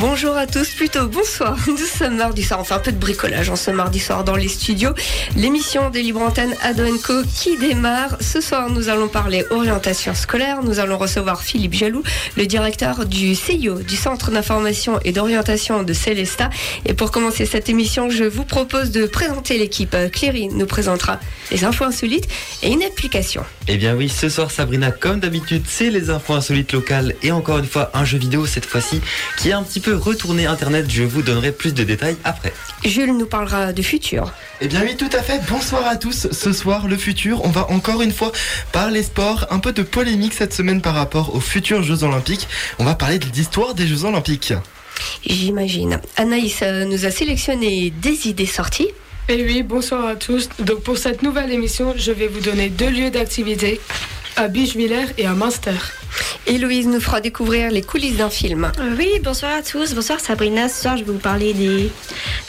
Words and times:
Bonjour 0.00 0.36
à 0.36 0.48
tous, 0.48 0.70
plutôt 0.70 1.06
bonsoir. 1.06 1.56
Nous 1.68 1.76
sommes 1.76 2.16
mardi 2.16 2.42
soir, 2.42 2.58
enfin 2.58 2.76
un 2.76 2.80
peu 2.80 2.90
de 2.90 2.98
bricolage 2.98 3.48
en 3.48 3.54
ce 3.54 3.70
mardi 3.70 4.00
soir 4.00 4.24
dans 4.24 4.34
les 4.34 4.48
studios. 4.48 4.90
L'émission 5.36 5.88
des 5.90 6.02
Libre 6.02 6.20
Antenne 6.20 6.52
Adoenco 6.62 7.22
qui 7.32 7.56
démarre. 7.58 8.16
Ce 8.20 8.40
soir, 8.40 8.70
nous 8.70 8.88
allons 8.88 9.06
parler 9.06 9.44
orientation 9.50 10.12
scolaire. 10.14 10.64
Nous 10.64 10.80
allons 10.80 10.98
recevoir 10.98 11.42
Philippe 11.42 11.74
Jaloux, 11.74 12.02
le 12.36 12.44
directeur 12.46 13.06
du 13.06 13.36
CIO, 13.36 13.82
du 13.82 13.94
Centre 13.94 14.32
d'information 14.32 14.98
et 15.04 15.12
d'orientation 15.12 15.84
de 15.84 15.92
Célesta. 15.92 16.50
Et 16.86 16.94
pour 16.94 17.12
commencer 17.12 17.46
cette 17.46 17.68
émission, 17.68 18.10
je 18.10 18.24
vous 18.24 18.44
propose 18.44 18.90
de 18.90 19.06
présenter 19.06 19.58
l'équipe. 19.58 19.96
Cléry 20.12 20.48
nous 20.48 20.66
présentera 20.66 21.20
les 21.52 21.64
infos 21.64 21.84
insolites 21.84 22.26
et 22.64 22.72
une 22.72 22.82
application. 22.82 23.44
Eh 23.66 23.78
bien 23.78 23.94
oui, 23.94 24.10
ce 24.10 24.28
soir 24.28 24.50
Sabrina, 24.50 24.90
comme 24.90 25.20
d'habitude, 25.20 25.62
c'est 25.66 25.88
les 25.88 26.10
infos 26.10 26.34
insolites 26.34 26.72
locales 26.72 27.14
et 27.22 27.32
encore 27.32 27.58
une 27.58 27.64
fois 27.64 27.90
un 27.94 28.04
jeu 28.04 28.18
vidéo 28.18 28.44
cette 28.44 28.66
fois-ci 28.66 29.00
qui 29.38 29.52
a 29.52 29.58
un 29.58 29.62
petit 29.62 29.80
peu 29.80 29.96
retourné 29.96 30.44
Internet. 30.44 30.84
Je 30.90 31.02
vous 31.02 31.22
donnerai 31.22 31.50
plus 31.50 31.72
de 31.72 31.82
détails 31.82 32.16
après. 32.24 32.52
Jules 32.84 33.16
nous 33.16 33.24
parlera 33.24 33.72
du 33.72 33.82
futur. 33.82 34.34
Eh 34.60 34.68
bien 34.68 34.82
oui, 34.82 34.96
tout 34.96 35.08
à 35.16 35.22
fait. 35.22 35.40
Bonsoir 35.48 35.86
à 35.86 35.96
tous. 35.96 36.28
Ce 36.30 36.52
soir, 36.52 36.88
le 36.88 36.98
futur, 36.98 37.42
on 37.44 37.48
va 37.48 37.70
encore 37.70 38.02
une 38.02 38.12
fois 38.12 38.32
parler 38.72 39.02
sport. 39.02 39.46
Un 39.50 39.60
peu 39.60 39.72
de 39.72 39.82
polémique 39.82 40.34
cette 40.34 40.52
semaine 40.52 40.82
par 40.82 40.94
rapport 40.94 41.34
aux 41.34 41.40
futurs 41.40 41.82
Jeux 41.82 42.04
Olympiques. 42.04 42.48
On 42.78 42.84
va 42.84 42.94
parler 42.94 43.18
de 43.18 43.26
l'histoire 43.34 43.74
des 43.74 43.86
Jeux 43.86 44.04
Olympiques. 44.04 44.52
J'imagine. 45.24 46.00
Anaïs 46.16 46.60
euh, 46.62 46.84
nous 46.84 47.06
a 47.06 47.10
sélectionné 47.10 47.90
des 47.90 48.28
idées 48.28 48.46
sorties. 48.46 48.90
Et 49.26 49.42
oui, 49.42 49.62
bonsoir 49.62 50.04
à 50.04 50.16
tous. 50.16 50.50
Donc 50.58 50.82
pour 50.82 50.98
cette 50.98 51.22
nouvelle 51.22 51.50
émission, 51.50 51.94
je 51.96 52.12
vais 52.12 52.26
vous 52.26 52.40
donner 52.40 52.68
deux 52.68 52.90
lieux 52.90 53.10
d'activité 53.10 53.80
à 54.36 54.48
Bichevillers 54.48 55.06
et 55.16 55.24
à 55.24 55.32
Munster. 55.32 55.72
Héloïse 56.46 56.86
nous 56.86 57.00
fera 57.00 57.22
découvrir 57.22 57.70
les 57.70 57.80
coulisses 57.80 58.18
d'un 58.18 58.28
film. 58.28 58.70
Euh, 58.78 58.94
oui, 58.98 59.08
bonsoir 59.22 59.52
à 59.52 59.62
tous. 59.62 59.94
Bonsoir 59.94 60.20
Sabrina. 60.20 60.68
Ce 60.68 60.82
soir, 60.82 60.98
je 60.98 61.04
vais 61.04 61.12
vous 61.12 61.18
parler 61.18 61.54
des, 61.54 61.90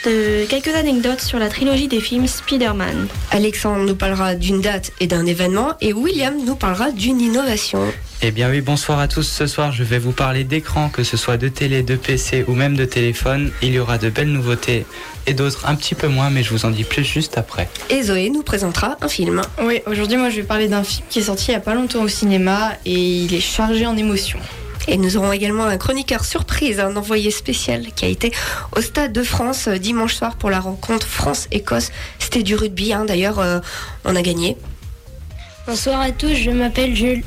de 0.04 0.44
quelques 0.44 0.74
anecdotes 0.74 1.22
sur 1.22 1.38
la 1.38 1.48
trilogie 1.48 1.88
des 1.88 2.00
films 2.00 2.26
Spider-Man. 2.26 3.08
Alexandre 3.30 3.86
nous 3.86 3.96
parlera 3.96 4.34
d'une 4.34 4.60
date 4.60 4.92
et 5.00 5.06
d'un 5.06 5.24
événement 5.24 5.72
et 5.80 5.94
William 5.94 6.34
nous 6.44 6.56
parlera 6.56 6.90
d'une 6.90 7.22
innovation. 7.22 7.80
Eh 8.22 8.30
bien 8.30 8.48
oui, 8.48 8.62
bonsoir 8.62 8.98
à 8.98 9.08
tous. 9.08 9.24
Ce 9.24 9.46
soir, 9.46 9.72
je 9.72 9.84
vais 9.84 9.98
vous 9.98 10.12
parler 10.12 10.42
d'écran, 10.42 10.88
que 10.88 11.04
ce 11.04 11.18
soit 11.18 11.36
de 11.36 11.48
télé, 11.48 11.82
de 11.82 11.96
PC 11.96 12.46
ou 12.48 12.54
même 12.54 12.74
de 12.74 12.86
téléphone. 12.86 13.50
Il 13.60 13.74
y 13.74 13.78
aura 13.78 13.98
de 13.98 14.08
belles 14.08 14.32
nouveautés 14.32 14.86
et 15.26 15.34
d'autres 15.34 15.66
un 15.66 15.74
petit 15.74 15.94
peu 15.94 16.08
moins, 16.08 16.30
mais 16.30 16.42
je 16.42 16.50
vous 16.50 16.64
en 16.64 16.70
dis 16.70 16.84
plus 16.84 17.04
juste 17.04 17.36
après. 17.36 17.68
Et 17.90 18.02
Zoé 18.02 18.30
nous 18.30 18.42
présentera 18.42 18.96
un 19.02 19.08
film. 19.08 19.42
Oui, 19.62 19.82
aujourd'hui, 19.86 20.16
moi, 20.16 20.30
je 20.30 20.36
vais 20.36 20.44
parler 20.44 20.66
d'un 20.66 20.82
film 20.82 21.06
qui 21.10 21.18
est 21.18 21.22
sorti 21.22 21.48
il 21.48 21.50
n'y 21.50 21.56
a 21.56 21.60
pas 21.60 21.74
longtemps 21.74 22.02
au 22.02 22.08
cinéma 22.08 22.72
et 22.86 22.94
il 22.94 23.34
est 23.34 23.40
chargé 23.40 23.86
en 23.86 23.96
émotions. 23.98 24.40
Et 24.88 24.96
nous 24.96 25.18
aurons 25.18 25.32
également 25.32 25.64
un 25.64 25.76
chroniqueur 25.76 26.24
surprise, 26.24 26.80
un 26.80 26.96
envoyé 26.96 27.30
spécial 27.30 27.86
qui 27.94 28.06
a 28.06 28.08
été 28.08 28.32
au 28.74 28.80
Stade 28.80 29.12
de 29.12 29.22
France 29.22 29.68
euh, 29.68 29.78
dimanche 29.78 30.14
soir 30.14 30.36
pour 30.36 30.48
la 30.48 30.60
rencontre 30.60 31.06
France-Écosse. 31.06 31.90
C'était 32.18 32.44
du 32.44 32.54
rugby, 32.54 32.92
hein. 32.94 33.04
d'ailleurs, 33.04 33.40
euh, 33.40 33.58
on 34.04 34.16
a 34.16 34.22
gagné. 34.22 34.56
Bonsoir 35.66 36.00
à 36.00 36.12
tous, 36.12 36.34
je 36.34 36.50
m'appelle 36.50 36.94
Jules. 36.94 37.22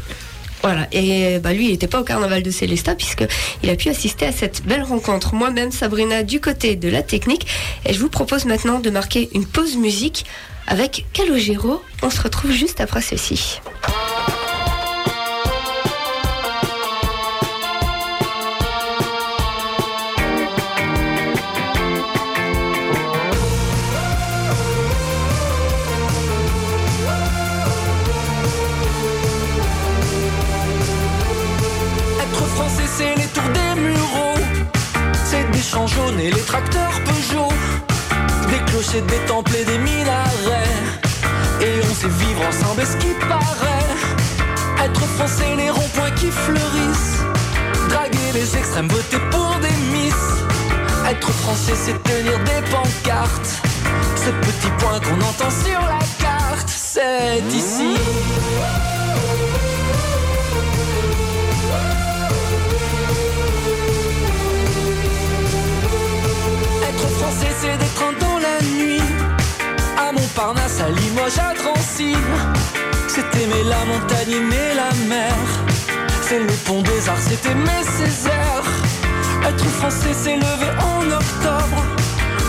Voilà, 0.62 0.88
et 0.92 1.40
bah 1.40 1.54
lui, 1.54 1.66
il 1.66 1.72
n'était 1.72 1.88
pas 1.88 2.02
au 2.02 2.04
carnaval 2.04 2.44
de 2.44 2.52
Célestat 2.52 2.96
puisqu'il 2.96 3.70
a 3.70 3.76
pu 3.76 3.90
assister 3.90 4.26
à 4.26 4.32
cette 4.32 4.64
belle 4.64 4.84
rencontre. 4.84 5.34
Moi-même, 5.34 5.72
Sabrina, 5.72 6.24
du 6.24 6.42
côté 6.42 6.76
de 6.76 6.90
la 6.90 7.02
technique. 7.02 7.48
Et 7.86 7.94
je 7.94 8.00
vous 8.00 8.10
propose 8.10 8.46
maintenant 8.46 8.80
de 8.80 8.90
marquer 8.90 9.30
une 9.34 9.46
pause 9.46 9.78
musique 9.78 10.26
avec 10.68 11.06
Calogero. 11.14 11.82
On 12.04 12.10
se 12.10 12.22
retrouve 12.22 12.52
juste 12.52 12.82
après 12.82 13.02
ceci. 13.02 13.62
Tracteurs 36.60 37.02
Peugeot. 37.06 37.50
Des 38.50 38.60
clochers, 38.72 39.02
des 39.02 39.20
temples 39.28 39.56
et 39.56 39.66
des 39.66 39.78
minarets. 39.78 40.80
Et 41.62 41.82
on 41.90 41.94
sait 41.94 42.08
vivre 42.08 42.42
ensemble, 42.48 42.82
est-ce 42.82 42.98
qui 42.98 43.14
paraît? 43.28 44.86
Être 44.86 45.02
français, 45.18 45.56
les 45.58 45.70
ronds-points 45.70 46.12
qui 46.12 46.32
fleurissent. 46.32 47.20
Draguer 47.90 48.32
les 48.34 48.58
extrêmes, 48.58 48.88
voter 48.88 49.20
pour 49.32 49.56
des 49.62 49.78
miss. 49.94 50.14
Être 51.10 51.32
français, 51.32 51.74
c'est 51.76 52.02
tenir 52.04 52.38
des 52.40 52.62
pancartes. 52.70 53.62
Ce 54.16 54.30
petit 54.30 54.72
point 54.80 55.00
qu'on 55.00 55.22
entend 55.22 55.52
sur 55.66 55.80
la 55.82 56.00
carte, 56.24 56.70
c'est 56.70 57.44
ici. 57.52 57.96
Montparnasse, 70.40 70.80
à 70.80 70.90
Limoges, 70.90 71.38
à 71.38 71.54
Drancy. 71.54 72.16
C'est 73.10 73.42
aimer 73.42 73.64
la 73.66 73.84
montagne, 73.84 74.32
aimer 74.32 74.74
la 74.74 74.90
mer. 75.08 75.36
C'est 76.22 76.40
le 76.40 76.54
pont 76.66 76.82
des 76.82 77.10
arts, 77.10 77.18
c'est 77.20 77.46
aimer 77.50 77.84
Césaire. 77.84 78.64
Être 79.46 79.66
français, 79.66 80.14
c'est 80.14 80.38
lever 80.38 80.72
en 80.80 81.12
octobre. 81.12 81.84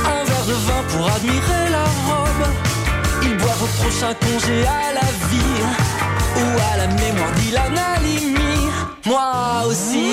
Un 0.06 0.24
verre 0.24 0.46
de 0.46 0.52
vin 0.52 0.82
pour 0.90 1.10
admirer 1.10 1.70
la 1.72 1.84
robe. 2.06 2.46
Il 3.22 3.36
boire 3.38 3.60
au 3.60 3.82
prochain 3.82 4.14
congé 4.14 4.64
à 4.66 4.92
la 4.94 5.08
vie. 5.28 5.64
Ou 6.36 6.72
à 6.72 6.76
la 6.76 6.86
mémoire 6.86 7.32
d'Ilan 7.32 7.74
Halimi. 7.96 8.68
Moi 9.04 9.64
aussi. 9.66 10.12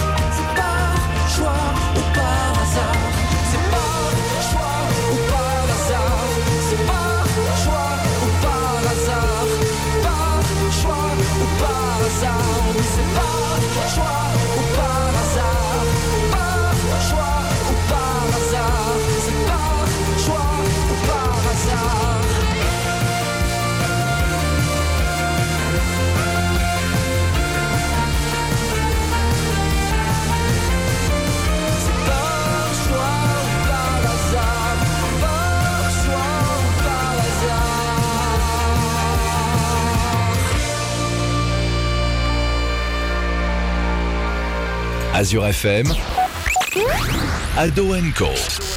Azure 45.21 45.49
FM, 45.53 45.85
Ado 47.55 47.93
Co. 48.17 48.70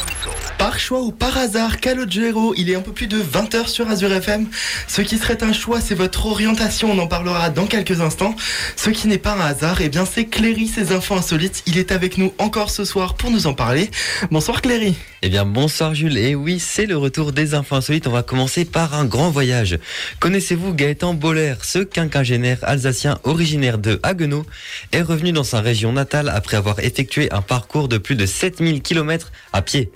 Choix 0.84 1.00
ou 1.00 1.12
par 1.12 1.38
hasard, 1.38 1.80
Calogero, 1.80 2.52
il 2.58 2.68
est 2.68 2.74
un 2.74 2.82
peu 2.82 2.92
plus 2.92 3.06
de 3.06 3.16
20h 3.16 3.68
sur 3.68 3.88
Azure 3.88 4.12
FM. 4.12 4.48
Ce 4.86 5.00
qui 5.00 5.16
serait 5.16 5.42
un 5.42 5.54
choix, 5.54 5.80
c'est 5.80 5.94
votre 5.94 6.26
orientation, 6.26 6.90
on 6.92 6.98
en 6.98 7.06
parlera 7.06 7.48
dans 7.48 7.64
quelques 7.64 8.02
instants. 8.02 8.36
Ce 8.76 8.90
qui 8.90 9.08
n'est 9.08 9.16
pas 9.16 9.32
un 9.32 9.40
hasard, 9.40 9.80
eh 9.80 9.88
bien 9.88 10.04
c'est 10.04 10.26
Cléry, 10.26 10.68
ses 10.68 10.92
infos 10.92 11.14
insolites. 11.14 11.62
Il 11.66 11.78
est 11.78 11.90
avec 11.90 12.18
nous 12.18 12.34
encore 12.36 12.68
ce 12.68 12.84
soir 12.84 13.14
pour 13.14 13.30
nous 13.30 13.46
en 13.46 13.54
parler. 13.54 13.90
Bonsoir 14.30 14.60
Cléry. 14.60 14.94
Eh 15.22 15.30
bien, 15.30 15.46
bonsoir 15.46 15.94
Jules. 15.94 16.18
Et 16.18 16.34
oui, 16.34 16.60
c'est 16.60 16.84
le 16.84 16.98
retour 16.98 17.32
des 17.32 17.54
infos 17.54 17.76
insolites. 17.76 18.06
On 18.06 18.12
va 18.12 18.22
commencer 18.22 18.66
par 18.66 18.92
un 18.92 19.06
grand 19.06 19.30
voyage. 19.30 19.78
Connaissez-vous 20.20 20.74
Gaëtan 20.74 21.14
Boller, 21.14 21.54
ce 21.62 21.78
quinquagénaire 21.78 22.58
alsacien 22.60 23.18
originaire 23.24 23.78
de 23.78 24.00
Haguenau, 24.02 24.44
est 24.92 25.00
revenu 25.00 25.32
dans 25.32 25.44
sa 25.44 25.62
région 25.62 25.92
natale 25.92 26.28
après 26.28 26.58
avoir 26.58 26.78
effectué 26.80 27.32
un 27.32 27.40
parcours 27.40 27.88
de 27.88 27.96
plus 27.96 28.16
de 28.16 28.26
7000 28.26 28.82
km 28.82 29.32
à 29.54 29.62
pied? 29.62 29.90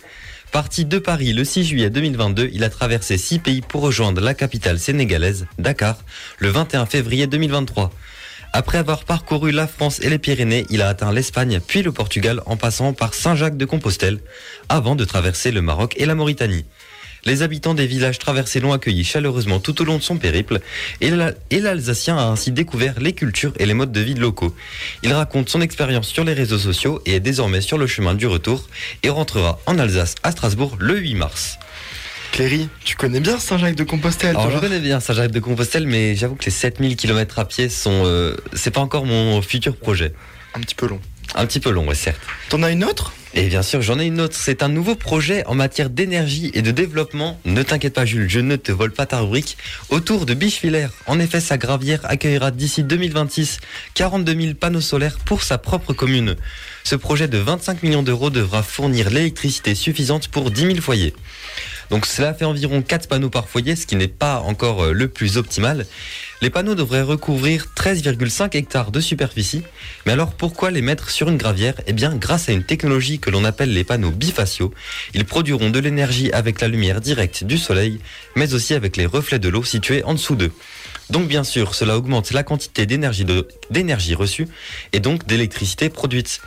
Parti 0.53 0.87
de 0.87 0.99
Paris 0.99 1.35
le 1.35 1.45
6 1.45 1.65
juillet 1.65 1.91
2022, 1.91 2.50
il 2.53 2.65
a 2.65 2.71
traversé 2.71 3.19
six 3.19 3.39
pays 3.39 3.61
pour 3.61 3.83
rejoindre 3.83 4.23
la 4.23 4.33
capitale 4.33 4.79
sénégalaise, 4.79 5.47
Dakar, 5.59 5.99
le 6.39 6.49
21 6.49 6.87
février 6.87 7.27
2023. 7.27 7.91
Après 8.55 8.79
avoir 8.79 9.05
parcouru 9.05 9.53
la 9.53 9.67
France 9.67 10.00
et 10.00 10.09
les 10.09 10.19
Pyrénées, 10.19 10.65
il 10.71 10.81
a 10.81 10.89
atteint 10.89 11.12
l'Espagne 11.12 11.61
puis 11.65 11.83
le 11.83 11.93
Portugal 11.93 12.41
en 12.47 12.56
passant 12.56 12.95
par 12.95 13.12
Saint-Jacques-de-Compostelle, 13.12 14.21
avant 14.71 14.97
de 14.97 15.05
traverser 15.05 15.50
le 15.50 15.61
Maroc 15.61 15.95
et 15.99 16.06
la 16.06 16.15
Mauritanie. 16.15 16.65
Les 17.25 17.43
habitants 17.43 17.75
des 17.75 17.87
villages 17.87 18.19
traversés 18.19 18.61
l'ont 18.61 18.73
accueilli 18.73 19.05
chaleureusement 19.05 19.61
tout 19.61 19.81
au 19.82 19.85
long 19.85 19.99
de 19.99 20.03
son 20.03 20.17
périple 20.17 20.61
et 21.00 21.11
l'Alsacien 21.61 22.17
a 22.17 22.23
ainsi 22.23 22.53
découvert 22.53 23.00
les 23.00 23.12
cultures 23.12 23.53
et 23.59 23.67
les 23.67 23.75
modes 23.75 23.93
de 23.93 24.00
vie 24.00 24.15
locaux. 24.15 24.55
Il 25.03 25.12
raconte 25.12 25.49
son 25.49 25.61
expérience 25.61 26.09
sur 26.09 26.25
les 26.25 26.32
réseaux 26.32 26.59
sociaux 26.59 27.03
et 27.06 27.17
est 27.17 27.20
désormais 27.20 27.61
sur 27.61 27.79
le 27.79 27.87
chemin 27.87 28.15
du 28.15 28.26
retour 28.26 28.67
et 29.03 29.09
rentrera 29.09 29.59
en 29.67 29.79
Alsace 29.79 30.15
à 30.23 30.32
Strasbourg 30.32 30.76
le 30.79 30.99
8 30.99 31.15
mars. 31.15 31.59
Cléry, 32.32 32.69
tu 32.85 32.94
connais 32.94 33.21
bien 33.21 33.38
Saint-Jacques-de-Compostelle 33.38 34.37
Alors 34.37 34.50
je 34.50 34.59
connais 34.59 34.81
bien 34.81 35.00
Saint-Jacques-de-Compostelle 35.00 35.87
mais 35.87 36.14
j'avoue 36.14 36.37
que 36.37 36.44
les 36.44 36.50
7000 36.50 36.97
km 36.97 37.38
à 37.38 37.44
pied 37.47 37.69
sont... 37.69 38.03
Euh, 38.05 38.37
c'est 38.53 38.71
pas 38.71 38.81
encore 38.81 39.06
mon 39.06 39.43
futur 39.43 39.76
projet. 39.76 40.12
Un 40.55 40.61
petit 40.61 40.75
peu 40.75 40.87
long. 40.87 41.00
Un 41.35 41.47
petit 41.47 41.61
peu 41.61 41.71
long, 41.71 41.87
ouais, 41.87 41.94
certes. 41.94 42.21
T'en 42.49 42.62
as 42.62 42.71
une 42.71 42.85
autre? 42.85 43.12
Et 43.34 43.48
bien 43.48 43.62
sûr, 43.62 43.82
j'en 43.82 43.98
ai 43.98 44.06
une 44.06 44.20
autre. 44.20 44.36
C'est 44.36 44.62
un 44.62 44.69
nouveau 44.69 44.94
projet 44.94 45.44
en 45.46 45.54
matière 45.54 45.90
d'énergie 45.90 46.50
et 46.54 46.62
de 46.62 46.70
développement. 46.70 47.38
Ne 47.44 47.62
t'inquiète 47.62 47.94
pas, 47.94 48.06
Jules, 48.06 48.28
je 48.28 48.40
ne 48.40 48.56
te 48.56 48.72
vole 48.72 48.92
pas 48.92 49.06
ta 49.06 49.20
rubrique. 49.20 49.58
Autour 49.90 50.25
de 50.25 50.34
Bichevillers. 50.34 50.88
En 51.06 51.20
effet, 51.20 51.40
sa 51.40 51.58
gravière 51.58 52.00
accueillera 52.04 52.50
d'ici 52.50 52.82
2026 52.82 53.58
42 53.94 54.40
000 54.40 54.54
panneaux 54.54 54.80
solaires 54.80 55.19
pour 55.25 55.42
sa 55.42 55.58
propre 55.58 55.92
commune. 55.92 56.36
Ce 56.84 56.96
projet 56.96 57.28
de 57.28 57.38
25 57.38 57.82
millions 57.82 58.02
d'euros 58.02 58.30
devra 58.30 58.62
fournir 58.62 59.10
l'électricité 59.10 59.75
suffisante 59.75 60.28
pour 60.28 60.50
10 60.50 60.60
000 60.62 60.75
foyers. 60.80 61.12
Donc 61.90 62.06
cela 62.06 62.35
fait 62.35 62.44
environ 62.44 62.82
4 62.82 63.08
panneaux 63.08 63.31
par 63.31 63.49
foyer, 63.49 63.76
ce 63.76 63.87
qui 63.87 63.96
n'est 63.96 64.08
pas 64.08 64.40
encore 64.40 64.85
euh, 64.85 64.93
le 64.93 65.08
plus 65.08 65.37
optimal. 65.37 65.87
Les 66.40 66.50
panneaux 66.50 66.75
devraient 66.75 67.02
recouvrir 67.02 67.67
13,5 67.76 68.56
hectares 68.56 68.90
de 68.90 69.00
superficie. 69.00 69.62
Mais 70.06 70.12
alors 70.12 70.32
pourquoi 70.32 70.70
les 70.70 70.82
mettre 70.82 71.11
sur 71.11 71.29
une 71.29 71.37
gravière? 71.37 71.75
Eh 71.87 71.93
bien 71.93 72.14
grâce 72.14 72.49
à 72.49 72.52
une 72.52 72.62
technologie 72.62 73.19
que 73.19 73.31
l'on 73.31 73.44
appelle 73.44 73.73
les 73.73 73.85
panneaux 73.85 74.11
bifaciaux, 74.11 74.73
ils 75.14 75.25
produiront 75.25 75.70
de 75.70 75.79
l'énergie 75.79 76.31
avec 76.32 76.61
la 76.61 76.69
lumière 76.69 77.00
directe 77.00 77.44
du 77.44 77.58
soleil, 77.58 78.00
mais 78.37 78.55
aussi 78.55 78.75
avec 78.75 78.96
les 78.96 79.06
reflets 79.06 79.38
de 79.38 79.49
l'eau 79.49 79.64
situés 79.64 80.05
en 80.05 80.14
dessous 80.14 80.37
d'eux. 80.37 80.52
Donc 81.11 81.26
bien 81.26 81.43
sûr, 81.43 81.75
cela 81.75 81.96
augmente 81.96 82.32
la 82.32 82.43
quantité 82.43 82.87
d'énergie 82.87 84.14
reçue 84.14 84.46
et 84.93 85.00
donc 85.00 85.26
d'électricité 85.26 85.88
produite. 85.88 86.40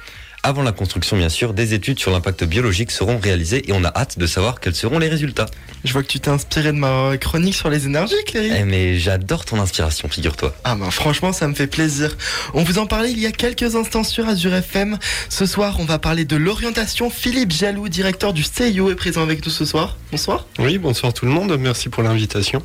Avant 0.44 0.64
la 0.64 0.72
construction, 0.72 1.18
bien 1.18 1.30
sûr, 1.30 1.54
des 1.54 1.76
études 1.76 2.00
sur 2.00 2.10
l'impact 2.10 2.44
biologique 2.46 2.90
seront 2.90 3.20
réalisées 3.20 3.70
et 3.70 3.74
on 3.74 3.84
a 3.84 3.90
hâte 3.96 4.18
de 4.18 4.26
savoir 4.26 4.60
quels 4.60 4.74
seront 4.74 4.98
les 4.98 5.08
résultats. 5.08 5.46
Je 5.84 5.94
vois 5.94 6.02
que 6.02 6.08
tu 6.08 6.20
t'es 6.20 6.30
inspiré 6.30 6.72
de 6.72 6.78
ma 6.78 7.16
chronique 7.20 7.54
sur 7.54 7.70
les 7.70 7.86
énergies, 7.86 8.16
Cléry. 8.26 8.50
Eh 8.58 8.64
mais 8.64 8.98
j'adore 8.98 9.46
ton 9.46 9.60
inspiration, 9.60 10.10
figure-toi. 10.10 10.56
Ah 10.64 10.74
ben 10.74 10.90
franchement, 10.90 11.32
ça 11.32 11.48
me 11.48 11.54
fait 11.54 11.68
plaisir. 11.68 12.18
On 12.56 12.64
vous 12.64 12.80
en 12.80 12.88
parlait 12.88 13.12
il 13.12 13.20
y 13.20 13.28
a 13.28 13.32
quelques 13.32 13.76
instants 13.76 14.04
sur 14.04 14.28
Azure 14.28 14.56
FM. 14.56 14.98
Ce 15.30 15.46
soir, 15.46 15.78
on 15.80 15.86
va 15.86 16.00
parler 16.00 16.26
de 16.26 16.38
l'orientation. 16.38 17.12
Philippe 17.12 17.52
Jaloux, 17.52 17.88
directeur 17.88 18.34
du 18.34 18.44
CIO, 18.44 18.90
est 18.90 18.96
présent 18.96 19.22
avec 19.22 19.46
nous 19.46 19.52
ce 19.52 19.66
soir. 19.66 19.96
Bonsoir. 20.12 20.48
Oui, 20.58 20.80
bonsoir 20.80 21.14
tout 21.14 21.26
le 21.26 21.32
monde. 21.32 21.56
Merci 21.60 21.90
pour 21.90 22.02
l'invitation. 22.02 22.64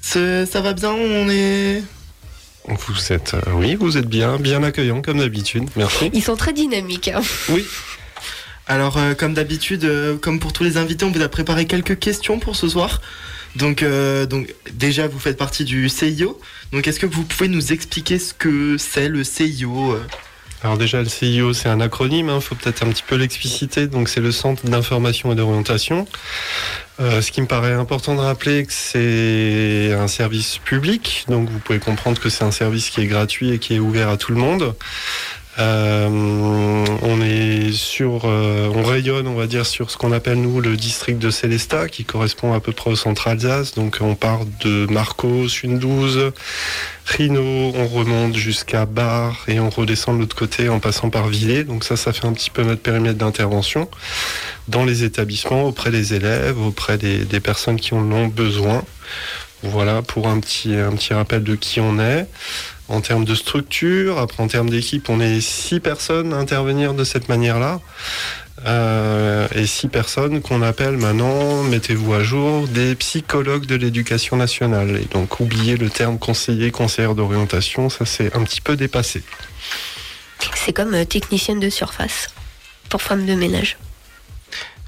Ça 0.00 0.60
va 0.62 0.72
bien? 0.72 0.92
On 0.92 1.28
est 1.28 1.82
vous 2.68 3.12
êtes, 3.12 3.34
euh, 3.34 3.52
oui, 3.52 3.74
vous 3.76 3.96
êtes 3.96 4.06
bien, 4.06 4.38
bien 4.38 4.62
accueillant 4.62 5.02
comme 5.02 5.18
d'habitude. 5.18 5.64
Merci. 5.76 6.10
Ils 6.12 6.22
sont 6.22 6.36
très 6.36 6.52
dynamiques. 6.52 7.08
Hein. 7.08 7.22
Oui. 7.48 7.64
Alors, 8.66 8.98
euh, 8.98 9.14
comme 9.14 9.34
d'habitude, 9.34 9.84
euh, 9.84 10.16
comme 10.16 10.40
pour 10.40 10.52
tous 10.52 10.64
les 10.64 10.76
invités, 10.76 11.04
on 11.04 11.10
vous 11.10 11.22
a 11.22 11.28
préparé 11.28 11.66
quelques 11.66 11.98
questions 11.98 12.38
pour 12.40 12.56
ce 12.56 12.68
soir. 12.68 13.00
Donc, 13.54 13.82
donc 14.28 14.54
déjà, 14.74 15.08
vous 15.08 15.18
faites 15.18 15.38
partie 15.38 15.64
du 15.64 15.88
CIO. 15.88 16.38
Donc, 16.72 16.86
est-ce 16.86 17.00
que 17.00 17.06
vous 17.06 17.22
pouvez 17.22 17.48
nous 17.48 17.72
expliquer 17.72 18.18
ce 18.18 18.34
que 18.34 18.76
c'est 18.76 19.08
le 19.08 19.24
CIO 19.24 19.96
alors 20.62 20.78
déjà, 20.78 21.00
le 21.00 21.08
CIO, 21.08 21.52
c'est 21.52 21.68
un 21.68 21.80
acronyme, 21.80 22.26
il 22.26 22.32
hein, 22.32 22.40
faut 22.40 22.54
peut-être 22.54 22.82
un 22.82 22.90
petit 22.90 23.02
peu 23.06 23.16
l'expliciter. 23.16 23.86
Donc 23.86 24.08
c'est 24.08 24.20
le 24.20 24.32
Centre 24.32 24.64
d'information 24.66 25.32
et 25.32 25.34
d'orientation. 25.34 26.06
Euh, 26.98 27.20
ce 27.20 27.30
qui 27.30 27.42
me 27.42 27.46
paraît 27.46 27.74
important 27.74 28.14
de 28.14 28.20
rappeler, 28.20 28.64
que 28.64 28.72
c'est 28.72 29.92
un 29.92 30.08
service 30.08 30.58
public, 30.58 31.26
donc 31.28 31.50
vous 31.50 31.58
pouvez 31.58 31.78
comprendre 31.78 32.18
que 32.18 32.30
c'est 32.30 32.44
un 32.44 32.50
service 32.50 32.88
qui 32.88 33.02
est 33.02 33.06
gratuit 33.06 33.50
et 33.50 33.58
qui 33.58 33.74
est 33.74 33.78
ouvert 33.78 34.08
à 34.08 34.16
tout 34.16 34.32
le 34.32 34.38
monde. 34.38 34.74
Euh, 35.58 36.84
on 37.02 37.20
est 37.22 37.72
sur, 37.72 38.22
euh, 38.24 38.70
on 38.74 38.82
rayonne, 38.82 39.26
on 39.26 39.34
va 39.34 39.46
dire, 39.46 39.64
sur 39.64 39.90
ce 39.90 39.96
qu'on 39.96 40.12
appelle 40.12 40.40
nous 40.40 40.60
le 40.60 40.76
district 40.76 41.18
de 41.18 41.30
Célestat, 41.30 41.88
qui 41.88 42.04
correspond 42.04 42.52
à 42.52 42.60
peu 42.60 42.72
près 42.72 42.90
au 42.90 42.96
centre 42.96 43.28
Alsace. 43.28 43.74
Donc 43.74 43.98
on 44.00 44.14
part 44.14 44.40
de 44.60 44.86
Marcos, 44.90 45.48
une 45.62 45.78
douze, 45.78 46.32
Rhino, 47.06 47.72
on 47.74 47.86
remonte 47.86 48.36
jusqu'à 48.36 48.84
Bar 48.84 49.44
et 49.48 49.58
on 49.58 49.70
redescend 49.70 50.16
de 50.16 50.20
l'autre 50.20 50.36
côté 50.36 50.68
en 50.68 50.78
passant 50.78 51.08
par 51.08 51.28
Villers. 51.28 51.64
Donc 51.64 51.84
ça, 51.84 51.96
ça 51.96 52.12
fait 52.12 52.26
un 52.26 52.32
petit 52.32 52.50
peu 52.50 52.62
notre 52.62 52.82
périmètre 52.82 53.18
d'intervention 53.18 53.88
dans 54.68 54.84
les 54.84 55.04
établissements, 55.04 55.64
auprès 55.64 55.90
des 55.90 56.12
élèves, 56.12 56.60
auprès 56.60 56.98
des, 56.98 57.24
des 57.24 57.40
personnes 57.40 57.80
qui 57.80 57.94
en 57.94 58.10
ont 58.12 58.26
besoin. 58.26 58.84
Voilà 59.62 60.02
pour 60.02 60.28
un 60.28 60.38
petit, 60.38 60.74
un 60.74 60.92
petit 60.92 61.14
rappel 61.14 61.42
de 61.42 61.54
qui 61.54 61.80
on 61.80 61.98
est 61.98 62.26
en 62.88 63.00
termes 63.00 63.24
de 63.24 63.34
structure. 63.34 64.18
Après, 64.18 64.42
en 64.42 64.48
termes 64.48 64.70
d'équipe, 64.70 65.08
on 65.08 65.20
est 65.20 65.40
six 65.40 65.80
personnes 65.80 66.32
à 66.32 66.36
intervenir 66.36 66.94
de 66.94 67.04
cette 67.04 67.28
manière-là. 67.28 67.80
Euh, 68.64 69.46
et 69.54 69.66
six 69.66 69.88
personnes 69.88 70.40
qu'on 70.40 70.62
appelle 70.62 70.96
maintenant, 70.96 71.62
mettez-vous 71.64 72.14
à 72.14 72.22
jour, 72.22 72.66
des 72.68 72.94
psychologues 72.94 73.66
de 73.66 73.74
l'éducation 73.74 74.36
nationale. 74.36 74.98
Et 75.02 75.06
donc, 75.12 75.40
oubliez 75.40 75.76
le 75.76 75.90
terme 75.90 76.18
conseiller, 76.18 76.70
conseillère 76.70 77.14
d'orientation, 77.14 77.90
ça 77.90 78.06
c'est 78.06 78.34
un 78.34 78.42
petit 78.44 78.62
peu 78.62 78.76
dépassé. 78.76 79.22
C'est 80.54 80.72
comme 80.72 80.94
euh, 80.94 81.04
technicienne 81.04 81.60
de 81.60 81.70
surface 81.70 82.28
pour 82.88 83.02
femmes 83.02 83.26
de 83.26 83.34
ménage. 83.34 83.76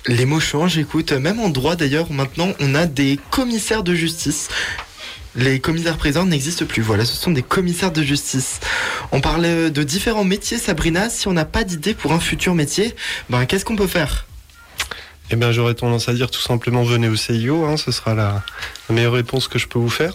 Les 0.06 0.24
mots 0.24 0.40
changent, 0.40 0.78
écoute, 0.78 1.12
même 1.12 1.38
en 1.38 1.50
droit 1.50 1.76
d'ailleurs, 1.76 2.10
maintenant 2.10 2.52
on 2.60 2.74
a 2.74 2.86
des 2.86 3.18
commissaires 3.30 3.82
de 3.82 3.94
justice 3.94 4.48
les 5.36 5.60
commissaires 5.60 5.96
présents 5.96 6.26
n'existent 6.26 6.66
plus. 6.66 6.82
Voilà, 6.82 7.04
ce 7.04 7.16
sont 7.16 7.30
des 7.30 7.42
commissaires 7.42 7.92
de 7.92 8.02
justice. 8.02 8.60
On 9.12 9.20
parlait 9.20 9.70
de 9.70 9.82
différents 9.82 10.24
métiers, 10.24 10.58
Sabrina. 10.58 11.10
Si 11.10 11.28
on 11.28 11.32
n'a 11.32 11.44
pas 11.44 11.64
d'idée 11.64 11.94
pour 11.94 12.12
un 12.12 12.20
futur 12.20 12.54
métier, 12.54 12.94
ben 13.30 13.46
qu'est-ce 13.46 13.64
qu'on 13.64 13.76
peut 13.76 13.86
faire? 13.86 14.26
Eh 15.30 15.36
bien, 15.36 15.52
j'aurais 15.52 15.74
tendance 15.74 16.08
à 16.08 16.14
dire 16.14 16.30
tout 16.30 16.40
simplement 16.40 16.82
venez 16.82 17.08
au 17.08 17.16
CIO, 17.16 17.66
hein, 17.66 17.76
ce 17.76 17.92
sera 17.92 18.14
la, 18.14 18.42
meilleure 18.88 19.12
réponse 19.12 19.46
que 19.46 19.58
je 19.58 19.66
peux 19.66 19.78
vous 19.78 19.90
faire. 19.90 20.14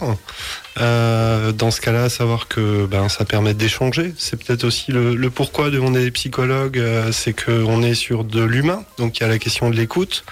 Euh, 0.80 1.52
dans 1.52 1.70
ce 1.70 1.80
cas-là, 1.80 2.08
savoir 2.08 2.48
que 2.48 2.86
ben, 2.86 3.08
ça 3.08 3.24
permet 3.24 3.54
d'échanger. 3.54 4.12
C'est 4.18 4.42
peut-être 4.42 4.64
aussi 4.64 4.90
le, 4.90 5.30
pourquoi 5.30 5.70
de 5.70 5.78
on 5.78 5.94
est 5.94 6.10
psychologue, 6.10 6.78
euh, 6.78 7.12
c'est 7.12 7.32
qu'on 7.32 7.84
est 7.84 7.94
sur 7.94 8.24
de 8.24 8.42
l'humain, 8.42 8.82
donc 8.98 9.18
il 9.18 9.20
y 9.22 9.24
a 9.24 9.28
la 9.28 9.38
question 9.38 9.70
de 9.70 9.76
l'écoute, 9.76 10.24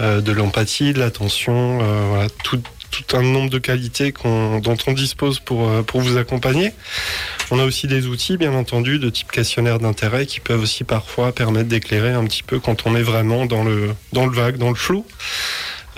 euh, 0.00 0.22
de 0.22 0.32
l'empathie, 0.32 0.94
de 0.94 0.98
l'attention, 0.98 1.78
voilà, 2.08 2.28
tout, 2.42 2.62
tout 3.02 3.16
un 3.16 3.22
nombre 3.22 3.50
de 3.50 3.58
qualités 3.58 4.12
dont 4.24 4.76
on 4.86 4.92
dispose 4.92 5.40
pour, 5.40 5.68
euh, 5.68 5.82
pour 5.82 6.00
vous 6.00 6.16
accompagner. 6.16 6.72
On 7.50 7.58
a 7.58 7.64
aussi 7.64 7.86
des 7.86 8.06
outils, 8.06 8.36
bien 8.36 8.54
entendu, 8.54 8.98
de 8.98 9.10
type 9.10 9.30
questionnaire 9.30 9.78
d'intérêt 9.78 10.26
qui 10.26 10.40
peuvent 10.40 10.62
aussi 10.62 10.84
parfois 10.84 11.32
permettre 11.32 11.68
d'éclairer 11.68 12.12
un 12.12 12.24
petit 12.24 12.42
peu 12.42 12.58
quand 12.58 12.86
on 12.86 12.96
est 12.96 13.02
vraiment 13.02 13.46
dans 13.46 13.64
le 13.64 13.94
vague, 14.12 14.56
dans 14.56 14.70
le 14.70 14.74
flou. 14.74 15.04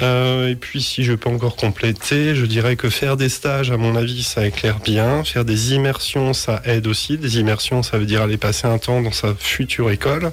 Euh, 0.00 0.49
et 0.49 0.57
puis 0.57 0.83
si 0.83 1.05
je 1.05 1.12
peux 1.12 1.28
encore 1.28 1.57
compléter, 1.57 2.35
je 2.35 2.47
dirais 2.47 2.76
que 2.76 2.88
faire 2.88 3.17
des 3.17 3.28
stages, 3.28 3.71
à 3.71 3.76
mon 3.76 3.97
avis, 3.97 4.23
ça 4.23 4.47
éclaire 4.47 4.78
bien. 4.81 5.25
Faire 5.25 5.45
des 5.45 5.75
immersions, 5.75 6.33
ça 6.33 6.62
aide 6.64 6.87
aussi. 6.87 7.19
Des 7.19 7.38
immersions, 7.38 7.83
ça 7.83 7.99
veut 7.99 8.07
dire 8.07 8.23
aller 8.23 8.37
passer 8.37 8.67
un 8.67 8.78
temps 8.78 9.02
dans 9.02 9.12
sa 9.12 9.35
future 9.35 9.90
école. 9.90 10.33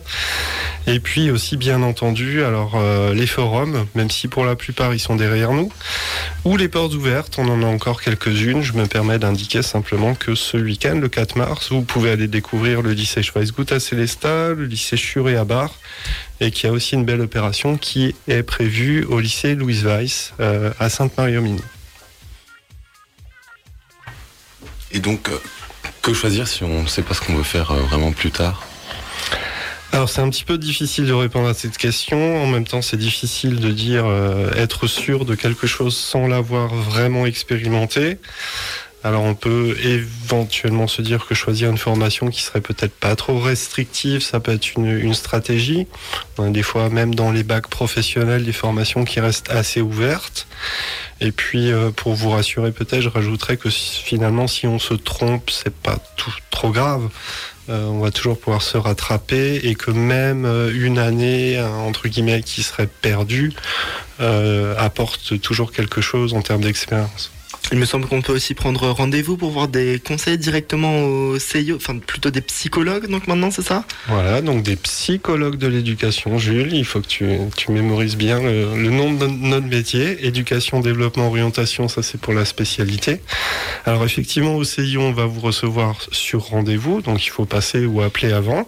Et 0.87 0.99
puis 0.99 1.31
aussi, 1.31 1.57
bien 1.57 1.81
entendu, 1.81 2.43
alors 2.43 2.73
euh, 2.75 3.13
les 3.13 3.27
forums, 3.27 3.87
même 3.95 4.09
si 4.09 4.27
pour 4.27 4.45
la 4.45 4.55
plupart 4.55 4.93
ils 4.93 4.99
sont 4.99 5.15
derrière 5.15 5.51
nous, 5.51 5.71
ou 6.43 6.57
les 6.57 6.67
portes 6.67 6.93
ouvertes, 6.93 7.37
on 7.39 7.47
en 7.47 7.63
a 7.63 7.65
encore 7.65 8.01
quelques-unes. 8.01 8.61
Je 8.61 8.73
me 8.73 8.85
permets 8.85 9.17
d'indiquer 9.17 9.63
simplement 9.63 10.13
que 10.13 10.35
ce 10.35 10.57
week-end, 10.57 10.99
le 11.01 11.09
4 11.09 11.37
mars, 11.37 11.71
vous 11.71 11.81
pouvez 11.81 12.11
aller 12.11 12.27
découvrir 12.27 12.81
le 12.81 12.91
lycée 12.91 13.23
Schweizgut 13.23 13.71
à 13.71 13.79
Célestat, 13.79 14.49
le 14.49 14.65
lycée 14.65 14.97
Churé 14.97 15.35
à 15.35 15.43
Bar, 15.43 15.73
et 16.39 16.51
qu'il 16.51 16.67
y 16.67 16.69
a 16.69 16.73
aussi 16.73 16.95
une 16.95 17.05
belle 17.05 17.21
opération 17.21 17.77
qui 17.77 18.15
est 18.27 18.43
prévue 18.43 19.03
au 19.05 19.19
lycée 19.19 19.55
Louise 19.55 19.85
Weiss 19.85 20.33
euh, 20.39 20.71
à 20.79 20.89
Sainte-Marie-aux-Mines. 20.89 21.61
Et 24.91 24.99
donc, 24.99 25.29
euh, 25.29 25.37
que 26.01 26.13
choisir 26.13 26.47
si 26.47 26.63
on 26.63 26.83
ne 26.83 26.87
sait 26.87 27.01
pas 27.01 27.13
ce 27.13 27.21
qu'on 27.21 27.35
veut 27.35 27.43
faire 27.43 27.71
euh, 27.71 27.81
vraiment 27.81 28.11
plus 28.11 28.31
tard? 28.31 28.63
Alors 29.91 30.09
c'est 30.09 30.19
un 30.19 30.29
petit 30.29 30.43
peu 30.43 30.57
difficile 30.57 31.05
de 31.05 31.13
répondre 31.13 31.47
à 31.47 31.53
cette 31.53 31.77
question. 31.77 32.43
En 32.43 32.47
même 32.47 32.67
temps, 32.67 32.81
c'est 32.81 32.97
difficile 32.97 33.59
de 33.61 33.71
dire 33.71 34.05
euh, 34.05 34.51
être 34.55 34.87
sûr 34.87 35.23
de 35.23 35.35
quelque 35.35 35.67
chose 35.67 35.95
sans 35.95 36.27
l'avoir 36.27 36.75
vraiment 36.75 37.25
expérimenté. 37.25 38.17
Alors 39.05 39.21
on 39.21 39.35
peut 39.35 39.77
éventuellement 39.83 40.87
se 40.87 41.03
dire 41.03 41.27
que 41.27 41.35
choisir 41.35 41.69
une 41.69 41.77
formation 41.77 42.31
qui 42.31 42.41
serait 42.41 42.59
peut-être 42.59 42.95
pas 42.95 43.15
trop 43.15 43.39
restrictive, 43.39 44.23
ça 44.23 44.39
peut 44.39 44.53
être 44.53 44.73
une, 44.77 45.13
stratégie. 45.13 45.85
On 46.39 46.47
a 46.47 46.49
des 46.49 46.63
fois 46.63 46.89
même 46.89 47.13
dans 47.13 47.29
les 47.29 47.43
bacs 47.43 47.67
professionnels 47.67 48.45
des 48.45 48.51
formations 48.51 49.05
qui 49.05 49.19
restent 49.19 49.51
assez 49.51 49.79
ouvertes. 49.79 50.47
Et 51.21 51.31
puis 51.31 51.71
euh, 51.71 51.91
pour 51.91 52.15
vous 52.15 52.31
rassurer 52.31 52.71
peut-être, 52.71 53.01
je 53.01 53.09
rajouterais 53.09 53.57
que 53.57 53.69
finalement 53.69 54.47
si 54.47 54.65
on 54.65 54.79
se 54.79 54.95
trompe, 54.95 55.51
c'est 55.51 55.75
pas 55.75 55.99
tout 56.17 56.33
trop 56.49 56.71
grave. 56.71 57.07
Euh, 57.69 57.85
on 57.85 57.99
va 57.99 58.09
toujours 58.09 58.39
pouvoir 58.39 58.63
se 58.63 58.79
rattraper 58.79 59.57
et 59.57 59.75
que 59.75 59.91
même 59.91 60.45
euh, 60.45 60.71
une 60.73 60.97
année 60.97 61.61
entre 61.61 62.07
guillemets 62.07 62.41
qui 62.41 62.63
serait 62.63 62.87
perdue 62.87 63.53
apporte 64.77 65.39
toujours 65.41 65.71
quelque 65.71 66.01
chose 66.01 66.33
en 66.33 66.41
termes 66.41 66.61
d'expérience. 66.61 67.34
Il 67.71 67.79
me 67.79 67.85
semble 67.85 68.07
qu'on 68.07 68.21
peut 68.21 68.33
aussi 68.33 68.53
prendre 68.53 68.87
rendez-vous 68.89 69.37
pour 69.37 69.49
voir 69.51 69.67
des 69.67 69.99
conseils 69.99 70.37
directement 70.37 71.03
au 71.03 71.39
CIO, 71.39 71.75
enfin 71.77 71.97
plutôt 71.97 72.29
des 72.29 72.41
psychologues 72.41 73.07
donc 73.07 73.27
maintenant 73.27 73.49
c'est 73.51 73.63
ça? 73.63 73.85
Voilà, 74.07 74.41
donc 74.41 74.61
des 74.63 74.75
psychologues 74.75 75.57
de 75.57 75.67
l'éducation, 75.67 76.37
Jules, 76.37 76.73
il 76.73 76.85
faut 76.85 77.01
que 77.01 77.07
tu, 77.07 77.25
tu 77.57 77.71
mémorises 77.71 78.17
bien 78.17 78.39
le, 78.39 78.75
le 78.75 78.89
nom 78.91 79.11
de 79.13 79.25
no- 79.25 79.49
notre 79.55 79.65
métier, 79.67 80.25
éducation, 80.25 80.79
développement, 80.79 81.27
orientation, 81.27 81.87
ça 81.87 82.03
c'est 82.03 82.19
pour 82.21 82.33
la 82.33 82.45
spécialité. 82.45 83.19
Alors 83.85 84.05
effectivement, 84.05 84.55
au 84.55 84.63
CIO, 84.63 85.01
on 85.01 85.11
va 85.11 85.25
vous 85.25 85.41
recevoir 85.41 85.97
sur 86.11 86.43
rendez-vous, 86.49 87.01
donc 87.01 87.25
il 87.25 87.29
faut 87.29 87.45
passer 87.45 87.85
ou 87.85 88.01
appeler 88.01 88.31
avant. 88.31 88.67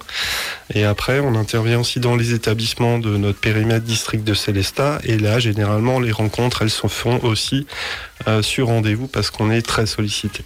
Et 0.74 0.84
après, 0.84 1.20
on 1.20 1.36
intervient 1.36 1.80
aussi 1.80 2.00
dans 2.00 2.16
les 2.16 2.34
établissements 2.34 3.00
de 3.00 3.16
notre 3.16 3.40
périmètre 3.40 3.86
district 3.86 4.24
de 4.24 4.34
Célestat, 4.34 5.00
et 5.04 5.18
là, 5.18 5.40
généralement, 5.40 6.00
les 6.00 6.12
rencontres, 6.12 6.64
elles 6.64 6.70
se 6.70 6.88
font 6.88 7.20
aussi 7.24 7.66
euh, 7.66 8.07
sur 8.42 8.68
rendez-vous 8.68 9.08
parce 9.08 9.32
qu'on 9.32 9.52
est 9.52 9.62
très 9.62 9.86
sollicité. 9.86 10.44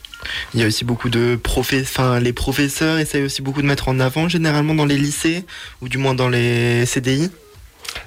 Il 0.54 0.60
y 0.60 0.64
a 0.64 0.68
aussi 0.68 0.86
beaucoup 0.86 1.10
de 1.10 1.36
professeurs, 1.36 2.06
enfin 2.06 2.20
les 2.20 2.34
professeurs 2.34 3.00
essayent 3.00 3.24
aussi 3.24 3.42
beaucoup 3.42 3.62
de 3.62 3.68
mettre 3.68 3.90
en 3.90 4.00
avant 4.00 4.30
généralement 4.30 4.76
dans 4.76 4.86
les 4.86 4.98
lycées 4.98 5.46
ou 5.82 5.90
du 5.90 5.98
moins 5.98 6.14
dans 6.14 6.30
les 6.30 6.86
CDI. 6.86 7.32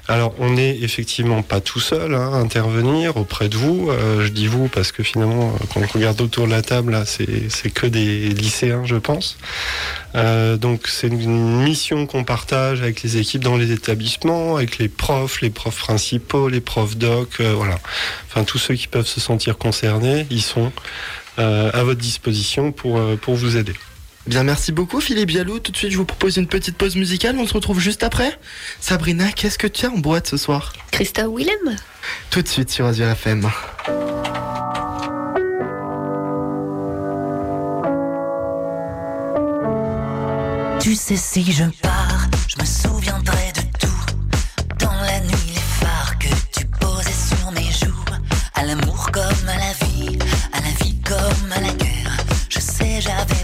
Alors, 0.07 0.35
on 0.39 0.51
n'est 0.51 0.77
effectivement 0.81 1.43
pas 1.43 1.61
tout 1.61 1.81
seul 1.81 2.15
hein, 2.15 2.33
à 2.35 2.37
intervenir 2.37 3.17
auprès 3.17 3.49
de 3.49 3.57
vous. 3.57 3.91
Euh, 3.91 4.25
je 4.25 4.29
dis 4.29 4.47
vous 4.47 4.69
parce 4.69 4.93
que 4.93 5.03
finalement, 5.03 5.55
euh, 5.55 5.65
quand 5.73 5.81
on 5.81 5.87
regarde 5.87 6.21
autour 6.21 6.47
de 6.47 6.51
la 6.51 6.63
table, 6.63 7.03
c'est 7.07 7.71
que 7.71 7.87
des 7.87 8.29
lycéens, 8.29 8.85
je 8.85 8.97
pense. 8.97 9.39
Euh, 10.15 10.57
donc, 10.57 10.89
c'est 10.89 11.09
une 11.09 11.63
mission 11.63 12.07
qu'on 12.07 12.25
partage 12.25 12.83
avec 12.83 13.03
les 13.03 13.17
équipes 13.17 13.43
dans 13.43 13.57
les 13.57 13.73
établissements, 13.73 14.57
avec 14.57 14.79
les 14.79 14.89
profs, 14.89 15.41
les 15.41 15.51
profs 15.51 15.79
principaux, 15.79 16.49
les 16.49 16.61
profs 16.61 16.97
doc, 16.97 17.41
voilà. 17.41 17.79
Enfin, 18.29 18.45
tous 18.45 18.59
ceux 18.59 18.75
qui 18.75 18.89
peuvent 18.89 19.07
se 19.07 19.21
sentir 19.21 19.57
concernés, 19.57 20.27
ils 20.31 20.43
sont 20.43 20.71
à 21.37 21.83
votre 21.83 22.01
disposition 22.01 22.71
pour 22.73 23.35
vous 23.35 23.57
aider. 23.57 23.75
Bien, 24.27 24.43
merci 24.43 24.73
beaucoup 24.73 25.01
Philippe 25.01 25.29
Bialou. 25.29 25.59
Tout 25.59 25.71
de 25.71 25.77
suite, 25.77 25.91
je 25.91 25.99
vous 25.99 26.07
propose 26.07 26.39
une 26.39 26.47
petite 26.47 26.79
pause 26.79 26.97
musicale. 26.97 27.37
On 27.39 27.47
se 27.47 27.53
retrouve 27.53 27.79
juste 27.79 28.03
après. 28.03 28.39
Sabrina, 28.81 29.31
qu'est-ce 29.33 29.59
que 29.59 29.67
tu 29.67 29.85
as 29.85 29.91
en 29.91 29.99
boîte 29.99 30.29
ce 30.29 30.39
soir 30.39 30.73
Christa 30.91 31.29
Willem 31.29 31.77
Tout 32.31 32.41
de 32.41 32.49
suite 32.49 32.71
sur 32.71 32.87
Azure 32.87 33.09
FM. 33.09 33.51
Tu 40.81 40.95
sais, 40.95 41.17
si 41.17 41.53
je 41.53 41.65
pars, 41.83 42.29
je 42.49 42.61
me 42.61 42.67
souviendrai 42.67 43.53
de 43.57 43.79
tout. 43.79 44.77
Dans 44.79 44.93
la 44.93 45.21
nuit, 45.21 45.53
les 45.55 45.85
phares 45.85 46.19
que 46.19 46.29
tu 46.59 46.67
posais 46.81 47.11
sur 47.11 47.51
mes 47.53 47.71
joues. 47.73 48.05
À 48.55 48.65
l'amour 48.65 49.11
comme 49.13 49.49
à 49.49 49.57
la 49.59 49.87
vie, 49.87 50.19
à 50.53 50.61
la 50.61 50.85
vie 50.85 50.99
comme 51.03 51.53
à 51.53 51.61
la 51.61 51.73
guerre. 51.73 52.17
Je 52.49 52.59
sais, 52.61 53.01
j'avais 53.01 53.44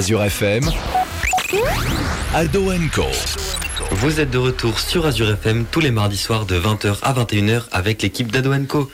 Azure 0.00 0.24
FM, 0.24 0.62
Aldo 2.32 2.72
Co. 2.94 3.04
Vous 3.90 4.18
êtes 4.18 4.30
de 4.30 4.38
retour 4.38 4.78
sur 4.80 5.04
Azure 5.04 5.30
FM 5.32 5.66
tous 5.70 5.80
les 5.80 5.90
mardis 5.90 6.16
soirs 6.16 6.46
de 6.46 6.58
20h 6.58 6.96
à 7.02 7.12
21h 7.12 7.64
avec 7.70 8.00
l'équipe 8.00 8.32
d'Ado 8.32 8.50
Co. 8.66 8.90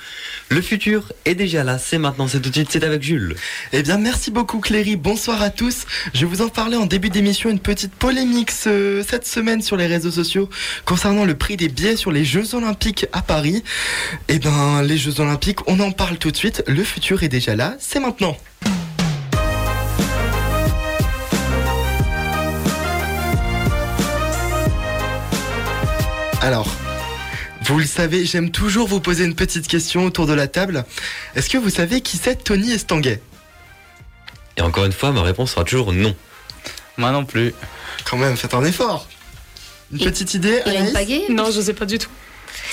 Le 0.49 0.61
futur 0.61 1.13
est 1.25 1.37
déjà 1.37 1.63
là, 1.63 1.79
c'est 1.79 1.99
maintenant, 1.99 2.27
c'est 2.27 2.41
tout 2.41 2.49
de 2.51 2.55
suite, 2.57 2.71
c'est 2.73 2.83
avec 2.83 3.05
Jules. 3.05 3.37
Eh 3.73 3.85
bien, 3.85 3.99
merci 3.99 4.33
beaucoup 4.33 4.59
Cléry, 4.59 4.97
bonsoir 4.97 5.41
à 5.43 5.51
tous. 5.51 5.85
Je 6.13 6.27
vous 6.27 6.43
en 6.43 6.49
parlais 6.49 6.77
en 6.77 6.87
début 6.87 7.09
d'émission, 7.11 7.51
une 7.51 7.61
petite 7.61 7.95
polémique 7.95 8.51
ce- 8.51 9.05
cette 9.09 9.29
semaine 9.29 9.63
sur 9.63 9.77
les 9.77 9.87
réseaux 9.87 10.11
sociaux 10.11 10.51
concernant 10.87 11.25
le 11.25 11.37
prix 11.37 11.57
des 11.57 11.69
billets 11.69 11.95
sur 11.95 12.11
les 12.11 12.25
Jeux 12.25 12.57
Olympiques 12.57 13.07
à 13.13 13.23
Paris. 13.23 13.63
Eh 14.27 14.41
bien, 14.41 14.83
les 14.83 14.99
Jeux 14.99 15.21
Olympiques, 15.21 15.61
on 15.69 15.79
en 15.79 15.93
parle 15.93 16.19
tout 16.19 16.33
de 16.33 16.37
suite, 16.37 16.65
le 16.67 16.83
futur 16.83 17.23
est 17.23 17.29
déjà 17.29 17.55
là, 17.55 17.77
c'est 17.79 18.01
maintenant. 18.01 18.37
Alors, 26.47 26.69
vous 27.63 27.81
le 27.81 27.85
savez, 27.85 28.25
j'aime 28.25 28.53
toujours 28.53 28.87
vous 28.87 29.01
poser 29.01 29.25
une 29.25 29.35
petite 29.35 29.67
question 29.67 30.05
autour 30.05 30.29
de 30.29 30.33
la 30.33 30.47
table. 30.47 30.85
Est-ce 31.35 31.51
que 31.51 31.59
vous 31.59 31.71
savez 31.71 32.03
qui 32.03 32.19
c'est 32.19 32.37
Tony 32.37 32.71
Estanguet? 32.71 33.21
Et 34.57 34.63
encore 34.63 34.85
une 34.85 34.93
fois, 34.93 35.11
ma 35.11 35.23
réponse 35.23 35.51
sera 35.51 35.65
toujours 35.65 35.93
non. 35.93 36.15
Moi 36.99 37.11
non 37.11 37.25
plus. 37.25 37.53
Quand 38.05 38.17
même, 38.17 38.37
faites 38.37 38.55
un 38.55 38.65
effort. 38.65 39.09
Une 39.91 39.99
petite 39.99 40.35
idée, 40.35 40.63
Il 40.67 40.77
a 40.77 40.81
une 40.87 40.93
pagaie? 40.93 41.25
Non, 41.31 41.51
je 41.51 41.61
sais 41.61 41.75
pas 41.75 41.85
du 41.85 41.99
tout. 41.99 42.11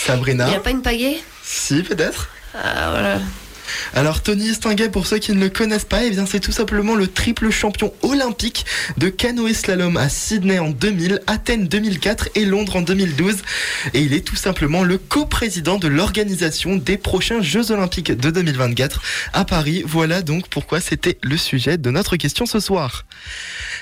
Sabrina? 0.05 0.45
Il 0.45 0.51
n'y 0.51 0.55
a 0.55 0.59
pas 0.59 0.69
une 0.69 0.83
pagaie? 0.83 1.19
Si, 1.43 1.81
peut-être. 1.81 2.29
Ah 2.53 2.91
voilà. 2.91 3.19
Alors 3.93 4.21
Tony 4.21 4.49
Estanguet, 4.49 4.89
pour 4.89 5.07
ceux 5.07 5.19
qui 5.19 5.31
ne 5.31 5.39
le 5.39 5.49
connaissent 5.49 5.85
pas, 5.85 6.03
eh 6.03 6.13
c'est 6.25 6.39
tout 6.39 6.51
simplement 6.51 6.95
le 6.95 7.07
triple 7.07 7.49
champion 7.49 7.93
olympique 8.01 8.65
de 8.97 9.09
canoë 9.09 9.53
slalom 9.53 9.97
à 9.97 10.09
Sydney 10.09 10.59
en 10.59 10.69
2000, 10.69 11.21
Athènes 11.27 11.67
2004 11.67 12.29
et 12.35 12.45
Londres 12.45 12.77
en 12.77 12.81
2012. 12.81 13.37
Et 13.93 14.01
il 14.01 14.13
est 14.13 14.25
tout 14.25 14.35
simplement 14.35 14.83
le 14.83 14.97
coprésident 14.97 15.77
de 15.77 15.87
l'organisation 15.87 16.75
des 16.75 16.97
prochains 16.97 17.41
Jeux 17.41 17.71
olympiques 17.71 18.11
de 18.11 18.31
2024 18.31 19.01
à 19.33 19.45
Paris. 19.45 19.83
Voilà 19.85 20.21
donc 20.21 20.47
pourquoi 20.47 20.79
c'était 20.79 21.17
le 21.21 21.37
sujet 21.37 21.77
de 21.77 21.89
notre 21.91 22.15
question 22.15 22.45
ce 22.45 22.59
soir. 22.59 23.05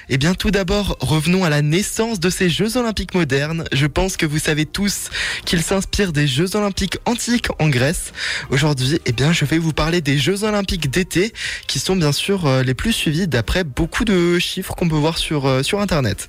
Eh 0.10 0.18
bien 0.18 0.34
tout 0.34 0.52
d'abord, 0.52 0.98
revenons 1.00 1.44
à 1.44 1.50
la 1.50 1.62
naissance 1.62 2.20
de 2.20 2.30
ces 2.30 2.50
Jeux 2.50 2.78
olympiques 2.78 3.14
modernes. 3.14 3.66
Je 3.72 3.86
pense 3.86 4.18
que 4.18 4.26
vous 4.26 4.40
savez 4.40 4.66
tous 4.66 5.10
qu'ils 5.46 5.62
s'inspirent 5.62 6.12
des 6.12 6.28
Jeux 6.28 6.56
olympiques 6.56 6.98
antiques 7.06 7.48
en 7.60 7.70
Grèce. 7.70 8.12
Aujourd'hui, 8.50 9.00
eh 9.06 9.14
je 9.32 9.46
vais 9.46 9.60
vous 9.60 9.74
parler 9.74 9.81
des 9.90 10.20
Jeux 10.20 10.44
olympiques 10.44 10.92
d'été 10.92 11.34
qui 11.66 11.80
sont 11.80 11.96
bien 11.96 12.12
sûr 12.12 12.46
euh, 12.46 12.62
les 12.62 12.76
plus 12.76 12.94
suivis 12.94 13.28
d'après 13.28 13.64
beaucoup 13.64 14.06
de 14.06 14.38
chiffres 14.38 14.76
qu'on 14.76 14.88
peut 14.88 14.96
voir 14.96 15.18
sur, 15.18 15.48
euh, 15.48 15.64
sur 15.64 15.82
internet. 15.82 16.28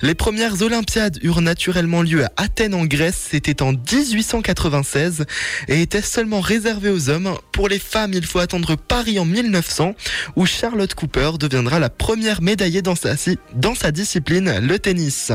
Les 0.00 0.14
premières 0.14 0.62
Olympiades 0.62 1.18
eurent 1.22 1.42
naturellement 1.42 2.00
lieu 2.00 2.24
à 2.24 2.32
Athènes 2.38 2.74
en 2.74 2.86
Grèce, 2.86 3.28
c'était 3.30 3.60
en 3.60 3.72
1896 3.72 5.26
et 5.68 5.82
étaient 5.82 6.00
seulement 6.00 6.40
réservées 6.40 6.88
aux 6.88 7.10
hommes. 7.10 7.36
Pour 7.52 7.68
les 7.68 7.78
femmes, 7.78 8.12
il 8.14 8.24
faut 8.24 8.38
attendre 8.38 8.76
Paris 8.76 9.18
en 9.18 9.26
1900 9.26 9.94
où 10.36 10.46
Charlotte 10.46 10.94
Cooper 10.94 11.32
deviendra 11.38 11.80
la 11.80 11.90
première 11.90 12.40
médaillée 12.40 12.80
dans 12.80 12.96
sa, 12.96 13.10
dans 13.54 13.74
sa 13.74 13.90
discipline, 13.90 14.58
le 14.58 14.78
tennis. 14.78 15.32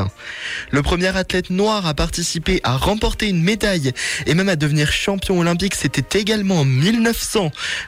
Le 0.72 0.82
premier 0.82 1.16
athlète 1.16 1.50
noir 1.50 1.86
à 1.86 1.94
participer 1.94 2.60
à 2.64 2.76
remporter 2.76 3.28
une 3.28 3.42
médaille 3.42 3.92
et 4.26 4.34
même 4.34 4.48
à 4.48 4.56
devenir 4.56 4.90
champion 4.90 5.38
olympique, 5.38 5.76
c'était 5.76 6.18
également 6.18 6.60
en 6.60 6.64
1900 6.64 7.25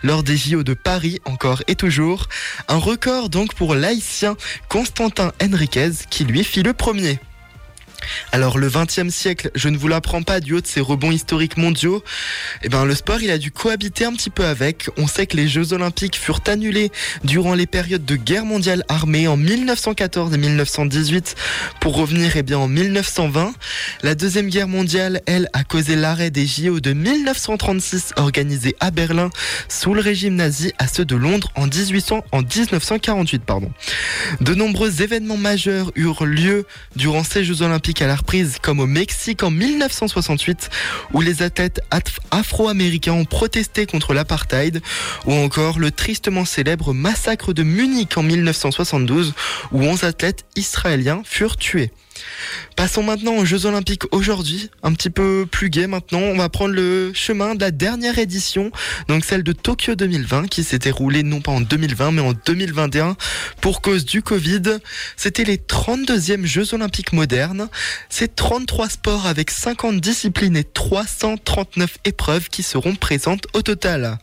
lors 0.03 0.23
des 0.23 0.37
JO 0.37 0.63
de 0.63 0.75
Paris, 0.75 1.21
encore 1.25 1.63
et 1.67 1.75
toujours. 1.75 2.29
Un 2.69 2.79
record 2.79 3.29
donc 3.29 3.55
pour 3.55 3.75
l'haïtien 3.75 4.37
Constantin 4.69 5.33
Henriquez 5.43 5.91
qui 6.11 6.25
lui 6.25 6.45
fit 6.45 6.63
le 6.63 6.73
premier. 6.73 7.21
Alors 8.33 8.59
le 8.59 8.69
20e 8.69 9.11
siècle, 9.11 9.51
je 9.55 9.69
ne 9.69 9.79
vous 9.79 9.89
l'apprends 9.89 10.23
pas 10.23 10.41
du 10.41 10.55
haut 10.55 10.61
de 10.61 10.67
ses 10.67 10.81
rebonds 10.81 11.11
historiques 11.11 11.57
mondiaux, 11.57 12.05
eh 12.63 12.69
ben 12.69 12.85
le 12.85 12.95
sport 12.95 13.23
il 13.23 13.31
a 13.31 13.39
dû 13.39 13.51
cohabiter 13.51 14.05
un 14.05 14.13
petit 14.13 14.31
peu 14.31 14.45
avec. 14.45 14.89
On 14.97 15.07
sait 15.07 15.27
que 15.27 15.37
les 15.37 15.49
Jeux 15.49 15.73
Olympiques 15.73 16.17
furent 16.17 16.43
annulés 16.47 16.91
durant 17.25 17.55
les 17.55 17.67
périodes 17.67 18.05
de 18.05 18.17
guerre 18.17 18.45
mondiale 18.45 18.85
armée 18.89 19.29
en 19.29 19.37
1914 19.37 20.35
et 20.35 20.39
1918 20.39 21.35
pour 21.81 21.97
revenir 21.97 22.37
eh 22.37 22.43
bien 22.43 22.59
en 22.59 22.69
1920. 22.69 23.55
La 24.03 24.15
deuxième 24.15 24.49
guerre 24.49 24.69
mondiale, 24.69 25.23
elle, 25.27 25.49
a 25.53 25.65
causé 25.65 25.97
l'arrêt 25.97 26.31
des 26.31 26.47
JO 26.47 26.81
de 26.81 26.93
1936 26.93 28.13
organisés 28.17 28.77
à 28.81 28.91
Berlin 28.91 29.31
sous 29.69 29.95
le 29.95 30.01
régime 30.01 30.35
nazi 30.35 30.73
à 30.79 30.87
ceux 30.87 31.05
de 31.05 31.17
Londres 31.17 31.51
en 31.55 31.67
1800 31.67 32.25
en 32.33 32.43
1948 32.43 33.43
pardon. 33.45 33.73
De 34.41 34.55
nombreux 34.55 35.03
événements 35.03 35.37
majeurs 35.37 35.91
eurent 35.97 36.27
lieu 36.27 36.67
durant 36.95 37.25
ces 37.25 37.45
Jeux 37.45 37.63
Olympiques 37.63 37.88
à 38.03 38.07
la 38.07 38.17
reprise, 38.17 38.59
comme 38.61 38.81
au 38.81 38.87
Mexique 38.87 39.43
en 39.43 39.51
1968, 39.51 40.69
où 41.15 41.21
les 41.21 41.43
athlètes 41.43 41.81
af- 41.91 42.19
afro-américains 42.31 43.13
ont 43.13 43.25
protesté 43.25 43.87
contre 43.87 44.13
l'apartheid, 44.15 44.83
ou 45.27 45.33
encore 45.33 45.79
le 45.79 45.91
tristement 45.91 46.45
célèbre 46.45 46.93
massacre 46.93 47.53
de 47.53 47.63
Munich 47.63 48.17
en 48.19 48.23
1972, 48.23 49.35
où 49.73 49.83
11 49.83 50.05
athlètes 50.05 50.45
israéliens 50.57 51.23
furent 51.25 51.57
tués. 51.57 51.91
Passons 52.77 53.03
maintenant 53.03 53.37
aux 53.37 53.45
Jeux 53.45 53.67
Olympiques 53.67 54.05
aujourd'hui, 54.13 54.71
un 54.83 54.93
petit 54.93 55.11
peu 55.11 55.47
plus 55.51 55.69
gai 55.71 55.87
maintenant. 55.87 56.21
On 56.21 56.37
va 56.37 56.49
prendre 56.49 56.75
le 56.75 57.13
chemin 57.15 57.55
de 57.55 57.61
la 57.61 57.71
dernière 57.71 58.19
édition, 58.19 58.71
donc 59.09 59.25
celle 59.25 59.43
de 59.43 59.53
Tokyo 59.53 59.95
2020, 59.95 60.49
qui 60.49 60.63
s'était 60.63 60.91
roulée 60.91 61.23
non 61.23 61.41
pas 61.41 61.53
en 61.53 61.61
2020 61.61 62.13
mais 62.13 62.23
en 62.23 62.33
2021 62.33 63.17
pour 63.61 63.83
cause 63.83 64.05
du 64.05 64.23
Covid. 64.23 64.79
C'était 65.17 65.45
les 65.45 65.57
32e 65.57 66.45
Jeux 66.45 66.75
Olympiques 66.75 67.13
modernes. 67.13 67.69
C'est 68.09 68.37
33 68.37 68.89
sports 68.89 69.27
avec 69.27 69.51
50 69.51 70.01
disciplines 70.01 70.57
et 70.57 70.65
339 70.65 71.99
épreuves 72.05 72.49
qui 72.49 72.63
seront 72.63 72.95
présentes 72.95 73.47
au 73.55 73.63
total. 73.63 74.19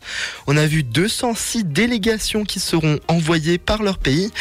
On 0.48 0.58
a 0.58 0.66
vu 0.66 0.84
206 0.84 1.66
délégations 1.66 2.46
qui 2.46 2.60
seront 2.60 3.00
envoyées 3.08 3.58
par 3.58 3.84
leur 3.84 3.98
pays 3.98 4.32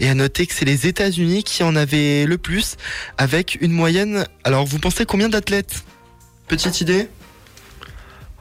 et 0.00 0.08
à 0.08 0.14
noter 0.14 0.46
que 0.46 0.54
c'est 0.54 0.64
les 0.64 0.86
États-Unis 0.86 1.42
qui 1.42 1.62
en 1.62 1.76
avaient 1.76 2.26
le 2.26 2.38
plus 2.38 2.76
avec 3.18 3.58
une 3.60 3.72
moyenne. 3.72 4.26
Alors 4.44 4.64
vous 4.66 4.78
pensez 4.78 5.04
combien 5.06 5.28
d'athlètes? 5.28 5.84
Petite 6.48 6.80
idée? 6.80 7.08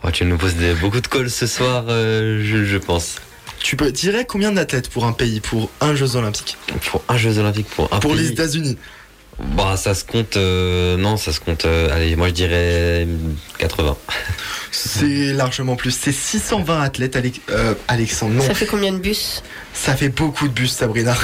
Oh, 0.04 0.12
tu 0.12 0.26
nous 0.26 0.38
poses 0.38 0.56
des- 0.56 0.74
beaucoup 0.74 1.00
de 1.00 1.08
calls 1.08 1.30
ce 1.30 1.48
soir, 1.48 1.86
euh, 1.88 2.44
je, 2.44 2.66
je 2.66 2.78
pense. 2.78 3.16
Tu 3.60 3.78
peux 3.78 3.92
dirais 3.92 4.26
combien 4.28 4.52
d'athlètes 4.52 4.90
pour 4.90 5.06
un 5.06 5.14
pays 5.14 5.40
pour 5.40 5.70
un 5.80 5.96
Jeux 5.96 6.18
Olympiques? 6.18 6.58
Pour 6.92 7.02
un 7.08 7.16
Jeux 7.18 7.38
Olympiques, 7.38 7.70
pour 7.70 7.94
un 7.94 8.00
Pour 8.00 8.14
les. 8.14 8.28
États-Unis. 8.32 8.78
Bah, 9.40 9.76
ça 9.78 9.94
se 9.96 10.04
compte. 10.04 10.38
euh, 10.38 10.98
non, 10.98 11.18
ça 11.18 11.32
se 11.34 11.40
compte. 11.40 11.66
euh, 11.66 11.94
allez, 11.94 12.16
moi 12.16 12.28
je 12.30 12.34
dirais 12.34 13.08
80. 13.60 13.98
C'est 14.72 15.34
largement 15.34 15.76
plus. 15.76 15.92
C'est 15.92 16.12
620 16.12 16.82
athlètes, 16.82 17.16
Alex- 17.16 17.40
euh, 17.50 17.74
Alexandre. 17.88 18.34
Non, 18.36 18.44
Ça 18.44 18.54
fait 18.54 18.66
combien 18.66 18.92
de 18.92 18.98
bus? 18.98 19.44
Ça 19.76 19.96
fait 19.96 20.10
beaucoup 20.10 20.48
de 20.48 20.54
bus, 20.54 20.72
Sabrina. 20.72 21.16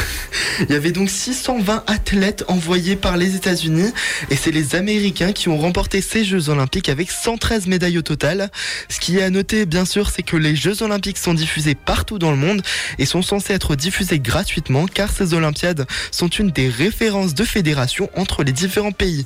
Il 0.62 0.72
y 0.72 0.76
avait 0.76 0.92
donc 0.92 1.10
620 1.10 1.84
athlètes 1.88 2.44
envoyés 2.48 2.96
par 2.96 3.16
les 3.16 3.36
États-Unis 3.36 3.92
et 4.32 4.36
c'est 4.36 4.52
les 4.52 4.76
Américains 4.76 5.32
qui 5.34 5.50
ont 5.50 5.58
remporté 5.58 6.02
ces 6.02 6.26
Jeux 6.26 6.50
Olympiques 6.50 6.90
avec 6.90 7.12
113 7.12 7.68
médailles 7.68 7.98
au 8.00 8.02
total. 8.02 8.50
Ce 8.90 9.00
qui 9.00 9.18
est 9.18 9.24
à 9.24 9.30
noter, 9.30 9.66
bien 9.68 9.86
sûr, 9.86 10.10
c'est 10.10 10.24
que 10.24 10.36
les 10.36 10.56
Jeux 10.56 10.82
Olympiques 10.82 11.18
sont 11.20 11.36
diffusés 11.36 11.76
partout 11.76 12.18
dans 12.18 12.32
le 12.32 12.38
monde 12.38 12.62
et 12.98 13.06
sont 13.06 13.22
censés 13.22 13.54
être 13.54 13.76
diffusés 13.76 14.20
gratuitement 14.20 14.86
car 14.88 15.12
ces 15.12 15.34
Olympiades 15.36 15.86
sont 16.12 16.28
une 16.28 16.50
des 16.50 16.70
références 16.70 17.36
de 17.36 17.44
fédération 17.44 17.99
entre 18.16 18.44
les 18.44 18.52
différents 18.52 18.92
pays. 18.92 19.26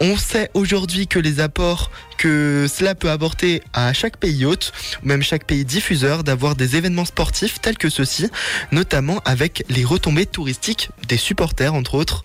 On 0.00 0.16
sait 0.16 0.50
aujourd'hui 0.54 1.06
que 1.06 1.18
les 1.18 1.40
apports 1.40 1.90
que 2.18 2.66
cela 2.70 2.94
peut 2.94 3.10
apporter 3.10 3.62
à 3.72 3.94
chaque 3.94 4.18
pays 4.18 4.44
hôte, 4.44 4.72
ou 5.02 5.08
même 5.08 5.22
chaque 5.22 5.44
pays 5.44 5.64
diffuseur, 5.64 6.24
d'avoir 6.24 6.56
des 6.56 6.76
événements 6.76 7.06
sportifs 7.06 7.60
tels 7.62 7.78
que 7.78 7.88
ceux-ci, 7.88 8.28
notamment 8.72 9.20
avec 9.24 9.64
les 9.70 9.84
retombées 9.84 10.26
touristiques 10.26 10.90
des 11.08 11.16
supporters, 11.16 11.72
entre 11.72 11.94
autres. 11.94 12.22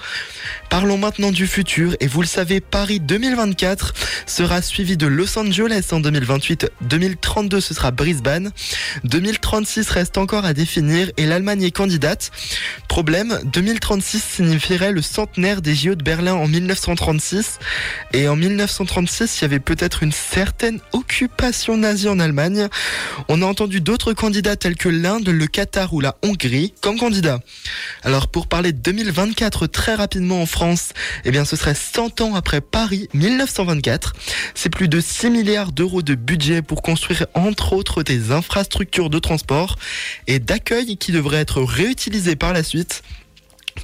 Parlons 0.70 0.98
maintenant 0.98 1.32
du 1.32 1.48
futur, 1.48 1.96
et 2.00 2.08
vous 2.08 2.22
le 2.22 2.28
savez, 2.28 2.60
Paris 2.60 3.00
2024 3.00 3.94
sera 4.26 4.62
suivi 4.62 4.98
de 4.98 5.08
Los 5.08 5.38
Angeles 5.38 5.88
en 5.92 6.00
2028, 6.00 6.72
2032 6.82 7.62
ce 7.62 7.74
sera 7.74 7.92
Brisbane, 7.92 8.52
2036 9.04 9.90
reste 9.90 10.18
encore 10.18 10.46
à 10.46 10.54
définir, 10.54 11.12
et 11.18 11.26
l'Allemagne 11.26 11.64
est 11.64 11.72
candidate. 11.72 12.32
Problème, 12.88 13.40
2036 13.46 14.24
signifierait 14.24 14.92
le 14.92 15.02
centenaire 15.04 15.62
des 15.62 15.76
JO 15.76 15.96
de 15.96 16.04
Berlin 16.04 16.34
en 16.34 16.48
1936, 16.48 17.60
et 18.14 18.28
en 18.28 18.36
1936, 18.36 19.40
il 19.40 19.42
y 19.44 19.46
avait 19.46 19.60
peut-être 19.60 19.83
une 20.02 20.12
certaine 20.12 20.80
occupation 20.94 21.78
nazie 21.78 22.08
en 22.08 22.20
Allemagne. 22.20 22.68
On 23.28 23.42
a 23.42 23.46
entendu 23.46 23.82
d'autres 23.82 24.14
candidats 24.14 24.56
tels 24.56 24.76
que 24.76 24.88
l'Inde, 24.88 25.28
le 25.28 25.46
Qatar 25.46 25.94
ou 25.94 26.00
la 26.00 26.16
Hongrie 26.24 26.74
comme 26.82 26.98
candidats. 26.98 27.40
Alors 28.04 28.30
pour 28.30 28.48
parler 28.48 28.72
de 28.72 28.78
2024 28.78 29.68
très 29.68 29.96
rapidement 29.96 30.42
en 30.42 30.46
France, 30.46 30.90
eh 31.26 31.32
bien 31.32 31.44
ce 31.44 31.56
serait 31.56 31.76
100 31.76 32.22
ans 32.22 32.36
après 32.36 32.62
Paris 32.62 33.10
1924. 33.14 34.14
C'est 34.56 34.70
plus 34.70 34.88
de 34.88 35.02
6 35.02 35.30
milliards 35.30 35.72
d'euros 35.74 36.02
de 36.02 36.16
budget 36.16 36.62
pour 36.62 36.82
construire 36.82 37.26
entre 37.34 37.74
autres 37.74 38.04
des 38.04 38.32
infrastructures 38.32 39.10
de 39.10 39.20
transport 39.20 39.78
et 40.28 40.40
d'accueil 40.40 40.98
qui 40.98 41.12
devraient 41.12 41.42
être 41.42 41.62
réutilisées 41.62 42.38
par 42.38 42.54
la 42.54 42.64
suite. 42.64 43.04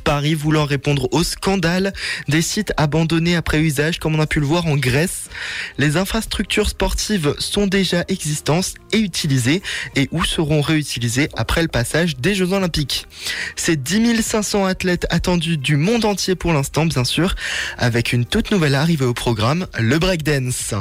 Paris 0.04 0.34
voulant 0.34 0.66
répondre 0.66 1.08
au 1.12 1.24
scandale 1.24 1.94
des 2.28 2.42
sites 2.42 2.74
abandonnés 2.78 3.36
après 3.36 3.60
usage, 3.60 4.00
comme 4.00 4.16
on 4.16 4.20
a 4.20 4.28
pu 4.28 4.40
le 4.40 4.46
voir 4.46 4.66
en 4.68 4.76
Grèce. 4.76 5.30
Les 5.78 5.98
infrastructures 5.98 6.70
sportives 6.70 7.36
sont 7.40 7.68
déjà 7.68 8.04
existantes 8.08 8.76
et 8.92 9.00
utilisées 9.00 9.62
et 9.96 10.08
où 10.12 10.24
seront 10.24 10.62
réutilisées 10.62 11.30
après 11.36 11.62
le 11.62 11.68
passage 11.68 12.18
des 12.18 12.36
Jeux 12.36 12.54
Olympiques. 12.54 13.08
C'est 13.56 13.82
10 13.82 14.22
500 14.22 14.66
athlètes 14.66 15.08
attendus 15.10 15.58
du 15.58 15.76
monde 15.76 16.06
entier 16.06 16.36
pour 16.36 16.54
l'instant, 16.54 16.86
bien 16.86 17.04
sûr, 17.04 17.36
avec 17.78 18.14
une 18.14 18.26
toute 18.26 18.52
nouvelle 18.52 18.76
arrivée 18.76 19.06
au 19.06 19.14
programme, 19.14 19.68
le 19.78 19.98
breakdance. 20.00 20.74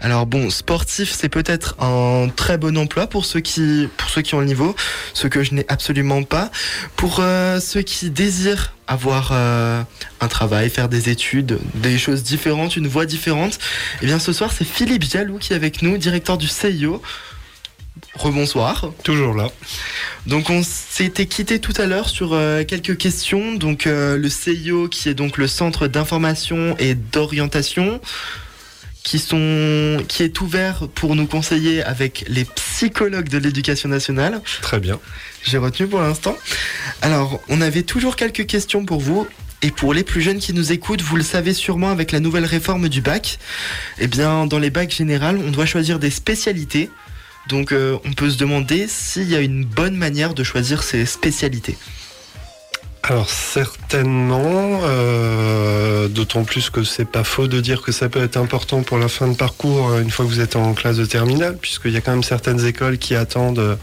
Alors 0.00 0.26
bon, 0.26 0.50
sportif, 0.50 1.12
c'est 1.12 1.28
peut-être 1.28 1.76
un 1.80 2.28
très 2.34 2.58
bon 2.58 2.76
emploi 2.76 3.06
pour 3.06 3.24
ceux 3.24 3.40
qui, 3.40 3.88
pour 3.96 4.08
ceux 4.08 4.22
qui 4.22 4.34
ont 4.34 4.40
le 4.40 4.46
niveau, 4.46 4.74
ce 5.14 5.26
que 5.28 5.42
je 5.42 5.54
n'ai 5.54 5.64
absolument 5.68 6.22
pas. 6.22 6.50
Pour 6.96 7.18
euh, 7.20 7.60
ceux 7.60 7.82
qui 7.82 8.10
désirent 8.10 8.29
avoir 8.86 9.30
euh, 9.32 9.82
un 10.20 10.28
travail, 10.28 10.70
faire 10.70 10.88
des 10.88 11.08
études, 11.08 11.58
des 11.74 11.98
choses 11.98 12.22
différentes, 12.22 12.76
une 12.76 12.88
voie 12.88 13.06
différente, 13.06 13.58
eh 14.02 14.06
bien 14.06 14.18
ce 14.18 14.32
soir 14.32 14.52
c'est 14.52 14.64
Philippe 14.64 15.04
Jaloux 15.04 15.38
qui 15.38 15.52
est 15.52 15.56
avec 15.56 15.82
nous, 15.82 15.98
directeur 15.98 16.38
du 16.38 16.48
CIO. 16.48 17.02
Rebonsoir. 18.14 18.92
Toujours 19.04 19.34
là. 19.34 19.48
Donc 20.26 20.48
on 20.50 20.62
s'était 20.62 21.26
quitté 21.26 21.58
tout 21.58 21.74
à 21.76 21.86
l'heure 21.86 22.08
sur 22.08 22.32
euh, 22.32 22.64
quelques 22.64 22.96
questions. 22.96 23.54
Donc 23.54 23.86
euh, 23.86 24.16
le 24.16 24.28
CIO 24.28 24.88
qui 24.88 25.08
est 25.08 25.14
donc 25.14 25.36
le 25.36 25.46
centre 25.46 25.86
d'information 25.86 26.76
et 26.78 26.94
d'orientation 26.94 28.00
qui 29.02 29.18
sont 29.18 29.98
qui 30.08 30.22
est 30.22 30.40
ouvert 30.40 30.88
pour 30.94 31.16
nous 31.16 31.26
conseiller 31.26 31.82
avec 31.82 32.24
les 32.28 32.44
psychologues 32.44 33.28
de 33.28 33.38
l'éducation 33.38 33.88
nationale. 33.88 34.40
Très 34.62 34.80
bien. 34.80 35.00
J'ai 35.44 35.58
retenu 35.58 35.86
pour 35.86 36.00
l'instant. 36.00 36.36
Alors, 37.02 37.40
on 37.48 37.60
avait 37.60 37.82
toujours 37.82 38.16
quelques 38.16 38.46
questions 38.46 38.84
pour 38.84 39.00
vous. 39.00 39.26
Et 39.62 39.70
pour 39.70 39.92
les 39.92 40.04
plus 40.04 40.22
jeunes 40.22 40.38
qui 40.38 40.54
nous 40.54 40.72
écoutent, 40.72 41.02
vous 41.02 41.16
le 41.16 41.22
savez 41.22 41.52
sûrement 41.52 41.90
avec 41.90 42.12
la 42.12 42.20
nouvelle 42.20 42.46
réforme 42.46 42.88
du 42.88 43.02
bac, 43.02 43.38
eh 43.98 44.06
bien 44.06 44.46
dans 44.46 44.58
les 44.58 44.70
bacs 44.70 44.90
généraux, 44.90 45.36
on 45.46 45.50
doit 45.50 45.66
choisir 45.66 45.98
des 45.98 46.08
spécialités. 46.08 46.88
Donc 47.48 47.72
euh, 47.72 47.98
on 48.04 48.12
peut 48.12 48.30
se 48.30 48.38
demander 48.38 48.86
s'il 48.88 49.28
y 49.28 49.36
a 49.36 49.40
une 49.40 49.66
bonne 49.66 49.96
manière 49.96 50.32
de 50.32 50.44
choisir 50.44 50.82
ces 50.82 51.04
spécialités. 51.04 51.76
Alors 53.02 53.30
certainement, 53.30 54.80
euh, 54.84 56.06
d'autant 56.08 56.44
plus 56.44 56.68
que 56.68 56.84
c'est 56.84 57.06
pas 57.06 57.24
faux 57.24 57.48
de 57.48 57.60
dire 57.60 57.80
que 57.80 57.92
ça 57.92 58.10
peut 58.10 58.22
être 58.22 58.36
important 58.36 58.82
pour 58.82 58.98
la 58.98 59.08
fin 59.08 59.26
de 59.26 59.34
parcours 59.34 59.88
euh, 59.88 60.02
une 60.02 60.10
fois 60.10 60.26
que 60.26 60.30
vous 60.30 60.40
êtes 60.40 60.54
en 60.54 60.74
classe 60.74 60.98
de 60.98 61.06
terminale, 61.06 61.56
puisqu'il 61.60 61.92
y 61.92 61.96
a 61.96 62.02
quand 62.02 62.10
même 62.12 62.22
certaines 62.22 62.64
écoles 62.64 62.98
qui 62.98 63.14
attendent 63.14 63.58
euh, 63.58 63.76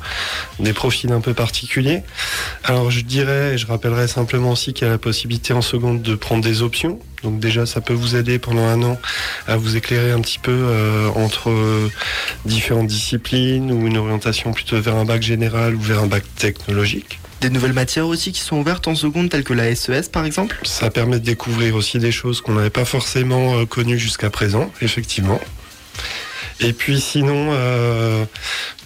des 0.60 0.72
profils 0.72 1.12
un 1.12 1.20
peu 1.20 1.34
particuliers. 1.34 2.04
Alors 2.64 2.92
je 2.92 3.02
dirais, 3.02 3.56
et 3.56 3.58
je 3.58 3.66
rappellerai 3.66 4.08
simplement 4.08 4.52
aussi 4.52 4.74
qu'il 4.74 4.86
y 4.86 4.90
a 4.90 4.94
la 4.94 5.00
possibilité 5.00 5.52
en 5.52 5.62
seconde 5.62 6.04
de 6.04 6.16
prendre 6.16 6.44
des 6.44 6.62
options. 6.62 7.00
Donc 7.24 7.40
déjà, 7.40 7.66
ça 7.66 7.82
peut 7.82 7.96
vous 7.96 8.16
aider 8.16 8.38
pendant 8.38 8.66
un 8.66 8.84
an 8.84 9.00
à 9.48 9.58
vous 9.58 9.76
éclairer 9.76 10.12
un 10.12 10.22
petit 10.22 10.38
peu 10.38 10.68
entre 11.16 11.52
différentes 12.46 12.86
disciplines 12.86 13.72
ou 13.72 13.88
une 13.88 13.98
orientation 13.98 14.54
plutôt 14.54 14.80
vers 14.80 14.96
un 14.96 15.06
bac 15.06 15.24
général 15.24 15.74
ou 15.74 15.82
vers 15.82 16.04
un 16.04 16.08
bac 16.08 16.24
technologique. 16.38 17.20
Des 17.42 17.50
nouvelles 17.50 17.74
matières 17.74 18.08
aussi 18.08 18.32
qui 18.32 18.42
sont 18.42 18.58
ouvertes 18.58 18.88
en 18.88 18.96
seconde, 18.96 19.30
telles 19.30 19.44
que 19.44 19.54
la 19.54 19.74
SES 19.76 20.10
par 20.12 20.26
exemple? 20.26 20.58
Ça 20.64 20.90
permet 20.90 21.20
de 21.20 21.26
découvrir 21.26 21.76
aussi 21.76 22.00
des 22.00 22.12
choses 22.12 22.42
qu'on 22.42 22.54
n'avait 22.54 22.70
pas 22.72 22.86
forcément 22.86 23.58
euh, 23.60 23.66
connues 23.66 24.00
jusqu'à 24.00 24.30
présent, 24.30 24.72
effectivement. 24.82 25.40
Et 26.60 26.74
puis 26.74 27.00
sinon, 27.00 27.50
euh, 27.52 28.26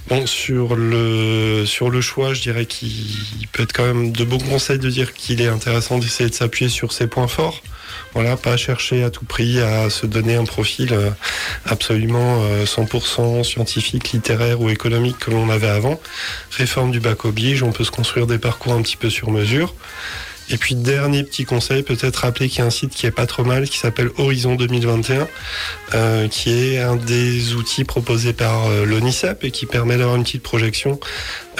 bon, 0.09 0.27
sur 0.27 0.75
le, 0.75 1.65
sur 1.65 1.89
le 1.89 2.01
choix, 2.01 2.33
je 2.33 2.41
dirais 2.41 2.65
qu'il 2.65 3.47
peut 3.53 3.63
être 3.63 3.71
quand 3.71 3.85
même 3.85 4.11
de 4.11 4.23
bons 4.25 4.39
conseils 4.39 4.79
de 4.79 4.89
dire 4.89 5.13
qu'il 5.13 5.41
est 5.41 5.47
intéressant 5.47 5.97
d'essayer 5.97 6.29
de 6.29 6.35
s'appuyer 6.35 6.69
sur 6.69 6.91
ses 6.91 7.07
points 7.07 7.27
forts. 7.27 7.61
Voilà, 8.13 8.35
pas 8.35 8.57
chercher 8.57 9.03
à 9.03 9.09
tout 9.09 9.23
prix 9.23 9.61
à 9.61 9.89
se 9.89 10.05
donner 10.05 10.35
un 10.35 10.43
profil 10.43 10.93
euh, 10.93 11.11
absolument 11.65 12.43
euh, 12.43 12.65
100% 12.65 13.43
scientifique, 13.43 14.11
littéraire 14.11 14.59
ou 14.59 14.69
économique 14.69 15.17
comme 15.19 15.35
on 15.35 15.49
avait 15.49 15.69
avant. 15.69 15.99
Réforme 16.51 16.91
du 16.91 16.99
bac 16.99 17.23
oblige, 17.23 17.63
on 17.63 17.71
peut 17.71 17.85
se 17.85 17.91
construire 17.91 18.27
des 18.27 18.37
parcours 18.37 18.73
un 18.73 18.81
petit 18.81 18.97
peu 18.97 19.09
sur 19.09 19.31
mesure. 19.31 19.73
Et 20.51 20.57
puis 20.57 20.75
dernier 20.75 21.23
petit 21.23 21.45
conseil, 21.45 21.81
peut-être 21.81 22.17
rappeler 22.17 22.49
qu'il 22.49 22.59
y 22.59 22.61
a 22.61 22.65
un 22.65 22.71
site 22.71 22.93
qui 22.93 23.05
est 23.05 23.11
pas 23.11 23.25
trop 23.25 23.45
mal, 23.45 23.69
qui 23.69 23.77
s'appelle 23.77 24.09
Horizon 24.17 24.55
2021, 24.55 25.27
euh, 25.93 26.27
qui 26.27 26.51
est 26.51 26.79
un 26.79 26.97
des 26.97 27.53
outils 27.53 27.85
proposés 27.85 28.33
par 28.33 28.67
euh, 28.67 28.85
l'ONICEP 28.85 29.45
et 29.45 29.51
qui 29.51 29.65
permet 29.65 29.97
d'avoir 29.97 30.17
une 30.17 30.23
petite 30.23 30.43
projection 30.43 30.99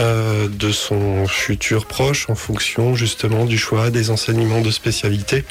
euh, 0.01 0.49
de 0.49 0.71
son 0.73 1.25
futur 1.25 1.85
proche 1.85 2.29
en 2.29 2.35
fonction 2.35 2.93
justement 2.93 3.45
du 3.45 3.57
choix 3.57 3.91
des 3.91 4.09
enseignements 4.09 4.61
de 4.61 4.71
spécialité 4.71 5.45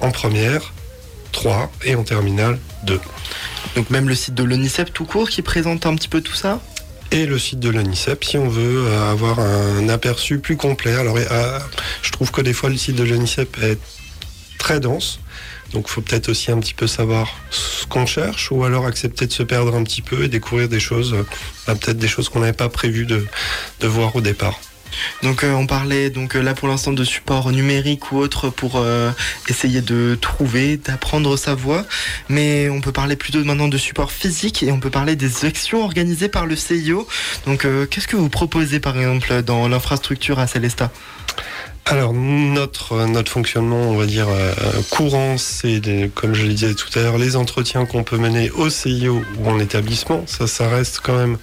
en 0.00 0.10
première, 0.10 0.74
3 1.32 1.72
et 1.84 1.94
en 1.94 2.04
terminale 2.04 2.58
2. 2.84 3.00
Donc 3.74 3.88
même 3.88 4.06
le 4.06 4.14
site 4.14 4.34
de 4.34 4.42
l'ONICEP 4.42 4.92
tout 4.92 5.06
court 5.06 5.30
qui 5.30 5.40
présente 5.40 5.86
un 5.86 5.94
petit 5.94 6.08
peu 6.08 6.20
tout 6.20 6.34
ça? 6.34 6.60
Et 7.12 7.26
le 7.26 7.38
site 7.38 7.60
de 7.60 7.68
l'ONICEP 7.68 8.24
si 8.24 8.38
on 8.38 8.48
veut 8.48 8.86
euh, 8.86 9.10
avoir 9.10 9.38
un 9.38 9.88
aperçu 9.90 10.38
plus 10.38 10.56
complet. 10.56 10.94
Alors 10.94 11.16
euh, 11.18 11.58
je 12.02 12.10
trouve 12.10 12.30
que 12.30 12.40
des 12.40 12.54
fois 12.54 12.70
le 12.70 12.76
site 12.76 12.96
de 12.96 13.04
l'ONICEP 13.04 13.58
est 13.62 13.78
très 14.58 14.80
dense. 14.80 15.20
Donc 15.72 15.86
il 15.88 15.90
faut 15.90 16.00
peut-être 16.00 16.30
aussi 16.30 16.50
un 16.50 16.58
petit 16.58 16.74
peu 16.74 16.86
savoir 16.86 17.28
ce 17.50 17.86
qu'on 17.86 18.06
cherche 18.06 18.50
ou 18.50 18.64
alors 18.64 18.86
accepter 18.86 19.26
de 19.26 19.32
se 19.32 19.42
perdre 19.42 19.74
un 19.74 19.84
petit 19.84 20.02
peu 20.02 20.24
et 20.24 20.28
découvrir 20.28 20.68
des 20.68 20.80
choses, 20.80 21.14
euh, 21.14 21.74
peut-être 21.74 21.98
des 21.98 22.08
choses 22.08 22.28
qu'on 22.30 22.40
n'avait 22.40 22.52
pas 22.52 22.68
prévu 22.68 23.06
de 23.06 23.26
voir 23.86 24.16
au 24.16 24.20
départ. 24.20 24.58
Donc 25.22 25.44
euh, 25.44 25.52
on 25.52 25.66
parlait 25.66 26.10
donc 26.10 26.36
euh, 26.36 26.42
là 26.42 26.54
pour 26.54 26.68
l'instant 26.68 26.92
de 26.92 27.04
support 27.04 27.50
numérique 27.50 28.12
ou 28.12 28.18
autre 28.18 28.50
pour 28.50 28.76
euh, 28.76 29.10
essayer 29.48 29.80
de 29.80 30.16
trouver, 30.20 30.76
d'apprendre 30.76 31.36
sa 31.36 31.54
voix, 31.54 31.84
mais 32.28 32.68
on 32.68 32.80
peut 32.80 32.92
parler 32.92 33.16
plutôt 33.16 33.42
maintenant 33.44 33.68
de 33.68 33.78
support 33.78 34.12
physique 34.12 34.62
et 34.62 34.72
on 34.72 34.80
peut 34.80 34.90
parler 34.90 35.16
des 35.16 35.44
actions 35.44 35.84
organisées 35.84 36.28
par 36.28 36.46
le 36.46 36.56
CIO. 36.56 37.06
Donc 37.46 37.66
qu'est-ce 37.90 38.08
que 38.08 38.16
vous 38.16 38.28
proposez 38.28 38.80
par 38.80 38.96
exemple 38.96 39.42
dans 39.42 39.68
l'infrastructure 39.68 40.38
à 40.38 40.46
Célesta 40.46 40.90
Alors 41.84 42.12
notre 42.12 43.06
notre 43.06 43.30
fonctionnement, 43.30 43.90
on 43.90 43.96
va 43.96 44.06
dire 44.06 44.28
euh, 44.28 44.52
courant, 44.90 45.36
c'est 45.36 45.80
comme 46.14 46.32
je 46.32 46.44
le 46.44 46.50
disais 46.50 46.74
tout 46.74 46.96
à 46.96 47.02
l'heure, 47.02 47.18
les 47.18 47.34
entretiens 47.34 47.86
qu'on 47.86 48.04
peut 48.04 48.18
mener 48.18 48.50
au 48.50 48.70
CIO 48.70 49.20
ou 49.38 49.48
en 49.48 49.58
établissement. 49.58 50.22
Ça, 50.26 50.46
ça 50.46 50.68
reste 50.68 51.00
quand 51.02 51.16
même 51.16 51.38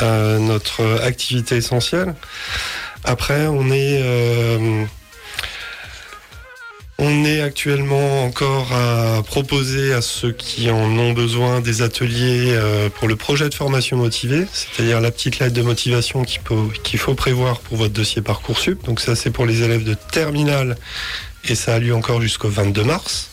euh, 0.00 0.38
notre 0.38 1.02
activité 1.02 1.56
essentielle. 1.56 2.14
Après, 3.04 3.46
on 3.46 3.70
est 3.70 4.00
euh, 4.02 4.84
on 7.00 7.24
est 7.24 7.40
actuellement 7.40 8.24
encore 8.24 8.72
à 8.72 9.22
proposer 9.22 9.92
à 9.92 10.02
ceux 10.02 10.32
qui 10.32 10.68
en 10.68 10.98
ont 10.98 11.12
besoin 11.12 11.60
des 11.60 11.80
ateliers 11.80 12.50
euh, 12.50 12.88
pour 12.88 13.06
le 13.06 13.14
projet 13.14 13.48
de 13.48 13.54
formation 13.54 13.96
motivée, 13.96 14.46
c'est-à-dire 14.52 15.00
la 15.00 15.12
petite 15.12 15.38
lettre 15.38 15.54
de 15.54 15.62
motivation 15.62 16.24
qu'il 16.24 16.98
faut, 16.98 17.14
prévoir 17.14 17.60
pour 17.60 17.76
votre 17.76 17.94
dossier 17.94 18.20
Parcoursup. 18.20 18.84
Donc 18.84 18.98
ça, 18.98 19.14
c'est 19.14 19.30
pour 19.30 19.46
les 19.46 19.62
élèves 19.62 19.84
de 19.84 19.94
terminale 19.94 20.76
et 21.44 21.54
ça 21.54 21.76
a 21.76 21.78
lieu 21.78 21.94
encore 21.94 22.20
jusqu'au 22.20 22.48
22 22.48 22.82
mars. 22.82 23.30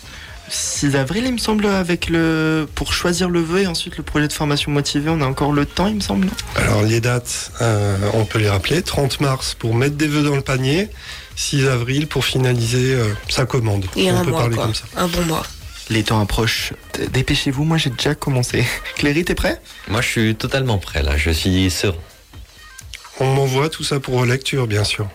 6 0.48 0.96
avril, 0.96 1.24
il 1.26 1.34
me 1.34 1.38
semble, 1.40 1.66
avec 1.66 2.08
le 2.08 2.68
pour 2.76 2.94
choisir 2.94 3.30
le 3.32 3.40
vœu 3.40 3.62
et 3.62 3.68
ensuite 3.68 3.98
le 3.98 4.04
projet 4.04 4.28
de 4.28 4.34
formation 4.34 4.72
motivé, 4.72 5.10
on 5.10 5.22
a 5.22 5.26
encore 5.26 5.54
le 5.54 5.66
temps, 5.66 5.88
il 5.88 5.96
me 5.96 6.02
semble. 6.02 6.28
Alors 6.56 6.84
les 6.84 7.02
dates, 7.02 7.52
euh, 7.62 7.98
on 8.14 8.26
peut 8.26 8.38
les 8.38 8.50
rappeler. 8.50 8.84
30 8.84 9.22
mars 9.22 9.56
pour 9.56 9.74
mettre 9.74 9.96
des 9.96 10.08
vœux 10.08 10.22
dans 10.22 10.36
le 10.36 10.44
panier. 10.44 10.90
6 11.36 11.68
avril 11.68 12.08
pour 12.08 12.26
finaliser 12.26 12.94
euh, 12.96 13.14
sa 13.30 13.46
commande. 13.46 13.86
Et 13.96 14.12
on 14.12 14.18
un 14.18 14.24
peut 14.24 14.32
mois, 14.32 14.40
parler 14.42 14.56
quoi. 14.56 14.66
comme 14.66 14.74
ça. 14.76 14.86
Un 14.98 15.08
bon 15.08 15.24
mois. 15.24 15.44
Les 15.90 16.04
temps 16.04 16.20
approchent. 16.20 16.74
Dépêchez-vous, 17.12 17.64
moi 17.64 17.78
j'ai 17.78 17.92
déjà 17.92 18.16
commencé. 18.16 18.66
Cléry, 18.96 19.24
t'es 19.24 19.36
prêt? 19.36 19.62
Moi, 19.88 20.02
je 20.02 20.08
suis 20.08 20.36
totalement 20.36 20.78
prêt 20.80 21.04
là. 21.04 21.16
Je 21.18 21.30
suis 21.30 21.70
serein. 21.70 21.96
On 23.20 23.26
m'envoie 23.34 23.70
tout 23.70 23.84
ça 23.84 24.00
pour 24.00 24.26
lecture, 24.26 24.68
bien 24.68 24.84
sûr. 24.84 25.08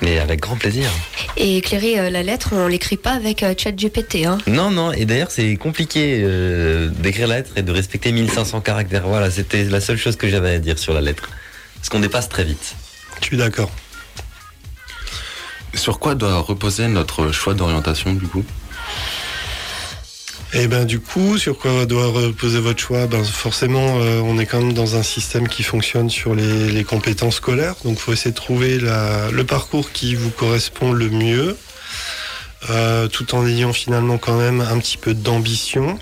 Mais 0.00 0.18
avec 0.18 0.40
grand 0.40 0.56
plaisir. 0.56 0.90
Et 1.36 1.60
Cléry, 1.60 1.96
euh, 1.98 2.10
la 2.10 2.24
lettre, 2.24 2.48
on 2.52 2.66
l'écrit 2.66 2.96
pas 2.96 3.12
avec 3.12 3.44
euh, 3.44 3.54
ChatGPT. 3.56 4.24
Hein? 4.26 4.38
Non, 4.48 4.70
non, 4.70 4.92
et 4.92 5.04
d'ailleurs, 5.04 5.30
c'est 5.30 5.54
compliqué 5.56 6.20
euh, 6.24 6.88
d'écrire 6.88 7.28
la 7.28 7.36
lettre 7.36 7.52
et 7.56 7.62
de 7.62 7.70
respecter 7.70 8.10
1500 8.10 8.62
caractères. 8.62 9.06
Voilà, 9.06 9.30
c'était 9.30 9.62
la 9.64 9.80
seule 9.80 9.98
chose 9.98 10.16
que 10.16 10.28
j'avais 10.28 10.54
à 10.54 10.58
dire 10.58 10.78
sur 10.78 10.92
la 10.94 11.00
lettre. 11.00 11.30
Parce 11.76 11.88
qu'on 11.88 12.00
dépasse 12.00 12.28
très 12.28 12.42
vite. 12.44 12.74
Je 13.20 13.26
suis 13.26 13.36
d'accord. 13.36 13.70
Sur 15.82 15.98
quoi 15.98 16.14
doit 16.14 16.38
reposer 16.38 16.86
notre 16.86 17.32
choix 17.32 17.54
d'orientation 17.54 18.14
du 18.14 18.28
coup? 18.28 18.44
Et 20.52 20.68
ben 20.68 20.84
du 20.84 21.00
coup, 21.00 21.38
sur 21.38 21.58
quoi 21.58 21.86
doit 21.86 22.06
reposer 22.06 22.60
votre 22.60 22.78
choix? 22.78 23.08
Ben 23.08 23.24
forcément, 23.24 23.98
euh, 23.98 24.20
on 24.20 24.38
est 24.38 24.46
quand 24.46 24.60
même 24.60 24.74
dans 24.74 24.94
un 24.94 25.02
système 25.02 25.48
qui 25.48 25.64
fonctionne 25.64 26.08
sur 26.08 26.36
les, 26.36 26.84
compétences 26.84 27.38
scolaires, 27.38 27.74
donc 27.84 27.98
faut 27.98 28.12
essayer 28.12 28.30
de 28.30 28.36
trouver 28.36 28.78
le 28.78 29.42
parcours 29.42 29.90
qui 29.90 30.14
vous 30.14 30.30
correspond 30.30 30.92
le 30.92 31.10
mieux, 31.10 31.56
euh, 32.70 33.08
tout 33.08 33.34
en 33.34 33.44
ayant 33.44 33.72
finalement 33.72 34.18
quand 34.18 34.38
même 34.38 34.60
un 34.60 34.78
petit 34.78 34.98
peu 34.98 35.14
d'ambition. 35.14 35.98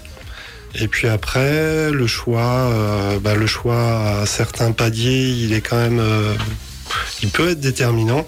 Et 0.75 0.89
puis 0.89 1.09
après, 1.09 1.91
le 1.91 2.07
choix, 2.07 2.69
euh, 2.71 3.19
ben, 3.19 3.35
le 3.35 3.47
choix 3.47 4.21
à 4.21 4.27
certains 4.27 4.73
paliers, 4.73 5.31
il 5.31 5.55
est 5.55 5.63
quand 5.63 5.79
même, 5.79 6.03
il 7.23 7.31
peut 7.31 7.53
être 7.53 7.61
déterminant. 7.61 8.27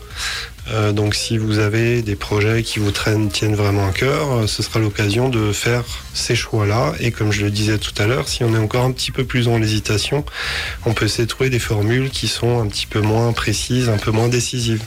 Euh, 0.71 0.93
donc 0.93 1.15
si 1.15 1.39
vous 1.39 1.59
avez 1.59 2.03
des 2.03 2.15
projets 2.15 2.63
qui 2.63 2.79
vous 2.79 2.93
traînent, 2.93 3.31
tiennent 3.31 3.57
vraiment 3.57 3.87
à 3.89 3.93
cœur, 3.93 4.33
euh, 4.33 4.47
ce 4.47 4.63
sera 4.63 4.79
l'occasion 4.79 5.29
de 5.29 5.53
faire 5.53 5.83
ces 6.15 6.37
choix-là. 6.37 6.95
Et 7.01 7.11
comme 7.11 7.33
je 7.33 7.45
le 7.45 7.51
disais 7.51 7.79
tout 7.79 7.93
à 7.99 8.07
l'heure, 8.07 8.29
si 8.29 8.45
on 8.45 8.55
est 8.55 8.59
encore 8.59 8.85
un 8.85 8.93
petit 8.93 9.11
peu 9.11 9.25
plus 9.25 9.47
dans 9.47 9.59
l'hésitation, 9.59 10.25
on 10.87 10.93
peut 10.95 11.07
essayer 11.07 11.25
de 11.25 11.29
trouver 11.29 11.51
des 11.51 11.59
formules 11.59 12.11
qui 12.11 12.29
sont 12.29 12.61
un 12.61 12.67
petit 12.69 12.87
peu 12.87 13.01
moins 13.01 13.33
précises, 13.33 13.89
un 13.89 13.99
peu 13.99 14.13
moins 14.13 14.29
décisives. 14.29 14.83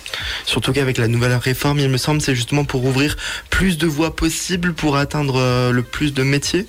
Surtout 0.45 0.71
qu'avec 0.71 0.97
la 0.97 1.07
nouvelle 1.07 1.35
réforme, 1.35 1.79
il 1.79 1.89
me 1.89 1.97
semble, 1.97 2.21
c'est 2.21 2.35
justement 2.35 2.63
pour 2.63 2.85
ouvrir 2.85 3.17
plus 3.49 3.77
de 3.77 3.87
voies 3.87 4.15
possibles 4.15 4.73
pour 4.73 4.95
atteindre 4.95 5.35
euh, 5.37 5.71
le 5.71 5.83
plus 5.83 6.13
de 6.13 6.23
métiers 6.23 6.67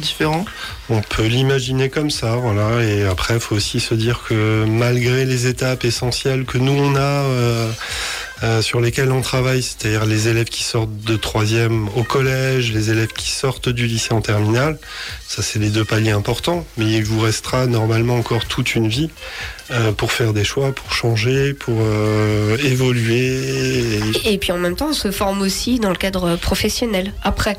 différents. 0.00 0.44
On 0.90 1.00
peut 1.00 1.26
l'imaginer 1.26 1.88
comme 1.88 2.10
ça, 2.10 2.36
voilà. 2.36 2.82
Et 2.84 3.04
après, 3.04 3.34
il 3.34 3.40
faut 3.40 3.56
aussi 3.56 3.80
se 3.80 3.94
dire 3.94 4.22
que 4.28 4.64
malgré 4.66 5.24
les 5.24 5.46
étapes 5.46 5.84
essentielles 5.84 6.44
que 6.44 6.58
nous 6.58 6.72
on 6.72 6.96
a. 6.96 7.00
euh, 7.00 7.70
euh, 8.42 8.60
sur 8.60 8.80
lesquelles 8.80 9.10
on 9.12 9.22
travaille, 9.22 9.62
c'est-à-dire 9.62 10.04
les 10.04 10.28
élèves 10.28 10.48
qui 10.48 10.62
sortent 10.62 10.94
de 10.94 11.16
troisième 11.16 11.88
au 11.96 12.02
collège, 12.02 12.72
les 12.72 12.90
élèves 12.90 13.12
qui 13.12 13.30
sortent 13.30 13.68
du 13.70 13.86
lycée 13.86 14.12
en 14.12 14.20
terminale. 14.20 14.78
Ça, 15.26 15.42
c'est 15.42 15.58
les 15.58 15.70
deux 15.70 15.84
paliers 15.84 16.10
importants, 16.10 16.66
mais 16.76 16.84
il 16.92 17.04
vous 17.04 17.20
restera 17.20 17.66
normalement 17.66 18.16
encore 18.16 18.44
toute 18.44 18.74
une 18.74 18.88
vie 18.88 19.08
euh, 19.70 19.92
pour 19.92 20.12
faire 20.12 20.32
des 20.34 20.44
choix, 20.44 20.72
pour 20.72 20.92
changer, 20.92 21.54
pour 21.54 21.76
euh, 21.80 22.58
évoluer. 22.58 23.98
Et- 24.24 24.34
Et 24.34 24.38
puis 24.38 24.52
en 24.52 24.58
même 24.58 24.76
temps, 24.76 24.88
on 24.90 24.92
se 24.92 25.10
forme 25.10 25.40
aussi 25.40 25.78
dans 25.80 25.90
le 25.90 25.96
cadre 25.96 26.36
professionnel. 26.36 27.14
Après, 27.22 27.56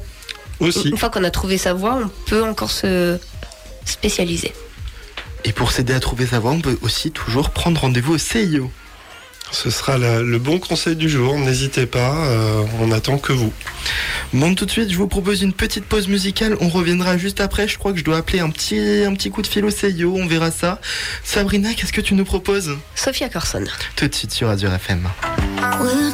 Aussi. 0.59 0.89
une 0.89 0.97
fois 0.97 1.09
qu'on 1.09 1.23
a 1.23 1.31
trouvé 1.31 1.57
sa 1.57 1.73
voie, 1.73 1.99
on 2.03 2.09
peut 2.29 2.43
encore 2.43 2.71
se 2.71 3.17
spécialiser. 3.85 4.53
Et 5.43 5.53
pour 5.53 5.71
s'aider 5.71 5.93
à 5.93 5.99
trouver 5.99 6.27
sa 6.27 6.39
voie, 6.39 6.51
on 6.51 6.59
peut 6.61 6.77
aussi 6.81 7.11
toujours 7.11 7.49
prendre 7.51 7.79
rendez-vous 7.81 8.13
au 8.15 8.17
CIO. 8.17 8.69
Ce 9.51 9.69
sera 9.69 9.97
la- 9.97 10.21
le 10.21 10.39
bon 10.39 10.59
conseil 10.59 10.95
du 10.95 11.09
jour. 11.09 11.37
N'hésitez 11.39 11.85
pas, 11.85 12.15
euh, 12.27 12.63
on 12.79 12.91
attend 12.91 13.17
que 13.17 13.33
vous. 13.33 13.51
Bon, 14.33 14.53
tout 14.55 14.65
de 14.65 14.71
suite, 14.71 14.91
je 14.91 14.97
vous 14.97 15.07
propose 15.07 15.41
une 15.41 15.53
petite 15.53 15.85
pause 15.85 16.07
musicale. 16.07 16.57
On 16.59 16.67
reviendra 16.69 17.17
juste 17.17 17.39
après. 17.39 17.67
Je 17.67 17.77
crois 17.77 17.93
que 17.93 17.99
je 17.99 18.03
dois 18.03 18.17
appeler 18.17 18.39
un 18.39 18.49
petit, 18.49 19.03
un 19.05 19.13
petit 19.13 19.31
coup 19.31 19.41
de 19.41 19.47
fil 19.47 19.63
au 19.65 19.69
CIO. 19.71 20.15
On 20.17 20.27
verra 20.27 20.51
ça. 20.51 20.79
Sabrina, 21.23 21.73
qu'est-ce 21.73 21.93
que 21.93 22.01
tu 22.01 22.13
nous 22.13 22.25
proposes? 22.25 22.75
Sophia 22.95 23.29
Carson. 23.29 23.63
Tout 23.95 24.07
de 24.07 24.13
suite 24.15 24.31
sur 24.31 24.49
Azure 24.49 24.73
FM. 24.73 25.07
We're 25.79 26.13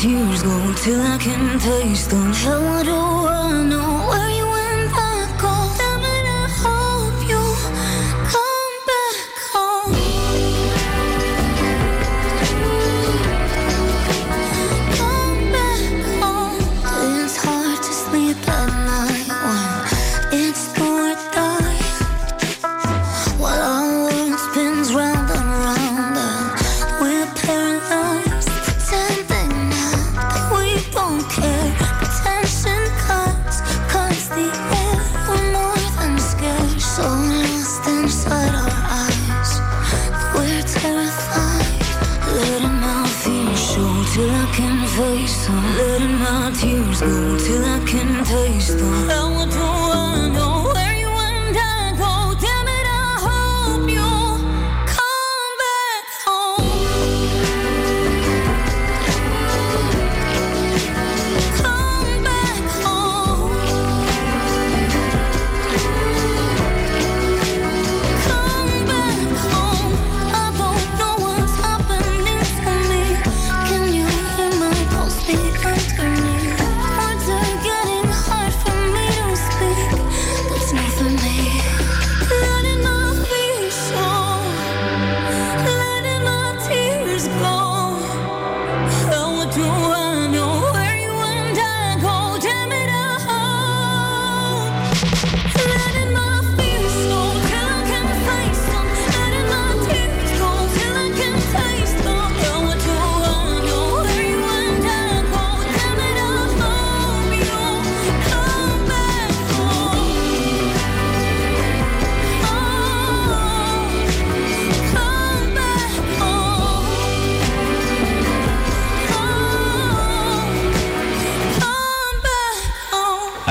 tears 0.00 0.42
go 0.42 0.72
till 0.76 0.98
I 0.98 1.18
can 1.18 1.58
taste 1.58 2.08
them. 2.08 2.32
How 2.32 2.79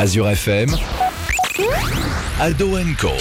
Azure 0.09 0.29
FM, 0.29 0.75
Aldo 2.39 2.79
Co. 2.99 3.11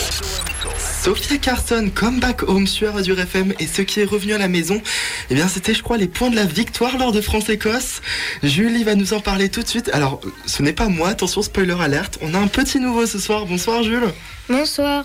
Sophia 1.02 1.36
Carson, 1.36 1.90
come 1.94 2.18
back 2.18 2.42
home 2.44 2.66
sur 2.66 2.96
Azure 2.96 3.20
FM. 3.20 3.52
Et 3.58 3.66
ce 3.66 3.82
qui 3.82 4.00
est 4.00 4.06
revenu 4.06 4.32
à 4.32 4.38
la 4.38 4.48
maison, 4.48 4.80
eh 5.28 5.34
bien, 5.34 5.48
c'était, 5.48 5.74
je 5.74 5.82
crois, 5.82 5.98
les 5.98 6.06
points 6.06 6.30
de 6.30 6.36
la 6.36 6.46
victoire 6.46 6.96
lors 6.96 7.12
de 7.12 7.20
France-Écosse. 7.20 8.00
Julie 8.42 8.84
va 8.84 8.94
nous 8.94 9.12
en 9.12 9.20
parler 9.20 9.50
tout 9.50 9.62
de 9.62 9.68
suite. 9.68 9.90
Alors, 9.92 10.22
ce 10.46 10.62
n'est 10.62 10.72
pas 10.72 10.88
moi, 10.88 11.10
attention, 11.10 11.42
spoiler 11.42 11.76
alerte. 11.78 12.18
On 12.22 12.32
a 12.32 12.38
un 12.38 12.46
petit 12.46 12.80
nouveau 12.80 13.04
ce 13.04 13.18
soir. 13.18 13.44
Bonsoir, 13.44 13.82
Jules. 13.82 14.08
Bonsoir. 14.48 15.04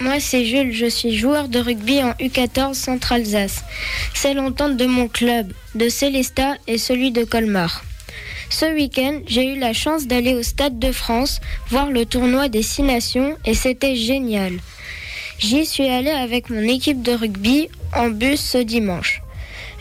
Moi, 0.00 0.20
c'est 0.20 0.46
Jules. 0.46 0.72
Je 0.72 0.86
suis 0.86 1.14
joueur 1.14 1.50
de 1.50 1.58
rugby 1.58 2.02
en 2.02 2.12
U14 2.12 2.72
Centre-Alsace. 2.72 3.64
C'est 4.14 4.32
l'entente 4.32 4.78
de 4.78 4.86
mon 4.86 5.08
club, 5.08 5.52
de 5.74 5.90
Célestat 5.90 6.54
et 6.66 6.78
celui 6.78 7.12
de 7.12 7.24
Colmar. 7.24 7.84
Ce 8.50 8.64
week-end, 8.74 9.20
j'ai 9.26 9.52
eu 9.52 9.58
la 9.58 9.72
chance 9.72 10.06
d'aller 10.06 10.34
au 10.34 10.42
Stade 10.42 10.78
de 10.78 10.90
France 10.90 11.40
voir 11.68 11.90
le 11.90 12.06
tournoi 12.06 12.48
des 12.48 12.62
Six 12.62 12.82
Nations 12.82 13.36
et 13.44 13.54
c'était 13.54 13.94
génial. 13.94 14.54
J'y 15.38 15.66
suis 15.66 15.88
allé 15.88 16.10
avec 16.10 16.48
mon 16.50 16.62
équipe 16.62 17.02
de 17.02 17.12
rugby 17.12 17.68
en 17.94 18.08
bus 18.08 18.40
ce 18.40 18.58
dimanche. 18.58 19.22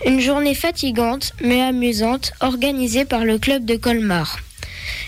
Une 0.05 0.19
journée 0.19 0.53
fatigante 0.53 1.33
mais 1.41 1.61
amusante 1.61 2.33
organisée 2.41 3.05
par 3.05 3.23
le 3.23 3.39
club 3.39 3.65
de 3.65 3.77
Colmar. 3.77 4.37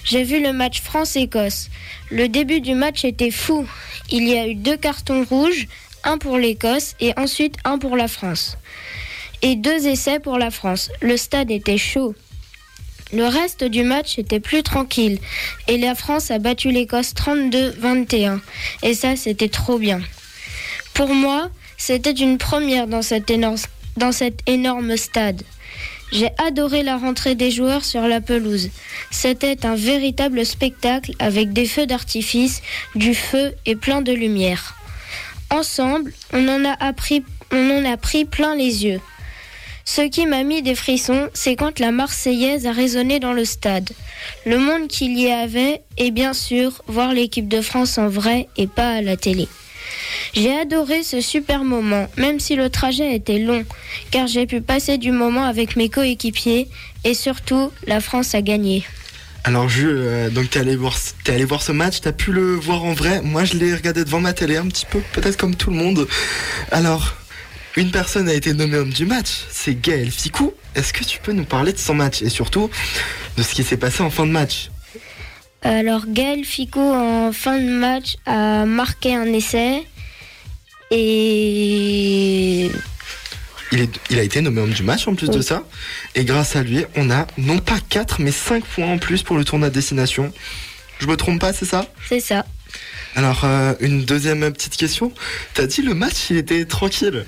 J'ai 0.05 0.23
vu 0.23 0.41
le 0.41 0.53
match 0.53 0.81
France-Écosse. 0.81 1.69
Le 2.09 2.27
début 2.29 2.61
du 2.61 2.73
match 2.73 3.03
était 3.03 3.29
fou. 3.29 3.67
Il 4.09 4.27
y 4.27 4.37
a 4.37 4.47
eu 4.47 4.55
deux 4.55 4.77
cartons 4.77 5.25
rouges, 5.29 5.67
un 6.03 6.17
pour 6.17 6.37
l'Écosse 6.37 6.95
et 6.99 7.13
ensuite 7.17 7.57
un 7.65 7.77
pour 7.77 7.97
la 7.97 8.07
France. 8.07 8.57
Et 9.41 9.55
deux 9.55 9.85
essais 9.85 10.19
pour 10.19 10.37
la 10.37 10.49
France. 10.49 10.89
Le 11.01 11.17
stade 11.17 11.51
était 11.51 11.77
chaud. 11.77 12.15
Le 13.11 13.25
reste 13.25 13.63
du 13.63 13.83
match 13.83 14.19
était 14.19 14.39
plus 14.39 14.61
tranquille 14.61 15.17
et 15.67 15.77
la 15.77 15.95
France 15.95 16.29
a 16.29 16.37
battu 16.37 16.69
l'Écosse 16.69 17.13
32-21. 17.15 18.39
Et 18.83 18.93
ça, 18.93 19.15
c'était 19.15 19.49
trop 19.49 19.79
bien. 19.79 19.99
Pour 20.93 21.15
moi, 21.15 21.49
c'était 21.77 22.11
une 22.11 22.37
première 22.37 22.85
dans 22.87 23.01
cet 23.01 23.31
énorme, 23.31 24.97
stade. 24.97 25.41
J'ai 26.11 26.29
adoré 26.37 26.83
la 26.83 26.97
rentrée 26.97 27.35
des 27.35 27.49
joueurs 27.49 27.83
sur 27.83 28.07
la 28.07 28.21
pelouse. 28.21 28.69
C'était 29.09 29.65
un 29.65 29.75
véritable 29.75 30.45
spectacle 30.45 31.13
avec 31.19 31.51
des 31.51 31.65
feux 31.65 31.87
d'artifice, 31.87 32.61
du 32.95 33.15
feu 33.15 33.53
et 33.65 33.75
plein 33.75 34.01
de 34.01 34.11
lumière. 34.11 34.75
Ensemble, 35.49 36.13
on 36.31 36.47
en 36.47 36.63
a 36.65 36.93
pris 36.93 38.25
plein 38.25 38.55
les 38.55 38.85
yeux. 38.85 39.01
Ce 39.91 40.01
qui 40.01 40.27
m'a 40.27 40.43
mis 40.43 40.61
des 40.61 40.75
frissons, 40.75 41.29
c'est 41.33 41.55
quand 41.55 41.79
la 41.79 41.91
Marseillaise 41.91 42.67
a 42.67 42.71
résonné 42.71 43.19
dans 43.19 43.33
le 43.33 43.43
stade. 43.43 43.89
Le 44.45 44.59
monde 44.59 44.87
qu'il 44.87 45.19
y 45.19 45.31
avait, 45.31 45.81
et 45.97 46.11
bien 46.11 46.33
sûr, 46.33 46.83
voir 46.85 47.11
l'équipe 47.11 47.47
de 47.47 47.59
France 47.59 47.97
en 47.97 48.07
vrai 48.07 48.49
et 48.55 48.67
pas 48.67 48.91
à 48.91 49.01
la 49.01 49.17
télé. 49.17 49.47
J'ai 50.35 50.55
adoré 50.55 51.01
ce 51.01 51.21
super 51.21 51.63
moment, 51.63 52.07
même 52.17 52.39
si 52.39 52.55
le 52.55 52.69
trajet 52.69 53.15
était 53.15 53.39
long, 53.39 53.65
car 54.11 54.27
j'ai 54.27 54.45
pu 54.45 54.61
passer 54.61 54.99
du 54.99 55.11
moment 55.11 55.43
avec 55.43 55.75
mes 55.75 55.89
coéquipiers 55.89 56.67
et 57.03 57.15
surtout, 57.15 57.71
la 57.87 57.99
France 57.99 58.35
a 58.35 58.43
gagné. 58.43 58.85
Alors 59.43 59.69
Jules, 59.69 59.89
euh, 59.89 60.29
t'es 60.51 60.59
allé 60.59 60.75
voir, 60.75 60.95
t'es 61.23 61.33
allé 61.33 61.45
voir 61.45 61.63
ce 61.63 61.71
match, 61.71 62.01
t'as 62.01 62.11
pu 62.11 62.31
le 62.31 62.53
voir 62.53 62.83
en 62.83 62.93
vrai. 62.93 63.23
Moi, 63.23 63.43
je 63.43 63.55
l'ai 63.55 63.73
regardé 63.73 64.03
devant 64.05 64.19
ma 64.19 64.33
télé 64.33 64.57
un 64.57 64.67
petit 64.67 64.85
peu, 64.85 64.99
peut-être 65.13 65.37
comme 65.37 65.55
tout 65.55 65.71
le 65.71 65.77
monde. 65.77 66.07
Alors, 66.71 67.15
une 67.79 67.91
personne 67.91 68.27
a 68.29 68.33
été 68.33 68.53
nommée 68.53 68.77
homme 68.77 68.91
du 68.91 69.05
match, 69.05 69.29
c'est 69.49 69.79
Gaël 69.79 70.11
Ficou. 70.11 70.53
Est-ce 70.75 70.91
que 70.93 71.03
tu 71.03 71.19
peux 71.19 71.31
nous 71.31 71.45
parler 71.45 71.71
de 71.73 71.77
son 71.77 71.95
match 71.95 72.21
et 72.21 72.29
surtout 72.29 72.69
de 73.37 73.43
ce 73.43 73.53
qui 73.53 73.63
s'est 73.63 73.77
passé 73.77 74.01
en 74.03 74.09
fin 74.09 74.25
de 74.25 74.31
match? 74.31 74.69
Alors 75.61 76.03
Gaël 76.07 76.43
Ficou 76.45 76.79
en 76.81 77.31
fin 77.31 77.57
de 77.59 77.69
match 77.69 78.15
a 78.25 78.65
marqué 78.65 79.15
un 79.15 79.31
essai 79.33 79.83
et 80.91 82.65
il, 83.71 83.79
est- 83.81 83.99
il 84.09 84.19
a 84.19 84.23
été 84.23 84.41
nommé 84.41 84.61
homme 84.61 84.71
du 84.73 84.83
match 84.83 85.07
en 85.07 85.15
plus 85.15 85.29
de 85.29 85.41
ça. 85.41 85.63
Et 86.15 86.25
grâce 86.25 86.55
à 86.55 86.63
lui, 86.63 86.85
on 86.95 87.09
a 87.11 87.27
non 87.37 87.59
pas 87.59 87.77
4 87.89 88.21
mais 88.21 88.31
5 88.31 88.63
points 88.65 88.87
en 88.93 88.97
plus 88.97 89.23
pour 89.23 89.37
le 89.37 89.45
tournoi 89.45 89.69
de 89.69 89.73
destination. 89.73 90.31
Je 90.99 91.07
me 91.07 91.15
trompe 91.15 91.39
pas, 91.39 91.53
c'est 91.53 91.65
ça? 91.65 91.85
C'est 92.09 92.19
ça. 92.19 92.45
Alors, 93.15 93.41
euh, 93.45 93.73
une 93.79 94.03
deuxième 94.05 94.51
petite 94.51 94.75
question. 94.77 95.11
T'as 95.53 95.65
dit 95.65 95.81
le 95.81 95.93
match, 95.93 96.29
il 96.29 96.37
était 96.37 96.65
tranquille. 96.65 97.25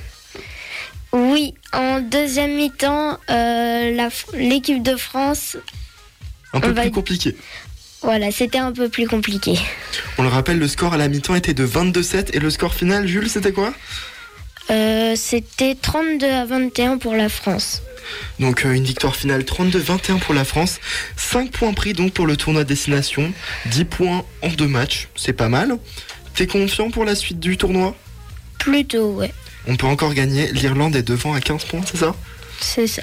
Oui, 1.13 1.53
en 1.73 1.99
deuxième 1.99 2.55
mi-temps, 2.55 3.17
euh, 3.29 4.09
l'équipe 4.33 4.81
de 4.81 4.95
France, 4.95 5.57
Un 6.53 6.61
peu 6.61 6.71
va- 6.71 6.83
plus 6.83 6.91
compliqué. 6.91 7.35
voilà, 8.01 8.31
c'était 8.31 8.59
un 8.59 8.71
peu 8.71 8.87
plus 8.89 9.07
compliqué. 9.07 9.59
On 10.17 10.23
le 10.23 10.29
rappelle, 10.29 10.57
le 10.59 10.67
score 10.67 10.93
à 10.93 10.97
la 10.97 11.07
mi-temps 11.09 11.35
était 11.35 11.53
de 11.53 11.65
22-7 11.65 12.29
et 12.33 12.39
le 12.39 12.49
score 12.49 12.73
final, 12.73 13.07
Jules, 13.07 13.29
c'était 13.29 13.51
quoi? 13.51 13.73
Euh, 14.69 15.15
c'était 15.17 15.75
32 15.75 16.29
à 16.29 16.45
21 16.45 16.97
pour 16.97 17.13
la 17.15 17.27
France. 17.27 17.81
Donc 18.39 18.65
euh, 18.65 18.71
une 18.71 18.83
victoire 18.85 19.15
finale 19.15 19.41
32-21 19.43 20.19
pour 20.19 20.33
la 20.33 20.45
France. 20.45 20.79
5 21.17 21.51
points 21.51 21.73
pris 21.73 21.91
donc 21.93 22.13
pour 22.13 22.25
le 22.25 22.37
tournoi 22.37 22.63
de 22.63 22.69
destination. 22.69 23.33
10 23.67 23.85
points 23.85 24.23
en 24.41 24.47
deux 24.49 24.67
matchs, 24.67 25.09
c'est 25.15 25.33
pas 25.33 25.49
mal. 25.49 25.77
T'es 26.35 26.47
confiant 26.47 26.89
pour 26.89 27.03
la 27.03 27.15
suite 27.15 27.39
du 27.39 27.57
tournoi? 27.57 27.95
Plutôt, 28.59 29.11
ouais, 29.13 29.33
On 29.67 29.75
peut 29.75 29.87
encore 29.87 30.13
gagner. 30.13 30.51
L'Irlande 30.51 30.95
est 30.95 31.03
devant 31.03 31.33
à 31.33 31.41
15 31.41 31.65
points, 31.65 31.81
c'est 31.85 31.97
ça? 31.97 32.15
C'est 32.61 32.85
ça. 32.85 33.01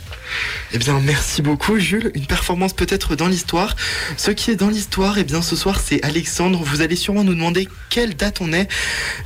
Eh 0.73 0.79
bien, 0.79 1.01
merci 1.01 1.43
beaucoup, 1.43 1.79
Jules. 1.81 2.13
Une 2.15 2.27
performance 2.27 2.75
peut-être 2.75 3.17
dans 3.17 3.27
l'histoire. 3.27 3.75
Ce 4.17 4.31
qui 4.31 4.53
est 4.53 4.57
dans 4.57 4.69
l'histoire, 4.69 5.19
eh 5.19 5.25
bien, 5.25 5.43
ce 5.43 5.57
soir, 5.57 5.81
c'est 5.85 6.03
Alexandre. 6.05 6.63
Vous 6.63 6.81
allez 6.81 6.95
sûrement 6.95 7.25
nous 7.25 7.35
demander 7.35 7.69
quelle 7.91 8.15
date 8.15 8.41
on 8.41 8.53
est. 8.53 8.69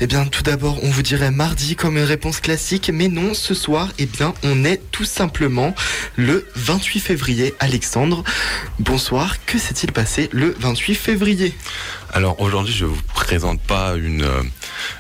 Eh 0.01 0.07
bien, 0.07 0.25
tout 0.25 0.42
d'abord, 0.42 0.83
on 0.83 0.88
vous 0.88 1.03
dirait 1.03 1.31
mardi 1.31 1.77
comme 1.77 1.99
une 1.99 2.05
réponse 2.05 2.40
classique. 2.40 2.90
Mais 2.92 3.09
non, 3.09 3.35
ce 3.35 3.53
soir, 3.53 3.90
eh 3.99 4.07
bien, 4.07 4.33
on 4.42 4.64
est 4.64 4.81
tout 4.90 5.05
simplement 5.05 5.75
le 6.16 6.49
28 6.57 7.01
février. 7.01 7.55
Alexandre, 7.61 8.25
bonsoir. 8.79 9.37
Que 9.45 9.59
s'est-il 9.59 9.92
passé 9.92 10.31
le 10.33 10.57
28 10.59 10.95
février? 10.95 11.55
Alors 12.11 12.40
aujourd'hui, 12.40 12.75
je 12.75 12.87
vous 12.87 13.03
présente 13.14 13.61
pas 13.61 13.95
une, 13.97 14.23
euh, 14.23 14.42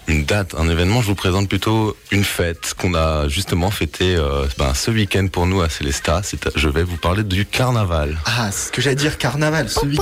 une 0.08 0.24
date, 0.24 0.54
un 0.56 0.68
événement, 0.68 1.00
je 1.02 1.06
vous 1.08 1.14
présente 1.14 1.48
plutôt 1.48 1.96
une 2.10 2.24
fête 2.24 2.74
qu'on 2.78 2.94
a 2.94 3.28
justement 3.28 3.70
fêtée 3.70 4.14
euh, 4.16 4.46
ben, 4.58 4.74
ce 4.74 4.90
week-end 4.90 5.26
pour 5.30 5.46
nous 5.46 5.60
à 5.62 5.68
Célestat. 5.68 6.22
Je 6.54 6.68
vais 6.68 6.82
vous 6.82 6.96
parler 6.96 7.22
du 7.24 7.46
carnaval. 7.46 8.18
Ah, 8.24 8.50
c'est 8.52 8.66
ce 8.68 8.72
que 8.72 8.82
j'allais 8.82 8.96
dire, 8.96 9.18
carnaval. 9.18 9.68
Ce, 9.68 9.84
week- 9.86 10.00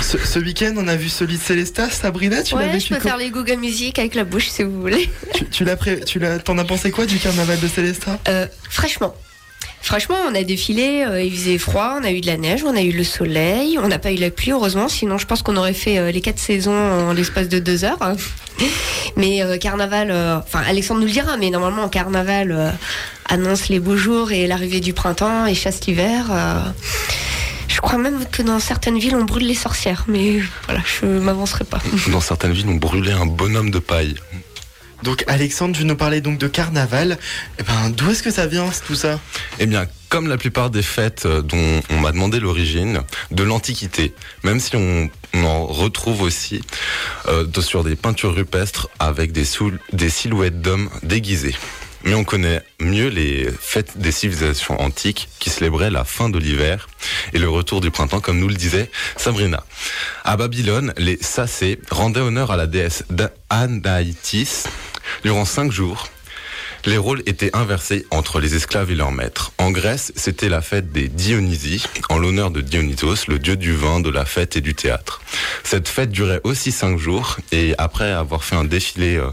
ce, 0.00 0.18
ce 0.18 0.38
week-end, 0.38 0.74
on 0.76 0.88
a 0.88 0.96
vu 0.96 1.08
celui 1.08 1.36
de 1.38 1.42
Célestat. 1.42 1.90
Sabrina, 1.90 2.42
tu 2.42 2.54
l'as 2.54 2.60
Ouais, 2.66 2.80
je 2.80 2.88
peux 2.94 3.00
faire 3.00 3.16
les 3.16 3.30
Google 3.30 3.56
Music 3.56 3.98
avec 3.98 4.14
la 4.14 4.24
bouche 4.24 4.48
si 4.48 4.62
vous 4.62 4.80
voulez. 4.80 5.10
Tu, 5.34 5.46
tu 5.48 5.64
l'as 5.64 5.76
pré- 5.76 6.00
tu 6.00 6.18
l'as, 6.18 6.38
t'en 6.38 6.56
as 6.58 6.64
pensé 6.64 6.90
quoi 6.90 7.06
du 7.06 7.18
carnaval 7.18 7.58
de 7.60 7.68
Célestat? 7.68 8.18
Euh, 8.28 8.46
fraîchement. 8.68 9.14
Franchement, 9.82 10.16
on 10.30 10.34
a 10.34 10.44
défilé, 10.44 11.04
euh, 11.06 11.22
il 11.22 11.32
faisait 11.32 11.58
froid, 11.58 11.96
on 12.00 12.04
a 12.04 12.10
eu 12.10 12.20
de 12.20 12.26
la 12.26 12.36
neige, 12.36 12.62
on 12.64 12.76
a 12.76 12.82
eu 12.82 12.92
le 12.92 13.02
soleil, 13.02 13.78
on 13.78 13.88
n'a 13.88 13.98
pas 13.98 14.12
eu 14.12 14.16
la 14.16 14.30
pluie 14.30 14.52
heureusement, 14.52 14.88
sinon 14.88 15.18
je 15.18 15.26
pense 15.26 15.42
qu'on 15.42 15.56
aurait 15.56 15.74
fait 15.74 15.98
euh, 15.98 16.10
les 16.10 16.20
quatre 16.20 16.38
saisons 16.38 16.72
en 16.72 17.12
l'espace 17.12 17.48
de 17.48 17.58
deux 17.58 17.84
heures. 17.84 17.98
Mais 19.16 19.42
euh, 19.42 19.56
carnaval, 19.56 20.12
enfin 20.38 20.62
Alexandre 20.66 21.00
nous 21.00 21.06
le 21.06 21.12
dira, 21.12 21.36
mais 21.38 21.50
normalement 21.50 21.88
carnaval 21.88 22.74
annonce 23.28 23.68
les 23.68 23.80
beaux 23.80 23.96
jours 23.96 24.32
et 24.32 24.46
l'arrivée 24.46 24.80
du 24.80 24.92
printemps 24.92 25.46
et 25.46 25.54
chasse 25.54 25.86
l'hiver. 25.86 26.26
je 27.68 27.80
crois 27.80 27.98
même 27.98 28.26
que 28.30 28.42
dans 28.42 28.60
certaines 28.60 28.98
villes 28.98 29.16
on 29.16 29.24
brûle 29.24 29.46
les 29.46 29.54
sorcières, 29.54 30.04
mais 30.08 30.40
voilà, 30.66 30.82
je 30.84 31.06
m'avancerai 31.06 31.64
pas. 31.64 31.80
Dans 32.12 32.20
certaines 32.20 32.52
villes, 32.52 32.68
on 32.68 32.74
brûlait 32.74 33.12
un 33.12 33.26
bonhomme 33.26 33.70
de 33.70 33.78
paille. 33.78 34.16
Donc 35.02 35.24
Alexandre, 35.26 35.76
tu 35.76 35.84
nous 35.84 35.96
parlais 35.96 36.20
donc 36.20 36.38
de 36.38 36.48
carnaval. 36.48 37.18
Eh 37.58 37.62
ben, 37.62 37.90
d'où 37.90 38.10
est-ce 38.10 38.22
que 38.22 38.30
ça 38.30 38.46
vient 38.46 38.68
tout 38.86 38.94
ça? 38.94 39.18
Eh 39.58 39.66
bien, 39.66 39.86
comme 40.08 40.28
la 40.28 40.36
plupart 40.36 40.70
des 40.70 40.82
fêtes 40.82 41.24
euh, 41.24 41.40
dont 41.40 41.80
on 41.90 42.00
m'a 42.00 42.12
demandé 42.12 42.40
l'origine, 42.40 43.02
de 43.30 43.42
l'Antiquité, 43.42 44.12
même 44.42 44.60
si 44.60 44.76
on, 44.76 45.08
en 45.34 45.66
retrouve 45.66 46.22
aussi 46.22 46.60
euh, 47.28 47.46
sur 47.60 47.84
des 47.84 47.94
peintures 47.94 48.34
rupestres 48.34 48.88
avec 48.98 49.32
des, 49.32 49.44
silhouettes 49.44 50.60
d'hommes 50.60 50.90
déguisés. 51.02 51.54
Mais 52.02 52.14
on 52.14 52.24
connaît 52.24 52.62
mieux 52.80 53.08
les 53.08 53.48
fêtes 53.60 53.98
des 53.98 54.10
civilisations 54.10 54.80
antiques 54.80 55.28
qui 55.38 55.50
célébraient 55.50 55.90
la 55.90 56.04
fin 56.04 56.30
de 56.30 56.38
l'hiver 56.38 56.88
et 57.34 57.38
le 57.38 57.48
retour 57.48 57.80
du 57.80 57.90
printemps, 57.90 58.20
comme 58.20 58.38
nous 58.38 58.48
le 58.48 58.54
disait 58.54 58.90
Sabrina. 59.16 59.64
À 60.24 60.36
Babylone, 60.36 60.94
les 60.96 61.18
Sacés 61.20 61.78
rendaient 61.90 62.20
honneur 62.20 62.50
à 62.50 62.56
la 62.56 62.66
déesse 62.66 63.04
Anaïtis 63.50 64.64
durant 65.22 65.44
cinq 65.44 65.70
jours. 65.70 66.08
Les 66.86 66.96
rôles 66.96 67.22
étaient 67.26 67.54
inversés 67.54 68.06
entre 68.10 68.40
les 68.40 68.54
esclaves 68.54 68.90
et 68.90 68.94
leurs 68.94 69.12
maîtres. 69.12 69.52
En 69.58 69.70
Grèce, 69.70 70.12
c'était 70.16 70.48
la 70.48 70.62
fête 70.62 70.92
des 70.92 71.08
Dionysies, 71.08 71.84
en 72.08 72.18
l'honneur 72.18 72.50
de 72.50 72.62
Dionysos, 72.62 73.28
le 73.28 73.38
dieu 73.38 73.56
du 73.56 73.74
vin, 73.74 74.00
de 74.00 74.08
la 74.08 74.24
fête 74.24 74.56
et 74.56 74.62
du 74.62 74.74
théâtre. 74.74 75.20
Cette 75.62 75.88
fête 75.88 76.10
durait 76.10 76.40
aussi 76.44 76.72
cinq 76.72 76.98
jours, 76.98 77.36
et 77.52 77.74
après 77.76 78.10
avoir 78.10 78.44
fait 78.44 78.56
un 78.56 78.64
défilé, 78.64 79.16
euh, 79.16 79.28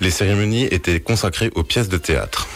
les 0.00 0.12
cérémonies 0.12 0.64
étaient 0.64 1.00
consacrées 1.00 1.50
aux 1.56 1.64
pièces 1.64 1.88
de 1.88 1.98
théâtre. 1.98 2.46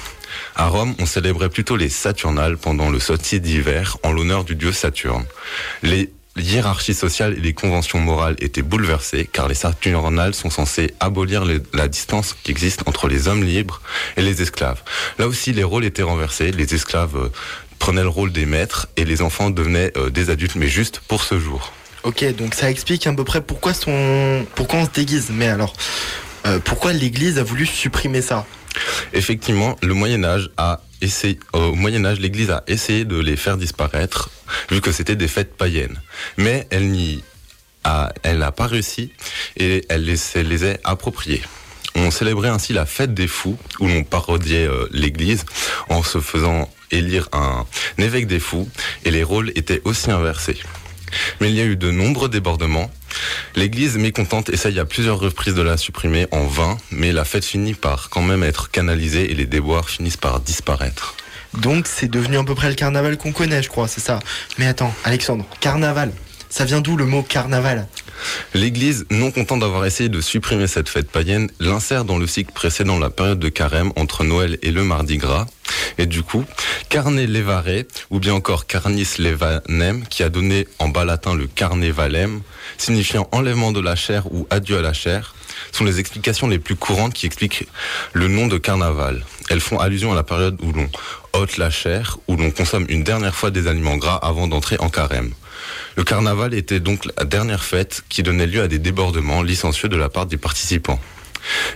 À 0.54 0.68
Rome, 0.68 0.94
on 1.00 1.06
célébrait 1.06 1.48
plutôt 1.48 1.76
les 1.76 1.88
Saturnales 1.88 2.56
pendant 2.56 2.90
le 2.90 3.00
sautier 3.00 3.40
d'hiver, 3.40 3.98
en 4.04 4.12
l'honneur 4.12 4.44
du 4.44 4.54
dieu 4.54 4.72
Saturne. 4.72 5.26
Hiérarchies 6.36 6.94
sociales 6.94 7.34
et 7.36 7.40
les 7.40 7.52
conventions 7.54 7.98
morales 7.98 8.36
étaient 8.40 8.62
bouleversées 8.62 9.28
car 9.32 9.48
les 9.48 9.54
Saturnales 9.54 10.34
sont 10.34 10.50
censés 10.50 10.94
abolir 11.00 11.44
les- 11.44 11.60
la 11.72 11.88
distance 11.88 12.34
qui 12.42 12.50
existe 12.50 12.82
entre 12.86 13.08
les 13.08 13.28
hommes 13.28 13.44
libres 13.44 13.80
et 14.16 14.22
les 14.22 14.42
esclaves. 14.42 14.82
Là 15.18 15.26
aussi, 15.26 15.52
les 15.52 15.64
rôles 15.64 15.84
étaient 15.84 16.02
renversés. 16.02 16.52
Les 16.52 16.74
esclaves 16.74 17.16
euh, 17.16 17.28
prenaient 17.78 18.02
le 18.02 18.08
rôle 18.08 18.32
des 18.32 18.46
maîtres 18.46 18.86
et 18.96 19.04
les 19.04 19.22
enfants 19.22 19.50
devenaient 19.50 19.92
euh, 19.96 20.10
des 20.10 20.30
adultes, 20.30 20.56
mais 20.56 20.68
juste 20.68 21.00
pour 21.08 21.22
ce 21.22 21.38
jour. 21.38 21.72
Ok, 22.04 22.24
donc 22.36 22.54
ça 22.54 22.70
explique 22.70 23.06
à 23.06 23.12
peu 23.12 23.24
près 23.24 23.40
pourquoi, 23.40 23.74
son... 23.74 24.46
pourquoi 24.54 24.80
on 24.80 24.84
se 24.84 24.90
déguise. 24.90 25.28
Mais 25.30 25.48
alors, 25.48 25.74
euh, 26.46 26.58
pourquoi 26.64 26.92
l'Église 26.92 27.38
a 27.38 27.42
voulu 27.42 27.66
supprimer 27.66 28.22
ça? 28.22 28.46
Effectivement, 29.12 29.76
le 29.82 29.94
Moyen 29.94 30.24
Âge 30.24 30.50
a 30.56 30.80
essayé, 31.00 31.38
au 31.52 31.74
Moyen 31.74 32.04
Âge, 32.04 32.20
l'Église 32.20 32.50
a 32.50 32.64
essayé 32.66 33.04
de 33.04 33.18
les 33.18 33.36
faire 33.36 33.56
disparaître, 33.56 34.30
vu 34.70 34.80
que 34.80 34.92
c'était 34.92 35.16
des 35.16 35.28
fêtes 35.28 35.56
païennes. 35.56 36.00
Mais 36.36 36.66
elle 36.70 36.90
n'y 36.90 37.22
a, 37.84 38.12
elle 38.22 38.38
n'a 38.38 38.52
pas 38.52 38.66
réussi 38.66 39.12
et 39.56 39.84
elle 39.88 40.04
les, 40.04 40.18
elle 40.34 40.48
les 40.48 40.64
a 40.64 40.76
appropriées. 40.84 41.42
On 41.94 42.10
célébrait 42.10 42.50
ainsi 42.50 42.72
la 42.74 42.84
fête 42.84 43.14
des 43.14 43.26
fous, 43.26 43.56
où 43.80 43.88
l'on 43.88 44.04
parodiait 44.04 44.66
euh, 44.66 44.86
l'Église 44.92 45.46
en 45.88 46.02
se 46.02 46.20
faisant 46.20 46.70
élire 46.90 47.28
un 47.32 47.64
évêque 47.98 48.26
des 48.26 48.38
fous, 48.38 48.68
et 49.04 49.10
les 49.10 49.22
rôles 49.22 49.50
étaient 49.54 49.80
aussi 49.84 50.10
inversés. 50.10 50.58
Mais 51.40 51.50
il 51.50 51.56
y 51.56 51.60
a 51.60 51.64
eu 51.64 51.76
de 51.76 51.90
nombreux 51.90 52.28
débordements. 52.28 52.90
L'église 53.54 53.96
mécontente 53.96 54.48
essaye 54.50 54.78
à 54.78 54.84
plusieurs 54.84 55.18
reprises 55.18 55.54
de 55.54 55.62
la 55.62 55.76
supprimer 55.76 56.26
en 56.30 56.44
vain, 56.44 56.76
mais 56.90 57.12
la 57.12 57.24
fête 57.24 57.44
finit 57.44 57.74
par 57.74 58.10
quand 58.10 58.22
même 58.22 58.42
être 58.42 58.70
canalisée 58.70 59.30
et 59.30 59.34
les 59.34 59.46
déboires 59.46 59.88
finissent 59.88 60.16
par 60.16 60.40
disparaître. 60.40 61.14
Donc 61.54 61.86
c'est 61.86 62.08
devenu 62.08 62.38
à 62.38 62.44
peu 62.44 62.54
près 62.54 62.68
le 62.68 62.74
carnaval 62.74 63.16
qu'on 63.16 63.32
connaît, 63.32 63.62
je 63.62 63.68
crois, 63.68 63.88
c'est 63.88 64.00
ça. 64.00 64.18
Mais 64.58 64.66
attends, 64.66 64.94
Alexandre, 65.04 65.46
carnaval, 65.60 66.12
ça 66.50 66.64
vient 66.64 66.80
d'où 66.80 66.96
le 66.96 67.06
mot 67.06 67.22
carnaval? 67.22 67.86
L'Église, 68.54 69.06
non 69.10 69.30
content 69.30 69.56
d'avoir 69.56 69.84
essayé 69.84 70.08
de 70.08 70.20
supprimer 70.20 70.66
cette 70.66 70.88
fête 70.88 71.10
païenne, 71.10 71.50
l'insère 71.60 72.04
dans 72.04 72.18
le 72.18 72.26
cycle 72.26 72.52
précédent 72.52 72.98
la 72.98 73.10
période 73.10 73.38
de 73.38 73.48
carême 73.48 73.92
entre 73.96 74.24
Noël 74.24 74.58
et 74.62 74.70
le 74.70 74.84
Mardi 74.84 75.18
Gras. 75.18 75.46
Et 75.98 76.06
du 76.06 76.22
coup, 76.22 76.44
carne 76.88 77.22
levare, 77.22 77.84
ou 78.10 78.20
bien 78.20 78.34
encore 78.34 78.66
carnis 78.66 79.18
levanem, 79.18 80.06
qui 80.08 80.22
a 80.22 80.28
donné 80.28 80.66
en 80.78 80.88
bas 80.88 81.04
latin 81.04 81.34
le 81.34 81.46
carnevalem, 81.46 82.40
signifiant 82.78 83.28
enlèvement 83.32 83.72
de 83.72 83.80
la 83.80 83.96
chair 83.96 84.32
ou 84.32 84.46
adieu 84.50 84.78
à 84.78 84.82
la 84.82 84.92
chair, 84.92 85.34
sont 85.72 85.84
les 85.84 86.00
explications 86.00 86.48
les 86.48 86.58
plus 86.58 86.76
courantes 86.76 87.14
qui 87.14 87.26
expliquent 87.26 87.66
le 88.12 88.28
nom 88.28 88.46
de 88.46 88.58
carnaval. 88.58 89.24
Elles 89.48 89.60
font 89.60 89.78
allusion 89.78 90.12
à 90.12 90.14
la 90.14 90.22
période 90.22 90.58
où 90.62 90.72
l'on 90.72 90.88
ôte 91.32 91.56
la 91.56 91.70
chair, 91.70 92.18
où 92.28 92.36
l'on 92.36 92.50
consomme 92.50 92.86
une 92.88 93.04
dernière 93.04 93.34
fois 93.34 93.50
des 93.50 93.66
aliments 93.66 93.96
gras 93.96 94.16
avant 94.16 94.48
d'entrer 94.48 94.76
en 94.80 94.88
carême. 94.88 95.32
Le 95.96 96.04
carnaval 96.04 96.54
était 96.54 96.80
donc 96.80 97.06
la 97.16 97.24
dernière 97.24 97.64
fête 97.64 98.02
qui 98.08 98.22
donnait 98.22 98.46
lieu 98.46 98.62
à 98.62 98.68
des 98.68 98.78
débordements 98.78 99.42
licencieux 99.42 99.88
de 99.88 99.96
la 99.96 100.08
part 100.08 100.26
des 100.26 100.36
participants. 100.36 101.00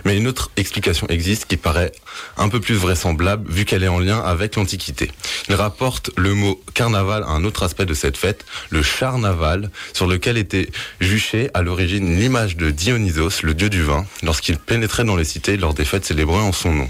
Mais 0.05 0.17
une 0.17 0.27
autre 0.27 0.51
explication 0.57 1.07
existe 1.07 1.45
qui 1.45 1.57
paraît 1.57 1.91
un 2.37 2.49
peu 2.49 2.59
plus 2.59 2.75
vraisemblable 2.75 3.49
vu 3.51 3.65
qu'elle 3.65 3.83
est 3.83 3.87
en 3.87 3.99
lien 3.99 4.19
avec 4.19 4.55
l'Antiquité. 4.55 5.11
Il 5.49 5.55
rapporte 5.55 6.11
le 6.17 6.33
mot 6.33 6.61
carnaval 6.73 7.23
à 7.23 7.27
un 7.27 7.43
autre 7.43 7.63
aspect 7.63 7.85
de 7.85 7.93
cette 7.93 8.17
fête, 8.17 8.45
le 8.69 8.81
charnaval, 8.81 9.69
sur 9.93 10.07
lequel 10.07 10.37
était 10.37 10.69
juché 10.99 11.49
à 11.53 11.61
l'origine 11.61 12.19
l'image 12.19 12.57
de 12.57 12.71
Dionysos, 12.71 13.43
le 13.43 13.53
dieu 13.53 13.69
du 13.69 13.83
vin, 13.83 14.05
lorsqu'il 14.23 14.57
pénétrait 14.57 15.03
dans 15.03 15.15
les 15.15 15.25
cités 15.25 15.57
lors 15.57 15.73
des 15.73 15.85
fêtes 15.85 16.05
célébrées 16.05 16.37
en 16.37 16.51
son 16.51 16.73
nom. 16.73 16.89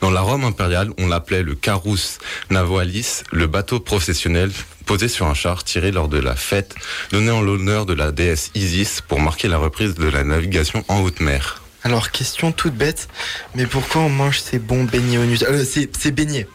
Dans 0.00 0.10
la 0.10 0.20
Rome 0.20 0.44
impériale, 0.44 0.90
on 0.98 1.06
l'appelait 1.06 1.42
le 1.42 1.54
carus 1.54 2.18
navalis, 2.50 3.22
le 3.30 3.46
bateau 3.46 3.80
professionnel 3.80 4.50
posé 4.86 5.08
sur 5.08 5.26
un 5.26 5.34
char 5.34 5.62
tiré 5.64 5.92
lors 5.92 6.08
de 6.08 6.18
la 6.18 6.34
fête, 6.34 6.74
donné 7.12 7.30
en 7.30 7.42
l'honneur 7.42 7.86
de 7.86 7.92
la 7.92 8.10
déesse 8.10 8.50
Isis 8.54 9.00
pour 9.06 9.20
marquer 9.20 9.48
la 9.48 9.58
reprise 9.58 9.94
de 9.94 10.08
la 10.08 10.24
navigation 10.24 10.84
en 10.88 11.00
haute 11.00 11.20
mer. 11.20 11.59
Alors, 11.82 12.10
question 12.10 12.52
toute 12.52 12.74
bête, 12.74 13.08
mais 13.54 13.66
pourquoi 13.66 14.02
on 14.02 14.10
mange 14.10 14.40
ces 14.40 14.58
bons 14.58 14.84
beignets 14.84 15.18
au 15.18 15.24
nus 15.24 15.38
euh, 15.42 15.64
ces, 15.64 15.90
ces 15.98 16.10
beignets? 16.10 16.46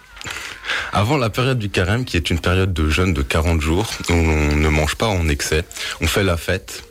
Avant 0.94 1.18
la 1.18 1.30
période 1.30 1.60
du 1.60 1.70
carême, 1.70 2.06
qui 2.06 2.18
est 2.18 2.30
une 2.30 2.40
période 2.40 2.74
de 2.74 2.90
jeûne 2.90 3.14
de 3.14 3.22
40 3.22 3.62
jours, 3.62 3.90
où 4.10 4.14
on 4.14 4.56
ne 4.56 4.70
mange 4.70 4.96
pas 4.96 5.08
en 5.08 5.28
excès, 5.28 5.64
on 6.02 6.08
fait 6.08 6.24
la 6.24 6.38
fête 6.38 6.84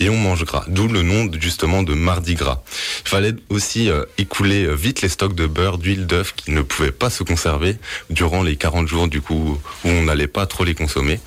et 0.00 0.08
on 0.08 0.16
mange 0.16 0.44
gras, 0.44 0.64
d'où 0.68 0.88
le 0.88 1.02
nom 1.02 1.30
justement 1.38 1.82
de 1.82 1.94
mardi 1.94 2.34
gras. 2.34 2.62
Il 3.04 3.08
fallait 3.08 3.34
aussi 3.48 3.90
euh, 3.90 4.04
écouler 4.18 4.64
euh, 4.64 4.74
vite 4.74 5.02
les 5.02 5.08
stocks 5.08 5.34
de 5.34 5.46
beurre, 5.46 5.78
d'huile, 5.78 6.06
d'œuf 6.06 6.34
qui 6.34 6.50
ne 6.50 6.62
pouvaient 6.62 6.92
pas 6.92 7.10
se 7.10 7.22
conserver 7.22 7.76
durant 8.10 8.42
les 8.42 8.56
40 8.56 8.88
jours 8.88 9.08
du 9.08 9.20
coup 9.20 9.58
où 9.84 9.88
on 9.88 10.02
n'allait 10.02 10.26
pas 10.26 10.46
trop 10.46 10.64
les 10.64 10.74
consommer. 10.74 11.20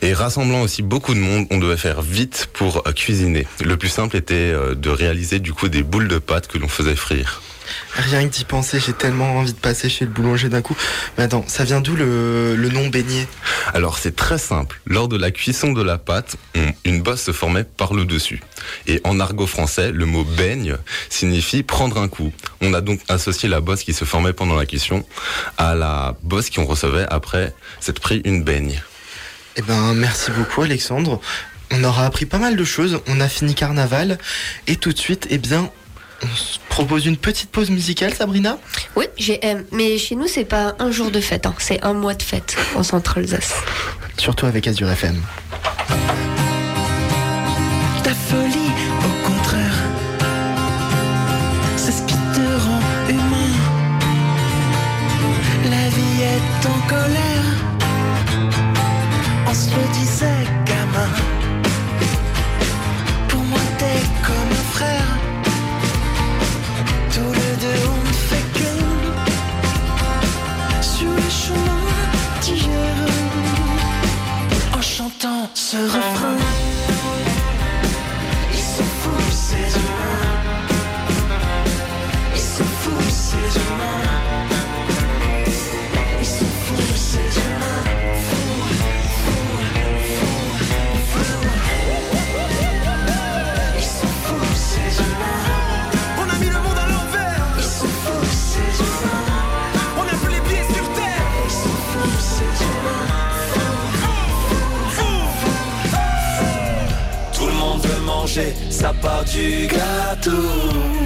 Et 0.00 0.12
rassemblant 0.12 0.62
aussi 0.62 0.82
beaucoup 0.82 1.14
de 1.14 1.20
monde, 1.20 1.46
on 1.50 1.58
devait 1.58 1.76
faire 1.76 2.02
vite 2.02 2.48
pour 2.52 2.82
euh, 2.86 2.92
cuisiner. 2.92 3.46
Le 3.60 3.76
plus 3.76 3.88
simple 3.88 4.16
était 4.16 4.52
de 4.52 4.90
réaliser 4.90 5.38
du 5.38 5.52
coup 5.52 5.68
des 5.68 5.82
boules 5.82 6.08
de 6.08 6.18
pâte 6.18 6.46
que 6.46 6.58
l'on 6.58 6.68
faisait 6.68 6.96
frire. 6.96 7.42
Rien 7.94 8.28
que 8.28 8.32
d'y 8.32 8.44
penser, 8.44 8.80
j'ai 8.80 8.92
tellement 8.92 9.36
envie 9.36 9.52
de 9.52 9.58
passer 9.58 9.88
chez 9.88 10.04
le 10.04 10.10
boulanger 10.10 10.48
d'un 10.48 10.62
coup. 10.62 10.76
Mais 11.16 11.24
attends, 11.24 11.44
ça 11.46 11.64
vient 11.64 11.80
d'où 11.80 11.94
le, 11.94 12.56
le 12.56 12.68
nom 12.70 12.88
beignet? 12.88 13.26
Alors 13.74 13.98
c'est 13.98 14.16
très 14.16 14.38
simple. 14.38 14.80
Lors 14.86 15.08
de 15.08 15.16
la 15.16 15.30
cuisson 15.30 15.72
de 15.72 15.82
la 15.82 15.98
pâte, 15.98 16.36
une 16.84 17.02
bosse 17.02 17.22
se 17.22 17.32
formait 17.32 17.64
par 17.64 17.94
le 17.94 18.04
dessus. 18.04 18.42
Et 18.86 19.00
en 19.04 19.20
argot 19.20 19.46
français, 19.46 19.92
le 19.92 20.06
mot 20.06 20.24
baigne 20.24 20.76
signifie 21.10 21.62
prendre 21.62 21.98
un 21.98 22.08
coup. 22.08 22.32
On 22.60 22.74
a 22.74 22.80
donc 22.80 23.00
associé 23.08 23.48
la 23.48 23.60
bosse 23.60 23.82
qui 23.82 23.92
se 23.92 24.04
formait 24.04 24.32
pendant 24.32 24.54
la 24.54 24.66
cuisson 24.66 25.04
à 25.58 25.74
la 25.74 26.16
bosse 26.22 26.50
qu'on 26.50 26.64
recevait 26.64 27.06
après 27.10 27.54
s'être 27.80 28.00
pris 28.00 28.20
une 28.24 28.44
baigne. 28.44 28.82
Eh 29.56 29.62
ben, 29.62 29.94
merci 29.94 30.30
beaucoup, 30.30 30.62
Alexandre. 30.62 31.20
On 31.70 31.84
aura 31.84 32.06
appris 32.06 32.26
pas 32.26 32.38
mal 32.38 32.56
de 32.56 32.64
choses. 32.64 33.00
On 33.06 33.20
a 33.20 33.28
fini 33.28 33.54
carnaval. 33.54 34.18
Et 34.66 34.76
tout 34.76 34.92
de 34.92 34.98
suite, 34.98 35.26
eh 35.30 35.38
bien, 35.38 35.70
on 36.24 36.36
se 36.36 36.58
propose 36.68 37.06
une 37.06 37.16
petite 37.16 37.50
pause 37.50 37.70
musicale, 37.70 38.14
Sabrina 38.14 38.58
Oui, 38.96 39.06
j'ai 39.16 39.40
euh, 39.44 39.62
mais 39.72 39.98
chez 39.98 40.14
nous 40.14 40.26
c'est 40.26 40.44
pas 40.44 40.74
un 40.78 40.90
jour 40.90 41.10
de 41.10 41.20
fête, 41.20 41.46
hein, 41.46 41.54
c'est 41.58 41.82
un 41.84 41.92
mois 41.94 42.14
de 42.14 42.22
fête 42.22 42.56
en 42.74 42.82
Centre-Alsace. 42.82 43.54
Surtout 44.18 44.46
avec 44.46 44.66
Azure 44.66 44.90
FM. 44.90 45.20
Ta 48.04 48.14
folie, 48.14 48.72
au 49.00 49.26
contraire, 49.26 49.74
c'est 51.76 51.92
ce 51.92 52.02
qui 52.02 52.14
te 52.14 52.60
rend 52.64 52.80
humain. 53.08 53.52
La 55.70 55.88
vie 55.88 56.22
est 56.22 56.66
en 56.66 56.88
colère, 56.88 57.31
se 75.72 76.01
sa 108.82 108.92
part 108.94 109.24
du 109.24 109.68
gâteau. 109.68 110.48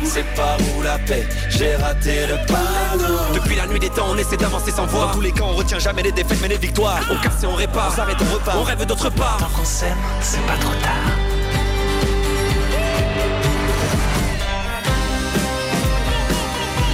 C'est 0.02 0.24
pas 0.34 0.56
où 0.58 0.82
la 0.82 0.98
paix, 0.98 1.26
j'ai 1.50 1.76
raté 1.76 2.26
le 2.26 2.36
panneau. 2.46 3.18
Depuis 3.34 3.54
la 3.54 3.66
nuit 3.66 3.78
des 3.78 3.90
temps, 3.90 4.06
on 4.10 4.16
essaie 4.16 4.38
d'avancer 4.38 4.70
sans 4.70 4.86
voir. 4.86 5.08
Dans 5.08 5.14
tous 5.16 5.20
les 5.20 5.32
cas, 5.32 5.44
on 5.44 5.54
retient 5.54 5.78
jamais 5.78 6.02
les 6.02 6.12
défaites, 6.12 6.38
mais 6.40 6.48
les 6.48 6.56
victoires. 6.56 7.00
On 7.10 7.16
casse 7.20 7.42
et 7.42 7.46
on 7.46 7.54
répare, 7.54 7.90
on 7.92 7.96
s'arrête, 7.96 8.16
on 8.20 8.34
repart. 8.34 8.56
On 8.58 8.62
rêve 8.62 8.86
d'autre 8.86 9.10
part. 9.10 9.36
Tant 9.36 9.50
qu'on 9.54 9.64
s'aime, 9.64 9.98
c'est 10.22 10.44
pas 10.46 10.56
trop 10.56 10.74
tard 10.82 10.92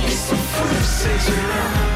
Ils 0.04 0.12
sont 0.12 0.34
fous 0.34 0.84
ces 0.84 1.30
humains. 1.30 1.91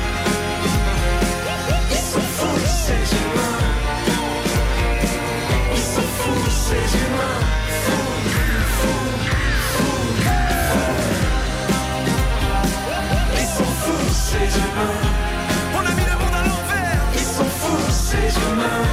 On 15.75 15.81
a 15.81 15.93
mis 15.99 16.05
le 16.05 16.17
monde 16.23 16.35
à 16.35 16.43
l'envers. 16.43 17.01
Ils 17.15 17.21
sont 17.21 17.45
fous 17.45 17.91
ces 17.91 18.29
humains. 18.41 18.87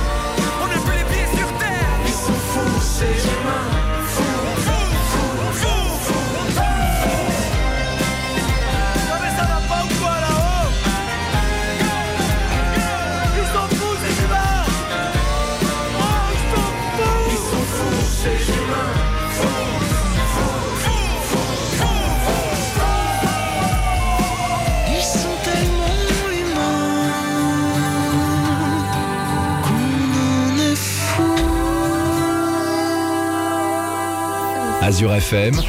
On 0.62 0.66
a 0.66 0.80
plus 0.86 0.98
les 0.98 1.06
pieds 1.06 1.38
sur 1.38 1.48
terre. 1.58 2.00
Ils 2.06 2.12
sont 2.12 2.40
fous 2.52 2.82
ces 2.82 3.28
humains. 3.28 3.33
Azure 35.04 35.16
FM, 35.16 35.62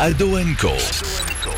Ado 0.00 0.36
Co. 0.60 0.72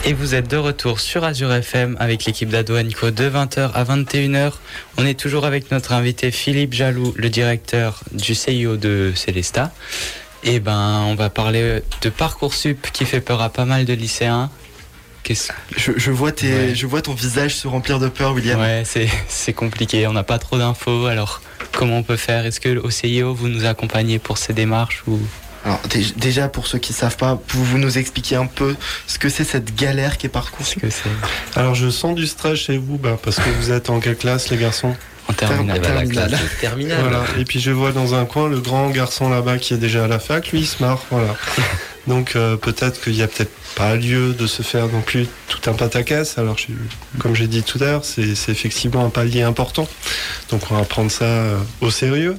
Et 0.04 0.12
vous 0.12 0.34
êtes 0.34 0.48
de 0.50 0.58
retour 0.58 1.00
sur 1.00 1.24
Azure 1.24 1.50
FM 1.50 1.96
avec 1.98 2.26
l'équipe 2.26 2.50
d'Ado 2.50 2.74
Co 3.00 3.10
de 3.10 3.30
20h 3.30 3.70
à 3.72 3.84
21h. 3.84 4.52
On 4.98 5.06
est 5.06 5.18
toujours 5.18 5.46
avec 5.46 5.70
notre 5.70 5.92
invité 5.94 6.30
Philippe 6.30 6.74
Jaloux, 6.74 7.14
le 7.16 7.30
directeur 7.30 8.02
du 8.12 8.34
CIO 8.34 8.76
de 8.76 9.14
Célesta. 9.14 9.72
Et 10.44 10.60
ben, 10.60 11.04
on 11.06 11.14
va 11.14 11.30
parler 11.30 11.80
de 12.02 12.10
Parcoursup 12.10 12.88
qui 12.92 13.06
fait 13.06 13.22
peur 13.22 13.40
à 13.40 13.48
pas 13.48 13.64
mal 13.64 13.86
de 13.86 13.94
lycéens. 13.94 14.50
qu'est-ce 15.22 15.50
Je, 15.74 15.92
je 15.96 16.10
vois 16.10 16.32
tes, 16.32 16.52
Ouais. 16.52 16.74
je 16.74 16.86
vois 16.86 17.00
ton 17.00 17.14
visage 17.14 17.54
se 17.54 17.66
remplir 17.66 17.98
de 17.98 18.08
peur, 18.08 18.34
William. 18.34 18.60
Ouais, 18.60 18.82
c'est 18.84 19.08
c'est 19.28 19.54
compliqué, 19.54 20.06
on 20.06 20.12
n'a 20.12 20.24
pas 20.24 20.38
trop 20.38 20.58
d'infos, 20.58 21.06
alors 21.06 21.40
comment 21.72 21.96
on 21.96 22.02
peut 22.02 22.16
faire? 22.18 22.44
Est-ce 22.44 22.60
que 22.60 22.76
au 22.76 22.90
CIO, 22.90 23.32
vous 23.32 23.48
nous 23.48 23.64
accompagnez 23.64 24.18
pour 24.18 24.36
ces 24.36 24.52
démarches 24.52 25.02
ou... 25.06 25.18
Alors 25.64 25.80
dé- 25.90 26.06
déjà 26.16 26.48
pour 26.48 26.66
ceux 26.66 26.78
qui 26.78 26.92
savent 26.92 27.16
pas, 27.16 27.38
pouvez-vous 27.46 27.78
nous 27.78 27.98
expliquer 27.98 28.36
un 28.36 28.46
peu 28.46 28.74
ce 29.06 29.18
que 29.18 29.28
c'est 29.28 29.44
cette 29.44 29.74
galère 29.76 30.16
qui 30.18 30.26
est 30.26 30.30
Parcoursup 30.30 30.82
Alors 31.54 31.74
je 31.74 31.90
sens 31.90 32.14
du 32.14 32.26
stress 32.26 32.58
chez 32.58 32.78
vous, 32.78 32.96
bah, 32.96 33.18
parce 33.22 33.36
que 33.36 33.50
vous 33.60 33.70
êtes 33.70 33.90
en 33.90 34.00
quelle 34.00 34.16
classe 34.16 34.48
les 34.50 34.56
garçons? 34.56 34.96
En 35.28 35.32
terminale. 35.82 36.30
Voilà. 37.00 37.22
Et 37.38 37.44
puis 37.44 37.60
je 37.60 37.70
vois 37.70 37.92
dans 37.92 38.14
un 38.14 38.24
coin 38.24 38.48
le 38.48 38.58
grand 38.60 38.88
garçon 38.90 39.28
là-bas 39.28 39.58
qui 39.58 39.74
est 39.74 39.78
déjà 39.78 40.04
à 40.04 40.08
la 40.08 40.18
fac, 40.18 40.50
lui 40.50 40.60
il 40.60 40.66
se 40.66 40.82
marre, 40.82 41.04
voilà. 41.10 41.36
Donc 42.06 42.34
euh, 42.34 42.56
peut-être 42.56 43.00
qu'il 43.02 43.14
y 43.14 43.22
a 43.22 43.28
peut-être 43.28 43.52
pas 43.76 43.94
lieu 43.96 44.34
de 44.34 44.46
se 44.46 44.62
faire 44.62 44.88
non 44.88 45.00
plus 45.00 45.26
tout 45.48 45.70
un 45.70 45.74
pataquès. 45.74 46.38
Alors 46.38 46.56
comme 47.18 47.34
j'ai 47.34 47.46
dit 47.46 47.62
tout 47.62 47.78
à 47.80 47.86
l'heure, 47.86 48.04
c'est 48.04 48.22
effectivement 48.48 49.04
un 49.04 49.10
palier 49.10 49.42
important. 49.42 49.88
Donc 50.50 50.62
on 50.70 50.76
va 50.76 50.84
prendre 50.84 51.10
ça 51.10 51.24
euh, 51.24 51.56
au 51.80 51.90
sérieux. 51.90 52.36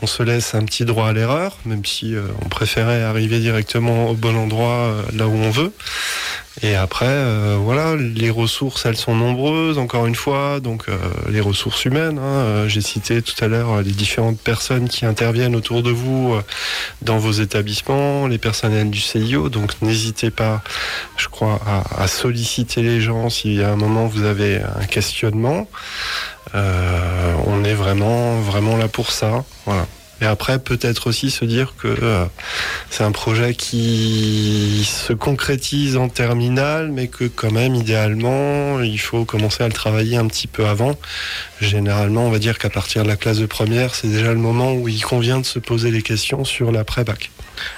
On 0.00 0.06
se 0.06 0.22
laisse 0.22 0.54
un 0.54 0.64
petit 0.64 0.84
droit 0.84 1.08
à 1.08 1.12
l'erreur, 1.12 1.58
même 1.64 1.84
si 1.84 2.14
euh, 2.14 2.22
on 2.44 2.48
préférait 2.48 3.02
arriver 3.02 3.38
directement 3.38 4.08
au 4.08 4.14
bon 4.14 4.36
endroit 4.36 4.86
euh, 4.86 5.02
là 5.14 5.28
où 5.28 5.34
on 5.34 5.50
veut. 5.50 5.72
Et 6.62 6.74
après, 6.74 7.56
voilà, 7.56 7.96
les 7.96 8.28
ressources, 8.28 8.84
elles 8.84 8.98
sont 8.98 9.14
nombreuses, 9.16 9.78
encore 9.78 10.06
une 10.06 10.14
fois. 10.14 10.60
Donc, 10.60 10.84
les 11.30 11.40
ressources 11.40 11.86
humaines. 11.86 12.18
hein, 12.18 12.68
J'ai 12.68 12.82
cité 12.82 13.22
tout 13.22 13.42
à 13.42 13.48
l'heure 13.48 13.80
les 13.80 13.90
différentes 13.92 14.38
personnes 14.38 14.86
qui 14.86 15.06
interviennent 15.06 15.56
autour 15.56 15.82
de 15.82 15.90
vous 15.90 16.36
dans 17.00 17.16
vos 17.16 17.32
établissements, 17.32 18.26
les 18.26 18.36
personnels 18.36 18.90
du 18.90 19.00
CIO. 19.00 19.48
Donc, 19.48 19.80
n'hésitez 19.80 20.30
pas, 20.30 20.51
je 21.16 21.28
crois, 21.28 21.60
à, 21.96 22.06
solliciter 22.08 22.82
les 22.82 23.00
gens 23.00 23.30
si 23.30 23.62
à 23.62 23.70
un 23.70 23.76
moment 23.76 24.06
vous 24.06 24.24
avez 24.24 24.60
un 24.80 24.84
questionnement. 24.84 25.68
Euh, 26.54 27.34
on 27.46 27.64
est 27.64 27.74
vraiment, 27.74 28.40
vraiment 28.40 28.76
là 28.76 28.88
pour 28.88 29.10
ça. 29.10 29.44
Voilà. 29.66 29.86
Et 30.22 30.24
après, 30.24 30.60
peut-être 30.60 31.08
aussi 31.08 31.32
se 31.32 31.44
dire 31.44 31.74
que 31.76 31.88
euh, 31.88 32.24
c'est 32.90 33.02
un 33.02 33.10
projet 33.10 33.54
qui 33.54 34.88
se 34.88 35.12
concrétise 35.12 35.96
en 35.96 36.08
terminale, 36.08 36.92
mais 36.92 37.08
que 37.08 37.24
quand 37.24 37.50
même, 37.50 37.74
idéalement, 37.74 38.80
il 38.82 39.00
faut 39.00 39.24
commencer 39.24 39.64
à 39.64 39.66
le 39.66 39.72
travailler 39.72 40.16
un 40.16 40.28
petit 40.28 40.46
peu 40.46 40.66
avant. 40.66 40.94
Généralement, 41.62 42.26
on 42.26 42.30
va 42.30 42.40
dire 42.40 42.58
qu'à 42.58 42.70
partir 42.70 43.04
de 43.04 43.08
la 43.08 43.14
classe 43.14 43.38
de 43.38 43.46
première, 43.46 43.94
c'est 43.94 44.08
déjà 44.08 44.32
le 44.32 44.38
moment 44.38 44.72
où 44.72 44.88
il 44.88 45.00
convient 45.00 45.38
de 45.38 45.46
se 45.46 45.60
poser 45.60 45.92
les 45.92 46.02
questions 46.02 46.44
sur 46.44 46.72
l'après-bac. 46.72 47.30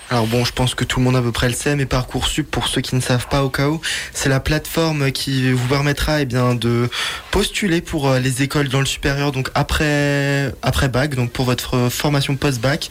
Alors 0.09 0.27
bon, 0.27 0.43
je 0.47 0.53
pense 0.53 0.75
que 0.75 0.85
tout 0.85 1.01
le 1.01 1.05
monde 1.05 1.17
à 1.17 1.21
peu 1.21 1.33
près 1.33 1.49
le 1.49 1.55
sait, 1.55 1.77
mais 1.77 1.85
Parcoursup, 1.85 2.51
pour 2.51 2.69
ceux 2.69 2.81
qui 2.81 2.95
ne 2.95 3.03
savent 3.03 3.29
pas 3.29 3.45
au 3.45 3.51
cas 3.51 3.69
où, 3.69 3.83
c'est 4.15 4.31
la 4.31 4.41
plateforme 4.41 5.13
qui 5.13 5.53
vous 5.53 5.69
permettra 5.69 6.23
eh 6.23 6.25
de 6.25 6.89
postuler 7.31 7.83
pour 7.83 8.09
euh, 8.09 8.21
les 8.21 8.43
écoles 8.43 8.71
dans 8.71 8.81
le 8.81 8.87
supérieur, 8.87 9.33
donc 9.33 9.51
après, 9.55 10.51
après 10.63 10.89
bac, 10.89 11.15
donc 11.15 11.31
pour 11.31 11.45
votre 11.45 11.91
formation 11.91 12.37
post-bac. 12.37 12.89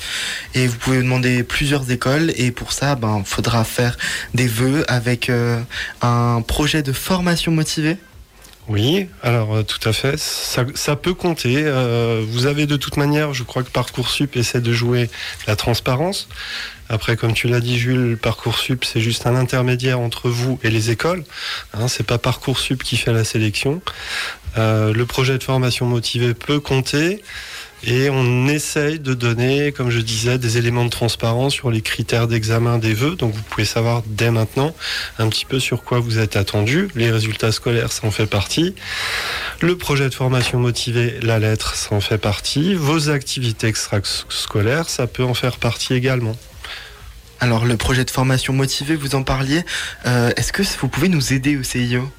Et 0.54 0.68
vous 0.68 0.78
pouvez 0.78 0.98
demander 0.98 1.42
plusieurs 1.42 1.90
écoles, 1.90 2.32
et 2.36 2.52
pour 2.52 2.72
ça, 2.72 2.94
ben, 2.94 3.24
faudra 3.26 3.64
faire 3.64 3.98
des 4.36 4.48
vœux 4.48 4.86
avec 4.88 5.32
euh, 5.32 5.60
un 6.04 6.44
projet 6.46 6.84
de 6.84 6.94
formation 6.94 7.52
motivée. 7.52 7.98
Oui, 8.70 9.08
alors 9.22 9.58
euh, 9.58 9.64
tout 9.64 9.88
à 9.88 9.92
fait, 9.92 10.18
ça, 10.18 10.96
peut 10.96 11.14
compter. 11.14 11.56
Euh, 11.58 12.24
vous 12.26 12.46
avez 12.46 12.66
de 12.66 12.78
toute 12.78 12.96
manière, 12.96 13.34
je 13.34 13.44
crois 13.44 13.62
que 13.62 13.70
Parcoursup 13.70 14.38
essaie 14.38 14.62
de 14.62 14.72
jouer 14.72 15.10
la 15.48 15.58
transparence. 15.58 16.30
Après, 16.88 17.18
comme 17.18 17.34
tu 17.34 17.48
l'as 17.48 17.60
dit, 17.60 17.78
Jules, 17.78 18.18
Parcoursup, 18.22 18.86
c'est 18.86 19.02
juste 19.02 19.28
un 19.28 19.36
intermédiaire 19.36 20.00
entre 20.00 20.30
vous 20.30 20.60
et 20.64 20.70
les 20.70 20.92
écoles. 20.92 21.24
Hein, 21.74 21.88
c'est 21.90 22.06
pas 22.06 22.18
Parcoursup 22.18 22.84
qui 22.84 22.96
fait 22.96 23.12
la 23.12 23.26
sélection. 23.26 23.82
Euh, 24.58 24.94
le 24.94 25.06
projet 25.06 25.38
de 25.38 25.44
formation 25.44 25.86
motivée 25.86 26.34
peut 26.34 26.60
compter. 26.60 27.22
Et 27.86 28.10
on 28.10 28.48
essaye 28.48 29.00
de 29.00 29.14
donner, 29.14 29.74
comme 29.74 29.90
je 29.90 30.00
disais, 30.00 30.38
des 30.38 30.58
éléments 30.58 30.86
de 30.86 30.90
transparence 30.90 31.54
sur 31.54 31.70
les 31.70 31.82
critères 31.82 32.28
d'examen 32.28 32.78
des 32.78 32.94
vœux. 32.94 33.16
Donc 33.16 33.34
vous 33.34 33.42
pouvez 33.42 33.66
savoir 33.66 34.04
dès 34.06 34.32
maintenant 34.32 34.74
un 35.20 35.28
petit 35.28 35.46
peu 35.46 35.60
sur 35.60 35.84
quoi 35.84 36.00
vous 36.00 36.18
êtes 36.18 36.38
attendu. 36.38 36.88
Les 36.96 37.12
résultats 37.12 37.52
scolaires, 37.52 37.92
ça 37.92 38.08
en 38.08 38.12
fait 38.12 38.26
partie. 38.26 38.74
Le 39.60 39.78
projet 39.78 40.08
de 40.08 40.14
formation 40.14 40.60
motivée, 40.60 41.20
la 41.22 41.40
lettre, 41.40 41.76
ça 41.76 41.94
en 41.94 42.02
fait 42.02 42.18
partie. 42.18 42.74
Vos 42.74 43.10
activités 43.10 43.68
extrascolaires, 43.68 44.88
ça 44.88 45.06
peut 45.06 45.24
en 45.24 45.34
faire 45.34 45.58
partie 45.58 45.94
également. 45.94 46.38
Alors 47.42 47.66
le 47.66 47.76
projet 47.76 48.06
de 48.06 48.12
formation 48.12 48.54
motivée, 48.54 48.96
vous 48.96 49.16
en 49.16 49.24
parliez. 49.24 49.66
Euh, 50.06 50.32
Est-ce 50.38 50.54
que 50.54 50.64
vous 50.80 50.88
pouvez 50.88 51.10
nous 51.10 51.34
aider 51.34 51.58
au 51.58 51.64
CIO 51.64 52.10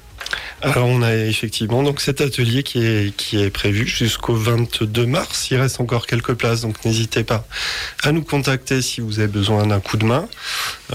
Alors 0.61 0.87
on 0.87 1.01
a 1.01 1.13
effectivement 1.15 1.83
donc 1.83 2.01
cet 2.01 2.21
atelier 2.21 2.63
qui 2.63 2.85
est, 2.85 3.49
prévu 3.49 3.85
jusqu'au 3.87 4.35
22 4.35 5.05
mars. 5.05 5.49
Il 5.51 5.57
reste 5.57 5.79
encore 5.79 6.07
quelques 6.07 6.33
places, 6.33 6.61
donc 6.61 6.83
n'hésitez 6.85 7.23
pas 7.23 7.45
à 8.03 8.11
nous 8.11 8.23
contacter 8.23 8.81
si 8.81 9.01
vous 9.01 9.19
avez 9.19 9.27
besoin 9.27 9.67
d'un 9.67 9.79
coup 9.79 9.97
de 9.97 10.05
main. 10.05 10.27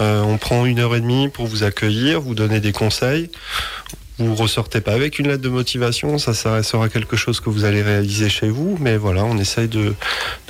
Euh, 0.00 0.22
on 0.22 0.38
prend 0.38 0.66
une 0.66 0.78
heure 0.78 0.94
et 0.96 1.00
demie 1.00 1.28
pour 1.28 1.46
vous 1.46 1.62
accueillir, 1.62 2.20
vous 2.20 2.34
donner 2.34 2.60
des 2.60 2.72
conseils. 2.72 3.30
Vous 4.20 4.34
ressortez 4.34 4.82
pas 4.82 4.92
avec 4.92 5.18
une 5.18 5.28
lettre 5.28 5.40
de 5.40 5.48
motivation, 5.48 6.18
ça, 6.18 6.34
sera 6.34 6.90
quelque 6.90 7.16
chose 7.16 7.40
que 7.40 7.48
vous 7.48 7.64
allez 7.64 7.80
réaliser 7.80 8.28
chez 8.28 8.50
vous, 8.50 8.76
mais 8.78 8.98
voilà, 8.98 9.24
on 9.24 9.38
essaye 9.38 9.66
de, 9.66 9.94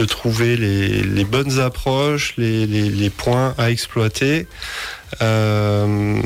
trouver 0.07 0.57
les, 0.57 1.25
bonnes 1.25 1.61
approches, 1.61 2.35
les, 2.37 3.11
points 3.11 3.55
à 3.59 3.71
exploiter. 3.71 4.49
Euh, 5.23 6.21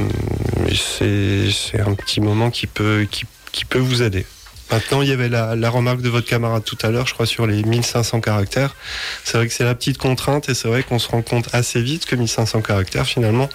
c'est 0.76 1.80
un 1.80 1.94
petit 1.94 2.20
moment 2.20 2.50
qui 2.50 2.66
peut, 2.66 3.06
qui, 3.10 3.64
peut 3.64 3.78
vous 3.78 4.02
aider. 4.02 4.26
Maintenant, 4.70 5.02
il 5.02 5.08
y 5.08 5.12
avait 5.12 5.28
la, 5.28 5.54
la 5.54 5.70
remarque 5.70 6.00
de 6.00 6.08
votre 6.08 6.26
camarade 6.26 6.64
tout 6.64 6.78
à 6.82 6.90
l'heure, 6.90 7.06
je 7.06 7.14
crois, 7.14 7.26
sur 7.26 7.46
les 7.46 7.62
1500 7.62 8.20
caractères. 8.20 8.74
C'est 9.22 9.36
vrai 9.36 9.46
que 9.46 9.52
c'est 9.52 9.64
la 9.64 9.74
petite 9.74 9.98
contrainte 9.98 10.48
et 10.48 10.54
c'est 10.54 10.68
vrai 10.68 10.82
qu'on 10.82 10.98
se 10.98 11.08
rend 11.08 11.22
compte 11.22 11.48
assez 11.52 11.82
vite 11.82 12.06
que 12.06 12.16
1500 12.16 12.62
caractères, 12.62 13.06
finalement, 13.06 13.48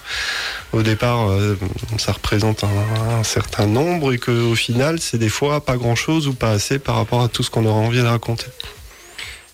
au 0.72 0.82
départ, 0.82 1.28
euh, 1.28 1.58
ça 1.98 2.12
représente 2.12 2.64
un, 2.64 3.24
certain 3.24 3.66
nombre 3.66 4.12
et 4.12 4.18
qu'au 4.18 4.54
final, 4.54 5.00
c'est 5.00 5.18
des 5.18 5.28
fois 5.28 5.64
pas 5.64 5.76
grand-chose 5.76 6.28
ou 6.28 6.34
pas 6.34 6.50
assez 6.50 6.78
par 6.78 6.94
rapport 6.94 7.22
à 7.22 7.28
tout 7.28 7.42
ce 7.42 7.50
qu'on 7.50 7.66
aura 7.66 7.80
envie 7.80 8.00
de 8.00 8.06
raconter. 8.06 8.46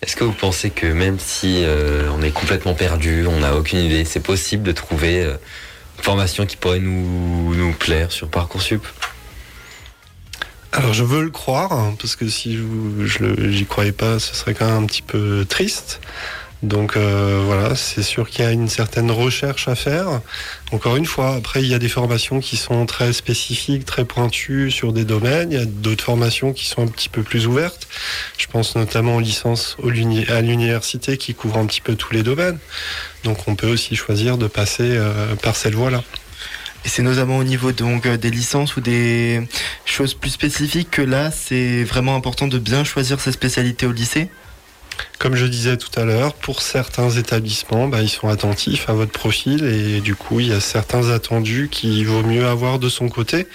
Est-ce 0.03 0.15
que 0.15 0.23
vous 0.23 0.33
pensez 0.33 0.69
que 0.69 0.85
même 0.85 1.17
si 1.17 1.63
euh, 1.63 2.07
on 2.11 2.21
est 2.21 2.31
complètement 2.31 2.75
perdu, 2.75 3.25
on 3.25 3.39
n'a 3.39 3.55
aucune 3.55 3.79
idée, 3.79 4.05
c'est 4.05 4.19
possible 4.19 4.61
de 4.61 4.71
trouver 4.71 5.23
euh, 5.23 5.33
formation 6.01 6.45
qui 6.45 6.57
pourrait 6.57 6.79
nous, 6.79 7.55
nous 7.55 7.73
plaire 7.73 8.11
sur 8.11 8.29
Parcoursup 8.29 8.85
Alors 10.71 10.93
je 10.93 11.03
veux 11.03 11.23
le 11.23 11.29
croire, 11.29 11.73
hein, 11.73 11.95
parce 11.99 12.15
que 12.15 12.27
si 12.29 12.57
je 12.57 13.51
j'y 13.51 13.65
croyais 13.65 13.91
pas, 13.91 14.19
ce 14.19 14.35
serait 14.35 14.53
quand 14.53 14.65
même 14.65 14.83
un 14.83 14.85
petit 14.85 15.01
peu 15.01 15.45
triste. 15.47 15.99
Donc 16.63 16.97
euh, 16.97 17.41
voilà, 17.45 17.75
c'est 17.75 18.01
sûr 18.01 18.29
qu'il 18.29 18.43
y 18.43 18.47
a 18.47 18.51
une 18.51 18.67
certaine 18.67 19.11
recherche 19.11 19.67
à 19.67 19.75
faire. 19.75 20.21
Encore 20.71 20.95
une 20.95 21.05
fois, 21.05 21.35
après 21.35 21.61
il 21.61 21.67
y 21.67 21.75
a 21.75 21.79
des 21.79 21.89
formations 21.89 22.39
qui 22.39 22.57
sont 22.57 22.85
très 22.87 23.13
spécifiques, 23.13 23.85
très 23.85 24.05
pointues 24.05 24.71
sur 24.71 24.91
des 24.91 25.05
domaines. 25.05 25.51
Il 25.51 25.57
y 25.57 25.61
a 25.61 25.65
d'autres 25.65 26.03
formations 26.03 26.53
qui 26.53 26.65
sont 26.65 26.81
un 26.81 26.87
petit 26.87 27.09
peu 27.09 27.21
plus 27.21 27.45
ouvertes. 27.45 27.87
Je 28.39 28.47
pense 28.47 28.75
notamment 28.75 29.17
aux 29.17 29.19
licences 29.19 29.77
à 30.29 30.41
l'université 30.41 31.17
qui 31.17 31.35
couvrent 31.35 31.59
un 31.59 31.67
petit 31.67 31.81
peu 31.81 31.95
tous 31.95 32.13
les 32.13 32.23
domaines. 32.23 32.57
Donc 33.23 33.47
on 33.47 33.55
peut 33.55 33.67
aussi 33.67 33.95
choisir 33.95 34.37
de 34.39 34.47
passer 34.47 34.83
euh, 34.97 35.35
par 35.35 35.55
cette 35.55 35.75
voie-là. 35.75 36.03
Et 36.85 36.89
c'est 36.89 37.03
notamment 37.03 37.37
au 37.37 37.43
niveau 37.43 37.71
donc 37.71 38.05
euh, 38.05 38.17
des 38.17 38.31
licences 38.31 38.77
ou 38.77 38.81
des 38.81 39.41
choses 39.85 40.15
plus 40.15 40.31
spécifiques 40.31 40.89
que 40.89 41.01
là, 41.03 41.29
c'est 41.29 41.83
vraiment 41.83 42.15
important 42.15 42.47
de 42.47 42.57
bien 42.57 42.83
choisir 42.83 43.19
ses 43.19 43.31
spécialités 43.31 43.85
au 43.85 43.91
lycée? 43.91 44.29
Comme 45.19 45.35
je 45.35 45.45
disais 45.45 45.77
tout 45.77 45.89
à 45.99 46.05
l'heure, 46.05 46.33
pour 46.33 46.61
certains 46.61 47.09
établissements, 47.09 47.87
bah, 47.87 48.01
ils 48.01 48.09
sont 48.09 48.29
attentifs 48.29 48.87
à 48.87 48.93
votre 48.93 49.11
profil 49.11 49.65
et 49.65 49.99
du 49.99 50.15
coup, 50.15 50.39
il 50.39 50.49
y 50.49 50.53
a 50.53 50.59
certains 50.59 51.09
attendus 51.09 51.69
qu'il 51.71 52.05
vaut 52.05 52.21
mieux 52.21 52.45
avoir 52.45 52.77
de 52.77 52.87
son 52.87 53.09
côté. 53.09 53.47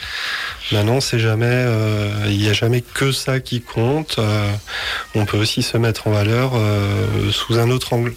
Maintenant, 0.73 1.01
c'est 1.01 1.21
jamais, 1.21 1.47
euh, 1.49 2.27
il 2.29 2.39
n'y 2.39 2.49
a 2.49 2.53
jamais 2.53 2.81
que 2.81 3.13
ça 3.13 3.41
qui 3.41 3.61
compte. 3.61 4.17
Euh, 4.19 4.51
on 5.15 5.25
peut 5.25 5.39
aussi 5.39 5.63
se 5.63 5.77
mettre 5.79 6.09
en 6.09 6.13
valeur 6.13 6.53
euh, 6.55 7.31
sous 7.31 7.59
un 7.59 7.71
autre 7.71 7.93
angle. 7.93 8.13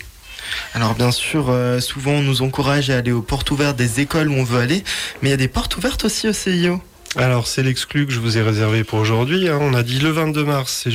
Alors 0.73 0.93
bien 0.93 1.11
sûr, 1.11 1.53
souvent 1.79 2.11
on 2.11 2.21
nous 2.21 2.41
encourage 2.41 2.89
à 2.89 2.97
aller 2.97 3.11
aux 3.11 3.23
portes 3.23 3.49
ouvertes 3.51 3.75
des 3.75 3.99
écoles 3.99 4.29
où 4.29 4.35
on 4.35 4.43
veut 4.43 4.59
aller, 4.59 4.83
mais 5.21 5.29
il 5.29 5.31
y 5.31 5.33
a 5.33 5.37
des 5.37 5.47
portes 5.47 5.75
ouvertes 5.77 6.05
aussi 6.05 6.27
au 6.27 6.33
CIO. 6.33 6.81
Alors 7.17 7.47
c'est 7.47 7.63
l'exclu 7.63 8.05
que 8.05 8.11
je 8.11 8.19
vous 8.19 8.37
ai 8.37 8.41
réservé 8.41 8.83
pour 8.83 8.99
aujourd'hui. 8.99 9.47
hein. 9.47 9.57
On 9.61 9.73
a 9.73 9.83
dit 9.83 9.99
le 9.99 10.09
22 10.09 10.43
mars, 10.43 10.85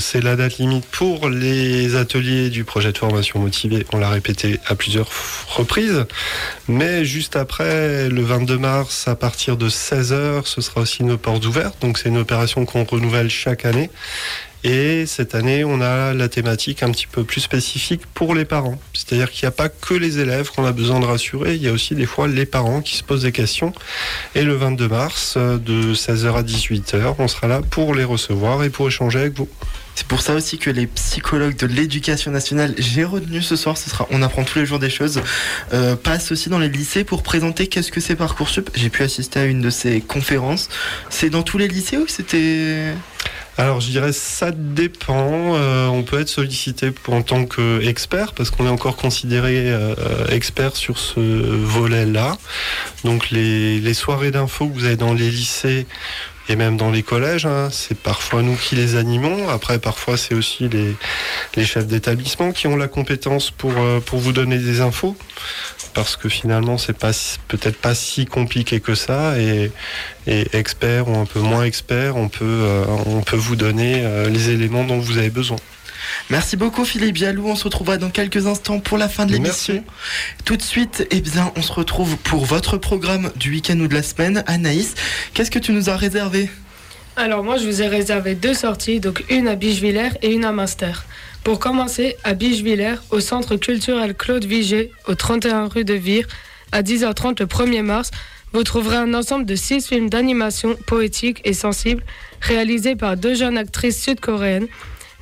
c'est 0.00 0.22
la 0.22 0.34
date 0.34 0.56
limite 0.56 0.86
pour 0.86 1.28
les 1.28 1.96
ateliers 1.96 2.48
du 2.48 2.64
projet 2.64 2.92
de 2.92 2.98
formation 2.98 3.40
motivée. 3.40 3.84
On 3.92 3.98
l'a 3.98 4.08
répété 4.08 4.58
à 4.66 4.74
plusieurs 4.74 5.06
reprises. 5.48 6.06
Mais 6.66 7.04
juste 7.04 7.36
après, 7.36 8.08
le 8.08 8.22
22 8.22 8.56
mars, 8.56 9.06
à 9.06 9.16
partir 9.16 9.58
de 9.58 9.68
16h, 9.68 10.46
ce 10.46 10.62
sera 10.62 10.80
aussi 10.80 11.04
nos 11.04 11.18
portes 11.18 11.44
ouvertes. 11.44 11.76
Donc 11.82 11.98
c'est 11.98 12.08
une 12.08 12.18
opération 12.18 12.64
qu'on 12.64 12.84
renouvelle 12.84 13.28
chaque 13.28 13.66
année. 13.66 13.90
Et 14.68 15.06
cette 15.06 15.36
année, 15.36 15.62
on 15.62 15.80
a 15.80 16.12
la 16.12 16.28
thématique 16.28 16.82
un 16.82 16.90
petit 16.90 17.06
peu 17.06 17.22
plus 17.22 17.40
spécifique 17.40 18.02
pour 18.14 18.34
les 18.34 18.44
parents. 18.44 18.80
C'est-à-dire 18.94 19.30
qu'il 19.30 19.44
n'y 19.44 19.48
a 19.48 19.52
pas 19.52 19.68
que 19.68 19.94
les 19.94 20.18
élèves 20.18 20.50
qu'on 20.50 20.64
a 20.64 20.72
besoin 20.72 20.98
de 20.98 21.04
rassurer, 21.04 21.54
il 21.54 21.62
y 21.62 21.68
a 21.68 21.72
aussi 21.72 21.94
des 21.94 22.04
fois 22.04 22.26
les 22.26 22.46
parents 22.46 22.80
qui 22.80 22.96
se 22.96 23.04
posent 23.04 23.22
des 23.22 23.30
questions. 23.30 23.72
Et 24.34 24.42
le 24.42 24.56
22 24.56 24.88
mars, 24.88 25.34
euh, 25.36 25.56
de 25.56 25.94
16h 25.94 26.34
à 26.34 26.42
18h, 26.42 27.14
on 27.20 27.28
sera 27.28 27.46
là 27.46 27.60
pour 27.62 27.94
les 27.94 28.02
recevoir 28.02 28.64
et 28.64 28.70
pour 28.70 28.88
échanger 28.88 29.20
avec 29.20 29.34
vous. 29.34 29.48
C'est 29.94 30.08
pour 30.08 30.20
ça 30.20 30.34
aussi 30.34 30.58
que 30.58 30.68
les 30.68 30.88
psychologues 30.88 31.56
de 31.56 31.68
l'éducation 31.68 32.32
nationale, 32.32 32.74
j'ai 32.76 33.04
retenu 33.04 33.42
ce 33.42 33.54
soir, 33.54 33.78
ce 33.78 33.88
sera, 33.88 34.08
on 34.10 34.20
apprend 34.20 34.42
tous 34.42 34.58
les 34.58 34.66
jours 34.66 34.80
des 34.80 34.90
choses, 34.90 35.22
euh, 35.74 35.94
passent 35.94 36.32
aussi 36.32 36.48
dans 36.48 36.58
les 36.58 36.68
lycées 36.68 37.04
pour 37.04 37.22
présenter 37.22 37.68
qu'est-ce 37.68 37.92
que 37.92 38.00
c'est 38.00 38.16
Parcoursup. 38.16 38.68
J'ai 38.74 38.90
pu 38.90 39.04
assister 39.04 39.38
à 39.38 39.44
une 39.44 39.60
de 39.60 39.70
ces 39.70 40.00
conférences. 40.00 40.70
C'est 41.08 41.30
dans 41.30 41.44
tous 41.44 41.56
les 41.56 41.68
lycées 41.68 41.98
ou 41.98 42.08
c'était 42.08 42.94
alors 43.58 43.80
je 43.80 43.88
dirais 43.88 44.12
ça 44.12 44.50
dépend. 44.50 45.54
Euh, 45.54 45.86
on 45.86 46.02
peut 46.02 46.20
être 46.20 46.28
sollicité 46.28 46.92
en 47.08 47.22
tant 47.22 47.46
qu'expert 47.46 48.34
parce 48.34 48.50
qu'on 48.50 48.66
est 48.66 48.70
encore 48.70 48.96
considéré 48.96 49.70
euh, 49.70 49.94
expert 50.28 50.76
sur 50.76 50.98
ce 50.98 51.20
volet-là. 51.20 52.36
Donc 53.04 53.30
les, 53.30 53.80
les 53.80 53.94
soirées 53.94 54.30
d'infos 54.30 54.68
que 54.68 54.74
vous 54.74 54.84
avez 54.84 54.96
dans 54.96 55.14
les 55.14 55.30
lycées 55.30 55.86
et 56.48 56.56
même 56.56 56.76
dans 56.76 56.90
les 56.90 57.02
collèges, 57.02 57.46
hein, 57.46 57.68
c'est 57.72 57.98
parfois 57.98 58.42
nous 58.42 58.54
qui 58.54 58.76
les 58.76 58.96
animons. 58.96 59.48
Après, 59.48 59.78
parfois, 59.78 60.16
c'est 60.16 60.34
aussi 60.34 60.68
les, 60.68 61.64
chefs 61.64 61.86
d'établissement 61.86 62.52
qui 62.52 62.66
ont 62.68 62.76
la 62.76 62.88
compétence 62.88 63.50
pour, 63.50 63.72
euh, 63.76 64.00
pour 64.00 64.20
vous 64.20 64.32
donner 64.32 64.58
des 64.58 64.80
infos. 64.80 65.16
Parce 65.92 66.16
que 66.16 66.28
finalement, 66.28 66.78
c'est 66.78 66.96
pas 66.96 67.12
peut-être 67.48 67.78
pas 67.78 67.94
si 67.94 68.26
compliqué 68.26 68.80
que 68.80 68.94
ça. 68.94 69.38
Et, 69.40 69.72
et 70.26 70.46
expert 70.56 71.08
ou 71.08 71.16
un 71.16 71.26
peu 71.26 71.40
moins 71.40 71.64
expert, 71.64 72.16
on 72.16 72.28
peut, 72.28 72.44
euh, 72.44 72.84
on 73.06 73.22
peut 73.22 73.36
vous 73.36 73.56
donner 73.56 74.02
euh, 74.04 74.28
les 74.28 74.50
éléments 74.50 74.84
dont 74.84 74.98
vous 74.98 75.18
avez 75.18 75.30
besoin. 75.30 75.58
Merci 76.30 76.56
beaucoup 76.56 76.84
Philippe 76.84 77.14
Bialou, 77.14 77.48
on 77.48 77.56
se 77.56 77.64
retrouvera 77.64 77.96
dans 77.96 78.10
quelques 78.10 78.46
instants 78.46 78.80
pour 78.80 78.98
la 78.98 79.08
fin 79.08 79.26
de 79.26 79.32
l'émission. 79.32 79.84
Tout 80.44 80.56
de 80.56 80.62
suite, 80.62 81.06
eh 81.10 81.20
bien, 81.20 81.52
on 81.56 81.62
se 81.62 81.72
retrouve 81.72 82.16
pour 82.18 82.44
votre 82.44 82.76
programme 82.76 83.30
du 83.36 83.50
week-end 83.50 83.78
ou 83.80 83.88
de 83.88 83.94
la 83.94 84.02
semaine. 84.02 84.42
Anaïs, 84.46 84.94
qu'est-ce 85.34 85.50
que 85.50 85.58
tu 85.58 85.72
nous 85.72 85.88
as 85.90 85.96
réservé? 85.96 86.50
Alors 87.16 87.42
moi, 87.42 87.56
je 87.56 87.66
vous 87.66 87.80
ai 87.80 87.88
réservé 87.88 88.34
deux 88.34 88.52
sorties, 88.52 89.00
donc 89.00 89.24
une 89.30 89.48
à 89.48 89.54
Bichevillers 89.54 90.10
et 90.20 90.32
une 90.32 90.44
à 90.44 90.52
Master. 90.52 91.06
Pour 91.44 91.58
commencer, 91.58 92.16
à 92.24 92.34
Bichevillers, 92.34 92.96
au 93.10 93.20
centre 93.20 93.56
culturel 93.56 94.14
Claude 94.14 94.44
Vigée, 94.44 94.90
au 95.06 95.14
31 95.14 95.68
rue 95.68 95.84
de 95.84 95.94
Vire, 95.94 96.26
à 96.72 96.82
10h30 96.82 97.40
le 97.40 97.46
1er 97.46 97.82
mars, 97.82 98.10
vous 98.52 98.64
trouverez 98.64 98.96
un 98.96 99.14
ensemble 99.14 99.44
de 99.44 99.54
six 99.54 99.86
films 99.86 100.10
d'animation 100.10 100.76
poétiques 100.86 101.40
et 101.44 101.52
sensibles 101.52 102.02
réalisés 102.40 102.96
par 102.96 103.16
deux 103.16 103.34
jeunes 103.34 103.58
actrices 103.58 104.02
sud-coréennes. 104.02 104.66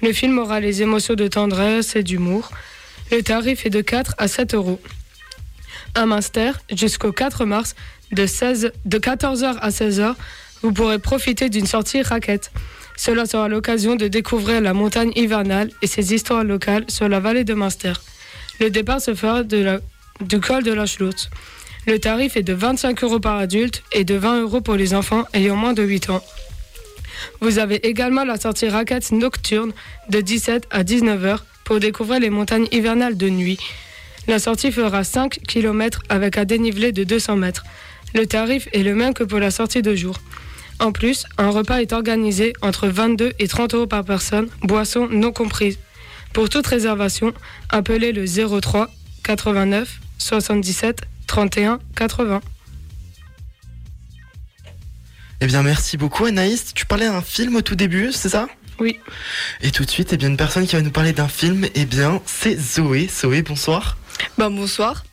Le 0.04 0.12
film 0.12 0.38
aura 0.38 0.60
les 0.60 0.82
émotions 0.82 1.14
de 1.14 1.26
tendresse 1.28 1.96
et 1.96 2.02
d'humour. 2.02 2.50
Le 3.10 3.22
tarif 3.22 3.64
est 3.64 3.70
de 3.70 3.80
4 3.80 4.14
à 4.18 4.28
7 4.28 4.52
euros. 4.52 4.78
Un 5.94 6.04
master 6.04 6.60
jusqu'au 6.70 7.10
4 7.10 7.46
mars 7.46 7.74
de, 8.12 8.26
16, 8.26 8.72
de 8.84 8.98
14h 8.98 9.56
à 9.58 9.70
16h, 9.70 10.14
vous 10.60 10.72
pourrez 10.74 10.98
profiter 10.98 11.48
d'une 11.48 11.64
sortie 11.64 12.02
raquette. 12.02 12.52
Cela 12.98 13.24
sera 13.24 13.48
l'occasion 13.48 13.96
de 13.96 14.06
découvrir 14.06 14.60
la 14.60 14.74
montagne 14.74 15.10
hivernale 15.16 15.70
et 15.80 15.86
ses 15.86 16.12
histoires 16.12 16.44
locales 16.44 16.84
sur 16.88 17.08
la 17.08 17.18
vallée 17.18 17.44
de 17.44 17.54
Munster. 17.54 17.94
Le 18.60 18.68
départ 18.68 19.00
se 19.00 19.14
fera 19.14 19.42
de 19.42 19.56
la, 19.56 19.78
du 20.20 20.38
col 20.38 20.64
de 20.64 20.74
la 20.74 20.84
Schlotte. 20.84 21.30
Le 21.86 21.98
tarif 21.98 22.36
est 22.36 22.42
de 22.42 22.52
25 22.52 23.02
euros 23.04 23.20
par 23.20 23.38
adulte 23.38 23.82
et 23.90 24.04
de 24.04 24.16
20 24.16 24.42
euros 24.42 24.60
pour 24.60 24.74
les 24.74 24.92
enfants 24.92 25.24
ayant 25.32 25.56
moins 25.56 25.72
de 25.72 25.82
8 25.82 26.10
ans. 26.10 26.22
Vous 27.40 27.58
avez 27.58 27.86
également 27.86 28.24
la 28.24 28.38
sortie 28.38 28.68
raquette 28.68 29.12
nocturne 29.12 29.72
de 30.08 30.20
17 30.20 30.66
à 30.70 30.82
19h 30.82 31.38
pour 31.64 31.80
découvrir 31.80 32.20
les 32.20 32.30
montagnes 32.30 32.68
hivernales 32.72 33.16
de 33.16 33.28
nuit. 33.28 33.58
La 34.26 34.38
sortie 34.38 34.72
fera 34.72 35.04
5 35.04 35.40
km 35.46 36.02
avec 36.08 36.38
un 36.38 36.44
dénivelé 36.44 36.92
de 36.92 37.04
200 37.04 37.36
mètres. 37.36 37.64
Le 38.14 38.26
tarif 38.26 38.68
est 38.72 38.82
le 38.82 38.94
même 38.94 39.12
que 39.12 39.24
pour 39.24 39.38
la 39.38 39.50
sortie 39.50 39.82
de 39.82 39.94
jour. 39.94 40.18
En 40.80 40.92
plus, 40.92 41.24
un 41.38 41.50
repas 41.50 41.80
est 41.80 41.92
organisé 41.92 42.52
entre 42.62 42.88
22 42.88 43.32
et 43.38 43.48
30 43.48 43.74
euros 43.74 43.86
par 43.86 44.04
personne, 44.04 44.48
boissons 44.62 45.08
non 45.10 45.32
comprises. 45.32 45.78
Pour 46.32 46.48
toute 46.48 46.66
réservation, 46.66 47.32
appelez 47.70 48.12
le 48.12 48.26
03 48.26 48.90
89 49.22 50.00
77 50.18 51.02
31 51.26 51.78
80. 51.96 52.40
Eh 55.44 55.46
bien, 55.46 55.62
merci 55.62 55.98
beaucoup 55.98 56.24
Anaïs. 56.24 56.72
Tu 56.74 56.86
parlais 56.86 57.04
d'un 57.04 57.20
film 57.20 57.54
au 57.56 57.60
tout 57.60 57.74
début, 57.74 58.12
c'est 58.12 58.30
ça? 58.30 58.48
Oui. 58.80 58.98
Et 59.60 59.70
tout 59.72 59.84
de 59.84 59.90
suite, 59.90 60.10
eh 60.14 60.16
bien, 60.16 60.28
une 60.28 60.38
personne 60.38 60.66
qui 60.66 60.74
va 60.74 60.80
nous 60.80 60.90
parler 60.90 61.12
d'un 61.12 61.28
film, 61.28 61.66
eh 61.74 61.84
bien, 61.84 62.22
c'est 62.24 62.58
Zoé. 62.58 63.10
Zoé, 63.14 63.42
bonsoir. 63.42 63.98
Bah, 64.38 64.48
bonsoir. 64.48 65.04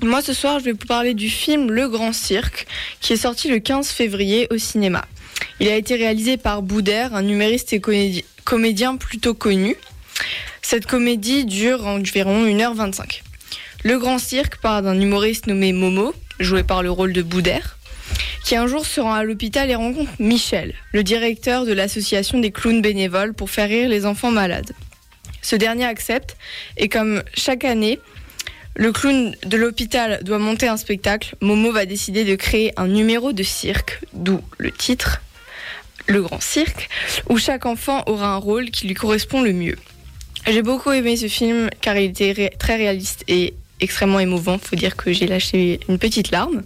Moi, 0.00 0.22
ce 0.22 0.32
soir, 0.32 0.60
je 0.60 0.66
vais 0.66 0.70
vous 0.70 0.86
parler 0.86 1.12
du 1.12 1.28
film 1.28 1.72
Le 1.72 1.88
Grand 1.88 2.12
Cirque, 2.12 2.68
qui 3.00 3.14
est 3.14 3.16
sorti 3.16 3.48
le 3.48 3.58
15 3.58 3.88
février 3.88 4.46
au 4.52 4.58
cinéma. 4.58 5.04
Il 5.58 5.66
a 5.66 5.74
été 5.74 5.96
réalisé 5.96 6.36
par 6.36 6.62
Boudère, 6.62 7.12
un 7.16 7.26
humoriste 7.26 7.72
et 7.72 7.80
comédi- 7.80 8.24
comédien 8.44 8.94
plutôt 8.96 9.34
connu. 9.34 9.74
Cette 10.62 10.86
comédie 10.86 11.46
dure 11.46 11.84
environ 11.84 12.46
1h25. 12.46 13.22
Le 13.82 13.98
Grand 13.98 14.20
Cirque 14.20 14.58
part 14.60 14.82
d'un 14.82 15.00
humoriste 15.00 15.48
nommé 15.48 15.72
Momo, 15.72 16.14
joué 16.38 16.62
par 16.62 16.84
le 16.84 16.92
rôle 16.92 17.12
de 17.12 17.22
Boudère, 17.22 17.76
qui 18.44 18.56
un 18.56 18.66
jour 18.66 18.84
se 18.84 19.00
rend 19.00 19.14
à 19.14 19.24
l'hôpital 19.24 19.70
et 19.70 19.74
rencontre 19.74 20.10
Michel, 20.18 20.74
le 20.92 21.02
directeur 21.02 21.66
de 21.66 21.72
l'association 21.72 22.38
des 22.38 22.50
clowns 22.50 22.82
bénévoles 22.82 23.34
pour 23.34 23.50
faire 23.50 23.68
rire 23.68 23.88
les 23.88 24.06
enfants 24.06 24.30
malades. 24.30 24.72
Ce 25.42 25.56
dernier 25.56 25.84
accepte 25.84 26.36
et 26.76 26.88
comme 26.88 27.22
chaque 27.34 27.64
année, 27.64 27.98
le 28.76 28.92
clown 28.92 29.34
de 29.44 29.56
l'hôpital 29.56 30.20
doit 30.22 30.38
monter 30.38 30.68
un 30.68 30.76
spectacle, 30.76 31.34
Momo 31.40 31.72
va 31.72 31.86
décider 31.86 32.24
de 32.24 32.34
créer 32.34 32.72
un 32.76 32.86
numéro 32.86 33.32
de 33.32 33.42
cirque, 33.42 34.00
d'où 34.12 34.40
le 34.58 34.70
titre, 34.70 35.20
Le 36.06 36.22
Grand 36.22 36.40
Cirque, 36.40 36.88
où 37.28 37.38
chaque 37.38 37.66
enfant 37.66 38.02
aura 38.06 38.28
un 38.28 38.36
rôle 38.36 38.70
qui 38.70 38.86
lui 38.86 38.94
correspond 38.94 39.42
le 39.42 39.52
mieux. 39.52 39.76
J'ai 40.46 40.62
beaucoup 40.62 40.92
aimé 40.92 41.16
ce 41.16 41.28
film 41.28 41.68
car 41.80 41.96
il 41.96 42.10
était 42.10 42.50
très 42.58 42.76
réaliste 42.76 43.24
et 43.28 43.54
extrêmement 43.80 44.20
émouvant. 44.20 44.58
Faut 44.58 44.76
dire 44.76 44.96
que 44.96 45.12
j'ai 45.12 45.26
lâché 45.26 45.80
une 45.88 45.98
petite 45.98 46.30
larme. 46.30 46.62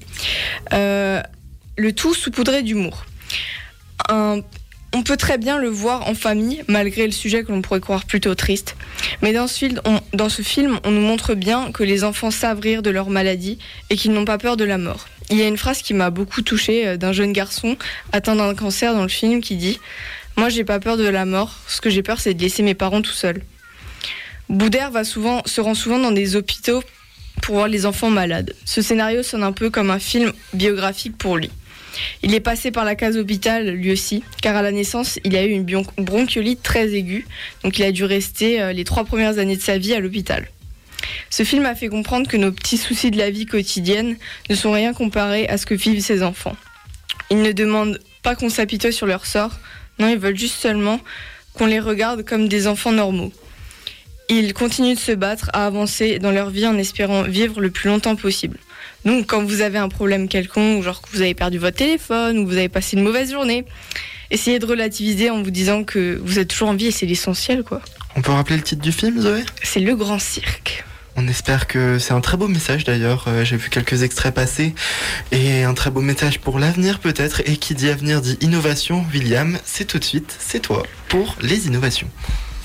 Euh, 0.73 1.21
le 1.77 1.93
tout 1.93 2.15
saupoudré 2.15 2.63
d'humour. 2.63 3.05
On 4.97 5.03
peut 5.03 5.17
très 5.17 5.39
bien 5.39 5.59
le 5.59 5.69
voir 5.69 6.07
en 6.09 6.15
famille, 6.15 6.63
malgré 6.69 7.05
le 7.05 7.11
sujet 7.11 7.43
que 7.43 7.51
l'on 7.51 7.63
pourrait 7.63 7.81
croire 7.81 8.05
plutôt 8.05 8.37
triste. 8.37 8.77
Mais 9.23 9.33
dans 9.33 9.49
ce, 9.49 9.59
film, 9.59 9.81
on, 9.85 10.01
dans 10.13 10.29
ce 10.29 10.43
film, 10.43 10.79
on 10.85 10.93
nous 10.93 11.01
montre 11.01 11.35
bien 11.35 11.73
que 11.73 11.83
les 11.83 12.05
enfants 12.05 12.31
savent 12.31 12.61
rire 12.61 12.81
de 12.81 12.91
leur 12.91 13.11
maladie 13.11 13.59
et 13.91 13.97
qu'ils 13.97 14.13
n'ont 14.13 14.25
pas 14.25 14.39
peur 14.39 14.57
de 14.57 14.63
la 14.63 14.79
mort. 14.79 15.09
Il 15.31 15.37
y 15.37 15.43
a 15.43 15.49
une 15.49 15.57
phrase 15.57 15.83
qui 15.83 15.95
m'a 15.95 16.11
beaucoup 16.11 16.43
touchée 16.43 16.87
euh, 16.87 16.97
d'un 16.97 17.13
jeune 17.13 17.33
garçon 17.33 17.77
atteint 18.13 18.37
d'un 18.37 18.55
cancer 18.55 18.95
dans 18.95 19.03
le 19.03 19.09
film 19.09 19.41
qui 19.41 19.57
dit 19.57 19.81
Moi, 20.37 20.49
j'ai 20.49 20.63
pas 20.63 20.79
peur 20.79 20.97
de 20.97 21.09
la 21.09 21.25
mort. 21.25 21.59
Ce 21.67 21.81
que 21.81 21.91
j'ai 21.91 22.05
peur, 22.05 22.21
c'est 22.21 22.35
de 22.35 22.41
laisser 22.41 22.63
mes 22.63 22.75
parents 22.75 23.03
tout 23.03 23.11
seuls. 23.11 23.43
Boudère 24.49 24.93
va 24.93 25.03
souvent, 25.03 25.43
se 25.45 25.61
rend 25.61 25.75
souvent 25.75 25.99
dans 25.99 26.13
des 26.13 26.37
hôpitaux 26.37 26.85
pour 27.43 27.57
voir 27.57 27.67
les 27.67 27.85
enfants 27.85 28.11
malades. 28.11 28.55
Ce 28.65 28.81
scénario 28.81 29.25
sonne 29.25 29.43
un 29.43 29.51
peu 29.51 29.71
comme 29.71 29.91
un 29.91 29.99
film 29.99 30.33
biographique 30.53 31.19
pour 31.19 31.37
lui. 31.37 31.51
Il 32.23 32.35
est 32.35 32.41
passé 32.41 32.71
par 32.71 32.85
la 32.85 32.95
case 32.95 33.17
hôpital 33.17 33.69
lui 33.69 33.93
aussi, 33.93 34.23
car 34.43 34.57
à 34.57 34.63
la 34.63 34.73
naissance, 34.73 35.19
il 35.25 35.37
a 35.37 35.45
eu 35.45 35.51
une 35.51 35.65
bronchiolite 35.99 36.63
très 36.63 36.95
aiguë, 36.95 37.27
donc 37.63 37.79
il 37.79 37.85
a 37.85 37.93
dû 37.93 38.05
rester 38.05 38.61
euh, 38.61 38.73
les 38.73 38.85
trois 38.85 39.05
premières 39.05 39.39
années 39.39 39.57
de 39.57 39.63
sa 39.63 39.79
vie 39.79 39.95
à 39.95 40.01
l'hôpital. 40.01 40.49
Ce 41.31 41.43
film 41.43 41.67
a 41.67 41.75
fait 41.75 41.89
comprendre 41.89 42.29
que 42.29 42.37
nos 42.37 42.53
petits 42.53 42.79
soucis 42.79 43.11
de 43.11 43.19
la 43.19 43.31
vie 43.31 43.47
quotidienne 43.47 44.17
ne 44.49 44.55
sont 44.55 44.73
rien 44.73 44.93
comparés 44.95 45.47
à 45.49 45.59
ce 45.59 45.67
que 45.67 45.75
vivent 45.75 46.01
ces 46.01 46.23
enfants. 46.23 46.57
Ils 47.31 47.43
ne 47.43 47.53
demandent 47.53 48.01
pas 48.23 48.35
qu'on 48.35 48.49
s'apitoie 48.49 48.93
sur 48.93 49.07
leur 49.07 49.27
sort, 49.27 49.59
non, 49.99 50.09
ils 50.09 50.19
veulent 50.19 50.39
juste 50.39 50.61
seulement 50.61 51.01
qu'on 51.53 51.67
les 51.67 51.81
regarde 51.81 52.25
comme 52.25 52.49
des 52.49 52.67
enfants 52.67 52.93
normaux. 52.93 53.33
Ils 54.29 54.55
continuent 54.55 54.95
de 54.95 54.99
se 54.99 55.13
battre, 55.13 55.51
à 55.53 55.67
avancer 55.67 56.19
dans 56.19 56.33
leur 56.33 56.51
vie 56.51 56.67
en 56.67 56.79
espérant 56.79 57.23
vivre 57.23 57.61
le 57.61 57.71
plus 57.71 57.89
longtemps 57.89 58.17
possible. 58.17 58.59
Donc, 59.05 59.27
quand 59.27 59.45
vous 59.45 59.61
avez 59.61 59.79
un 59.79 59.89
problème 59.89 60.29
quelconque, 60.29 60.83
genre 60.83 61.03
que 61.03 61.09
vous 61.13 61.21
avez 61.21 61.35
perdu 61.35 61.59
votre 61.59 61.77
téléphone 61.77 62.39
ou 62.39 62.47
vous 62.47 62.57
avez 62.57 62.69
passé 62.69 62.97
une 62.97 63.03
mauvaise 63.03 63.31
journée, 63.33 63.65
essayez 64.31 64.59
de 64.59 64.67
relativiser 64.67 65.31
en 65.31 65.43
vous 65.43 65.51
disant 65.51 65.85
que 65.85 66.21
vous 66.25 66.39
êtes 66.39 66.49
toujours 66.49 66.69
en 66.69 66.75
vie 66.75 66.87
et 66.87 66.91
c'est 66.91 67.07
l'essentiel, 67.07 67.63
quoi. 67.63 67.81
On 68.17 68.23
peut 68.23 68.33
rappeler 68.33 68.57
le 68.57 68.63
titre 68.63 68.83
du 68.83 68.93
film, 68.93 69.21
Zoé? 69.21 69.43
C'est 69.63 69.81
Le 69.81 69.95
Grand 69.97 70.19
Cirque. 70.19 70.85
On 71.17 71.29
espère 71.29 71.69
que 71.69 71.99
c'est 71.99 72.13
un 72.13 72.21
très 72.21 72.37
beau 72.37 72.49
message 72.49 72.83
d'ailleurs. 72.85 73.27
Euh, 73.29 73.45
J'ai 73.45 73.57
vu 73.57 73.71
quelques 73.71 74.03
extraits 74.03 74.35
passer 74.35 74.75
et 75.31 75.63
un 75.63 75.75
très 75.75 75.91
beau 75.91 76.01
message 76.01 76.41
pour 76.41 76.59
l'avenir 76.59 76.99
peut-être. 76.99 77.43
Et 77.47 77.57
qui 77.57 77.75
dit 77.75 77.89
avenir 77.89 78.21
dit 78.21 78.37
innovation. 78.41 79.05
William, 79.13 79.59
c'est 79.65 79.85
tout 79.85 79.99
de 79.99 80.05
suite, 80.05 80.37
c'est 80.41 80.61
toi 80.61 80.83
pour 81.09 81.37
les 81.41 81.67
innovations. 81.69 82.09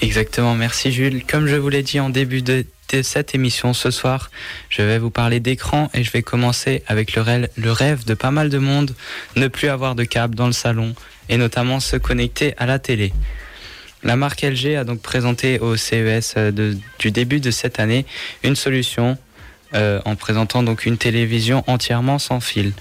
Exactement, 0.02 0.56
merci 0.56 0.92
Jules. 0.92 1.24
Comme 1.26 1.48
je 1.48 1.56
vous 1.58 1.70
l'ai 1.70 1.84
dit 1.84 2.00
en 2.00 2.10
début 2.10 2.42
de, 2.42 2.66
cette 3.04 3.36
émission 3.36 3.74
ce 3.74 3.92
soir, 3.92 4.30
je 4.70 4.82
vais 4.82 4.98
vous 5.00 5.10
parler 5.12 5.40
d'écran 5.40 5.90
et 5.94 6.04
je 6.04 6.12
vais 6.12 6.22
commencer 6.22 6.84
avec 6.88 7.16
le, 7.16 7.22
rêve- 7.22 8.06
de 8.06 8.14
pas 8.14 8.32
mal 8.32 8.50
de 8.50 8.58
monde, 8.58 8.96
ne 9.36 9.48
plus 9.48 9.68
avoir 9.70 9.96
de 9.96 10.04
câble 10.04 10.36
dans 10.36 10.48
le 10.48 10.54
salon 10.54 10.96
et 11.30 11.38
notamment 11.38 11.80
se 11.80 11.96
connecter 11.98 12.54
à 12.58 12.66
la 12.66 12.80
télé. 12.80 13.14
La 14.04 14.16
marque 14.16 14.42
LG 14.44 14.76
a 14.78 14.84
donc 14.84 15.02
présenté 15.02 15.60
au 15.60 15.76
CES 15.76 16.34
euh, 16.38 16.74
du 17.00 17.12
début 17.12 17.40
de 17.40 17.52
cette 17.52 17.80
année 17.80 18.06
une 18.44 18.56
solution 18.56 19.18
euh, 19.76 20.00
en 20.06 20.16
présentant 20.16 20.64
donc 20.64 20.86
une 20.86 20.98
télévision 20.98 21.64
entièrement 21.68 22.18
sans 22.18 22.40
fil. 22.40 22.72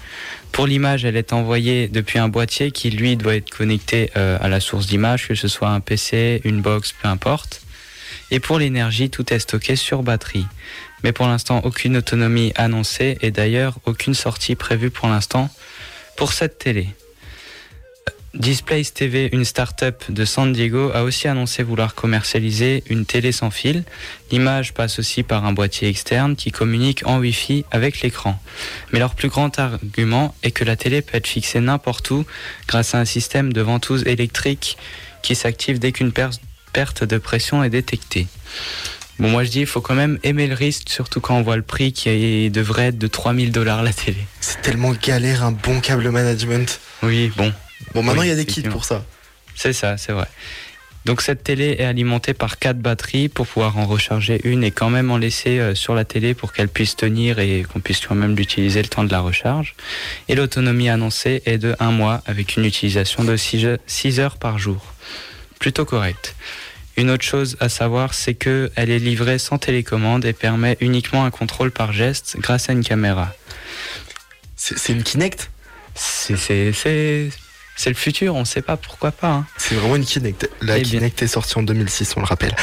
Pour 0.51 0.65
l'image, 0.65 1.05
elle 1.05 1.17
est 1.17 1.33
envoyée 1.33 1.87
depuis 1.87 2.17
un 2.19 2.29
boîtier 2.29 2.71
qui 2.71 2.89
lui 2.89 3.15
doit 3.15 3.35
être 3.35 3.49
connecté 3.51 4.09
euh, 4.17 4.37
à 4.41 4.47
la 4.47 4.59
source 4.59 4.87
d'image, 4.87 5.27
que 5.27 5.35
ce 5.35 5.47
soit 5.47 5.69
un 5.69 5.81
PC, 5.81 6.41
une 6.45 6.61
box, 6.61 6.93
peu 6.93 7.07
importe. 7.07 7.61
Et 8.31 8.39
pour 8.39 8.59
l'énergie, 8.59 9.09
tout 9.09 9.33
est 9.33 9.39
stocké 9.39 9.75
sur 9.75 10.03
batterie. 10.03 10.45
Mais 11.03 11.11
pour 11.11 11.27
l'instant, 11.27 11.61
aucune 11.63 11.97
autonomie 11.97 12.53
annoncée 12.55 13.17
et 13.21 13.31
d'ailleurs 13.31 13.79
aucune 13.85 14.13
sortie 14.13 14.55
prévue 14.55 14.91
pour 14.91 15.07
l'instant 15.07 15.49
pour 16.17 16.33
cette 16.33 16.57
télé. 16.57 16.89
Displays 18.35 18.83
TV, 18.83 19.29
une 19.33 19.43
start-up 19.43 20.03
de 20.07 20.23
San 20.23 20.53
Diego, 20.53 20.91
a 20.93 21.01
aussi 21.01 21.27
annoncé 21.27 21.63
vouloir 21.63 21.95
commercialiser 21.95 22.83
une 22.87 23.07
télé 23.07 23.31
sans 23.31 23.49
fil. 23.49 23.83
L'image 24.31 24.75
passe 24.75 24.99
aussi 24.99 25.23
par 25.23 25.45
un 25.45 25.51
boîtier 25.51 25.89
externe 25.89 26.35
qui 26.35 26.51
communique 26.51 27.01
en 27.07 27.17
Wi-Fi 27.17 27.65
avec 27.71 28.01
l'écran. 28.01 28.39
Mais 28.91 28.99
leur 28.99 29.15
plus 29.15 29.29
grand 29.29 29.57
argument 29.57 30.35
est 30.43 30.51
que 30.51 30.63
la 30.63 30.75
télé 30.75 31.01
peut 31.01 31.17
être 31.17 31.25
fixée 31.25 31.59
n'importe 31.59 32.11
où 32.11 32.23
grâce 32.67 32.93
à 32.93 32.99
un 32.99 33.05
système 33.05 33.51
de 33.51 33.61
ventouse 33.61 34.03
électrique 34.05 34.77
qui 35.23 35.33
s'active 35.33 35.79
dès 35.79 35.91
qu'une 35.91 36.11
perte 36.71 37.03
de 37.03 37.17
pression 37.17 37.63
est 37.63 37.69
détectée. 37.69 38.27
Bon, 39.19 39.29
moi 39.29 39.43
je 39.43 39.49
dis, 39.49 39.59
il 39.61 39.65
faut 39.65 39.81
quand 39.81 39.95
même 39.95 40.17
aimer 40.23 40.47
le 40.47 40.55
risque, 40.55 40.89
surtout 40.89 41.19
quand 41.19 41.35
on 41.35 41.41
voit 41.41 41.57
le 41.57 41.61
prix 41.61 41.91
qui 41.91 42.49
devrait 42.49 42.87
être 42.87 42.97
de 42.97 43.07
3000 43.07 43.51
dollars 43.51 43.83
la 43.83 43.91
télé. 43.91 44.17
C'est 44.39 44.61
tellement 44.61 44.93
galère 44.93 45.43
un 45.43 45.51
bon 45.51 45.81
câble 45.81 46.09
management. 46.09 46.79
Oui, 47.03 47.31
bon. 47.35 47.53
Bon, 47.93 48.03
maintenant 48.03 48.21
Oui, 48.21 48.27
il 48.27 48.29
y 48.29 48.33
a 48.33 48.35
des 48.35 48.45
kits 48.45 48.61
pour 48.61 48.85
ça. 48.85 49.03
C'est 49.55 49.73
ça, 49.73 49.97
c'est 49.97 50.13
vrai. 50.13 50.27
Donc 51.05 51.21
cette 51.21 51.43
télé 51.43 51.77
est 51.79 51.85
alimentée 51.85 52.33
par 52.33 52.59
quatre 52.59 52.79
batteries 52.79 53.29
pour 53.29 53.47
pouvoir 53.47 53.77
en 53.77 53.85
recharger 53.85 54.39
une 54.43 54.63
et 54.63 54.71
quand 54.71 54.89
même 54.89 55.11
en 55.11 55.17
laisser 55.17 55.59
euh, 55.59 55.73
sur 55.73 55.95
la 55.95 56.05
télé 56.05 56.33
pour 56.33 56.53
qu'elle 56.53 56.67
puisse 56.67 56.95
tenir 56.95 57.39
et 57.39 57.63
qu'on 57.63 57.79
puisse 57.79 58.05
quand 58.05 58.15
même 58.15 58.35
l'utiliser 58.35 58.81
le 58.81 58.89
temps 58.89 59.03
de 59.03 59.11
la 59.11 59.19
recharge. 59.19 59.75
Et 60.27 60.35
l'autonomie 60.35 60.89
annoncée 60.89 61.41
est 61.45 61.57
de 61.57 61.75
un 61.79 61.91
mois 61.91 62.21
avec 62.25 62.57
une 62.57 62.65
utilisation 62.65 63.23
de 63.23 63.35
6 63.37 64.19
heures 64.19 64.37
par 64.37 64.59
jour. 64.59 64.93
Plutôt 65.59 65.85
correct. 65.85 66.35
Une 66.97 67.09
autre 67.09 67.23
chose 67.23 67.55
à 67.59 67.69
savoir, 67.69 68.13
c'est 68.13 68.33
que 68.33 68.71
elle 68.75 68.89
est 68.89 68.99
livrée 68.99 69.39
sans 69.39 69.57
télécommande 69.57 70.25
et 70.25 70.33
permet 70.33 70.77
uniquement 70.81 71.23
un 71.25 71.31
contrôle 71.31 71.71
par 71.71 71.93
geste 71.93 72.37
grâce 72.39 72.69
à 72.69 72.73
une 72.73 72.83
caméra. 72.83 73.33
C'est 74.55 74.91
une 74.91 75.03
Kinect? 75.03 75.49
C'est 75.95 77.89
le 77.89 77.93
futur, 77.95 78.35
on 78.35 78.41
ne 78.41 78.45
sait 78.45 78.61
pas 78.61 78.75
pourquoi 78.75 79.11
pas. 79.11 79.29
hein. 79.29 79.45
C'est 79.55 79.75
vraiment 79.75 79.95
une 79.95 80.03
Kinect. 80.03 80.49
La 80.61 80.77
Eh 80.77 80.81
bien. 80.81 80.99
Kinect 80.99 81.21
est 81.21 81.27
sortie 81.27 81.57
en 81.57 81.63
2006, 81.63 82.15
on 82.17 82.19
le 82.19 82.25
rappelle. 82.25 82.53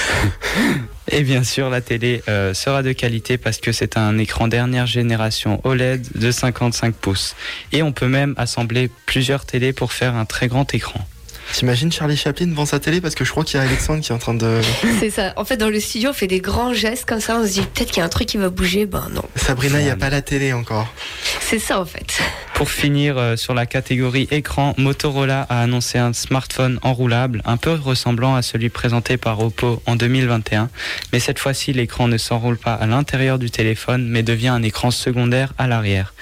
Et 1.09 1.23
bien 1.23 1.43
sûr, 1.43 1.71
la 1.71 1.81
télé 1.81 2.23
euh, 2.29 2.53
sera 2.53 2.83
de 2.83 2.93
qualité 2.93 3.39
parce 3.39 3.57
que 3.59 3.73
c'est 3.73 3.97
un 3.97 4.19
écran 4.19 4.49
dernière 4.49 4.87
génération 4.87 5.61
OLED 5.65 6.07
de 6.17 6.31
55 6.31 6.95
pouces. 6.95 7.35
Et 7.73 7.83
on 7.83 7.93
peut 7.93 8.09
même 8.09 8.35
assembler 8.37 8.91
plusieurs 9.07 9.47
télés 9.47 9.73
pour 9.73 9.93
faire 9.95 10.15
un 10.15 10.27
très 10.27 10.49
grand 10.49 10.75
écran. 10.75 11.07
T'imagines 11.53 11.91
Charlie 11.91 12.17
Chaplin 12.17 12.47
devant 12.47 12.67
sa 12.67 12.79
télé 12.79 13.01
Parce 13.01 13.15
que 13.15 13.25
je 13.25 13.31
crois 13.31 13.45
qu'il 13.45 13.59
y 13.59 13.63
a 13.63 13.67
Alexandre 13.67 14.03
qui 14.03 14.13
est 14.13 14.15
en 14.15 14.19
train 14.19 14.35
de. 14.35 14.61
C'est 15.01 15.11
ça. 15.11 15.33
En 15.37 15.45
fait, 15.45 15.57
dans 15.57 15.69
le 15.69 15.81
studio, 15.81 16.11
on 16.11 16.13
fait 16.13 16.27
des 16.27 16.41
grands 16.41 16.75
gestes 16.75 17.07
comme 17.07 17.21
ça. 17.21 17.39
On 17.41 17.47
se 17.47 17.53
dit 17.53 17.61
peut-être 17.61 17.89
qu'il 17.89 17.99
y 17.99 18.03
a 18.03 18.05
un 18.05 18.11
truc 18.11 18.29
qui 18.29 18.37
va 18.37 18.51
bouger. 18.51 18.87
Ben 18.87 19.09
non. 19.13 19.25
Sabrina, 19.37 19.81
il 19.81 19.85
n'y 19.85 19.91
a 19.91 19.97
pas 19.97 20.11
la 20.11 20.23
télé 20.23 20.53
encore. 20.53 20.93
C'est 21.41 21.59
ça, 21.59 21.81
en 21.81 21.87
fait. 21.87 22.19
Pour 22.55 22.71
finir 22.71 23.19
euh, 23.19 23.37
sur 23.37 23.55
la 23.55 23.67
catégorie 23.67 24.29
écran, 24.31 24.75
Motorola 24.79 25.43
a 25.43 25.63
annoncé 25.63 25.99
un 25.99 26.13
smartphone 26.13 26.79
enroulable, 26.83 27.43
un 27.45 27.57
peu 27.57 27.73
ressemblant 27.75 28.35
à 28.35 28.43
celui 28.43 28.69
présenté 28.69 29.17
par 29.17 29.41
Oppo 29.41 29.83
en 29.87 29.97
2021. 29.97 30.69
Mais 31.13 31.21
cette 31.21 31.39
fois-ci, 31.39 31.73
l'écran 31.73 32.09
ne 32.09 32.19
s'enroule 32.19 32.59
pas 32.59 32.75
à 32.75 32.87
l'intérieur 32.87 33.39
du 33.39 33.51
téléphone, 33.51 34.07
mais 34.09 34.23
devient 34.23 34.49
un 34.49 34.63
écran 34.63 34.91
secondaire 34.91 35.53
à 35.59 35.67
l'arrière. 35.67 36.15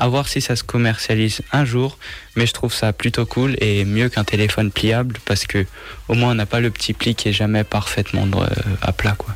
À 0.00 0.08
voir 0.08 0.26
si 0.28 0.40
ça 0.40 0.56
se 0.56 0.64
commercialise 0.64 1.42
un 1.52 1.64
jour, 1.66 1.98
mais 2.34 2.46
je 2.46 2.52
trouve 2.54 2.72
ça 2.72 2.92
plutôt 2.94 3.26
cool 3.26 3.54
et 3.60 3.84
mieux 3.84 4.08
qu'un 4.08 4.24
téléphone 4.24 4.70
pliable 4.72 5.18
parce 5.26 5.44
que 5.46 5.66
au 6.08 6.14
moins 6.14 6.30
on 6.32 6.34
n'a 6.34 6.46
pas 6.46 6.60
le 6.60 6.70
petit 6.70 6.94
pli 6.94 7.14
qui 7.14 7.28
est 7.28 7.32
jamais 7.34 7.64
parfaitement 7.64 8.26
euh, 8.40 8.46
à 8.80 8.92
plat 8.92 9.14
quoi. 9.18 9.34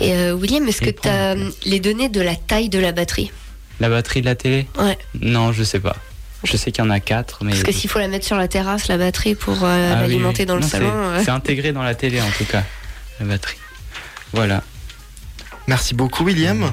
Et 0.00 0.12
euh, 0.14 0.32
William, 0.34 0.68
est-ce 0.68 0.82
que 0.82 0.90
tu 0.90 1.08
as 1.08 1.34
les 1.64 1.80
données 1.80 2.10
de 2.10 2.20
la 2.20 2.36
taille 2.36 2.68
de 2.68 2.78
la 2.78 2.92
batterie? 2.92 3.32
La 3.80 3.88
batterie 3.88 4.20
de 4.20 4.26
la 4.26 4.34
télé? 4.34 4.66
Ouais. 4.78 4.98
Non, 5.20 5.50
je 5.52 5.64
sais 5.64 5.80
pas. 5.80 5.96
Je 6.44 6.56
sais 6.58 6.72
qu'il 6.72 6.84
y 6.84 6.86
en 6.86 6.90
a 6.90 7.00
quatre, 7.00 7.42
mais 7.42 7.52
Parce 7.52 7.62
que 7.62 7.72
s'il 7.72 7.88
faut 7.88 7.98
la 7.98 8.08
mettre 8.08 8.26
sur 8.26 8.36
la 8.36 8.48
terrasse, 8.48 8.88
la 8.88 8.98
batterie, 8.98 9.34
pour 9.34 9.64
euh, 9.64 9.92
Ah 9.96 10.02
l'alimenter 10.02 10.42
oui. 10.42 10.46
dans 10.46 10.56
le 10.56 10.60
Non, 10.60 10.68
salon. 10.68 10.92
C'est 11.24 11.30
intégré 11.30 11.72
dans 11.72 11.82
la 11.82 11.94
télé 11.94 12.20
en 12.20 12.30
tout 12.36 12.44
cas, 12.44 12.64
la 13.18 13.26
batterie. 13.26 13.56
Voilà. 14.34 14.62
Merci 15.68 15.94
beaucoup, 15.94 16.24
William. 16.24 16.70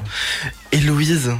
Et 0.72 0.78
Louise 0.80 1.30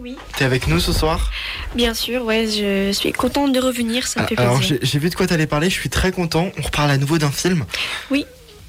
Oui. 0.00 0.16
T'es 0.36 0.44
avec 0.44 0.68
nous 0.68 0.78
ce 0.80 0.92
soir? 0.92 1.30
Bien 1.74 1.92
sûr, 1.94 2.22
ouais, 2.24 2.46
je 2.46 2.92
suis 2.92 3.12
contente 3.12 3.52
de 3.52 3.60
revenir, 3.60 4.06
ça 4.06 4.22
me 4.22 4.26
fait 4.26 4.34
Ah, 4.38 4.42
Alors, 4.42 4.58
plaisir. 4.58 4.78
j'ai 4.80 4.86
j'ai 4.86 4.98
vu 4.98 5.10
de 5.10 5.14
quoi 5.14 5.26
t'allais 5.26 5.46
parler, 5.48 5.68
je 5.70 5.74
suis 5.74 5.88
très 5.90 6.12
content. 6.12 6.50
On 6.58 6.62
reparle 6.62 6.90
à 6.90 6.98
nouveau 6.98 7.18
d'un 7.18 7.32
film. 7.32 7.64
Oui, 8.12 8.24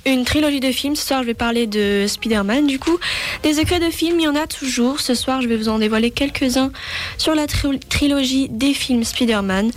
une 0.08 0.26
trilogie 0.26 0.60
de 0.60 0.72
films. 0.72 0.96
Ce 0.96 1.06
soir, 1.06 1.22
je 1.22 1.28
vais 1.28 1.34
parler 1.36 1.68
de 1.68 2.06
Spider-Man. 2.08 2.66
Du 2.66 2.80
coup, 2.80 2.98
des 3.44 3.54
secrets 3.54 3.80
de 3.80 3.92
films, 3.92 4.20
il 4.20 4.24
y 4.24 4.28
en 4.28 4.36
a 4.36 4.48
toujours. 4.48 5.00
Ce 5.02 5.14
soir, 5.14 5.42
je 5.44 5.48
vais 5.48 5.56
vous 5.58 5.70
en 5.70 5.78
dévoiler 5.78 6.10
quelques-uns 6.10 6.72
sur 7.20 7.36
la 7.36 7.46
tri- 7.46 7.80
trilogie 7.80 8.48
des 8.50 8.74
films 8.74 9.04
Spider-Man. 9.04 9.70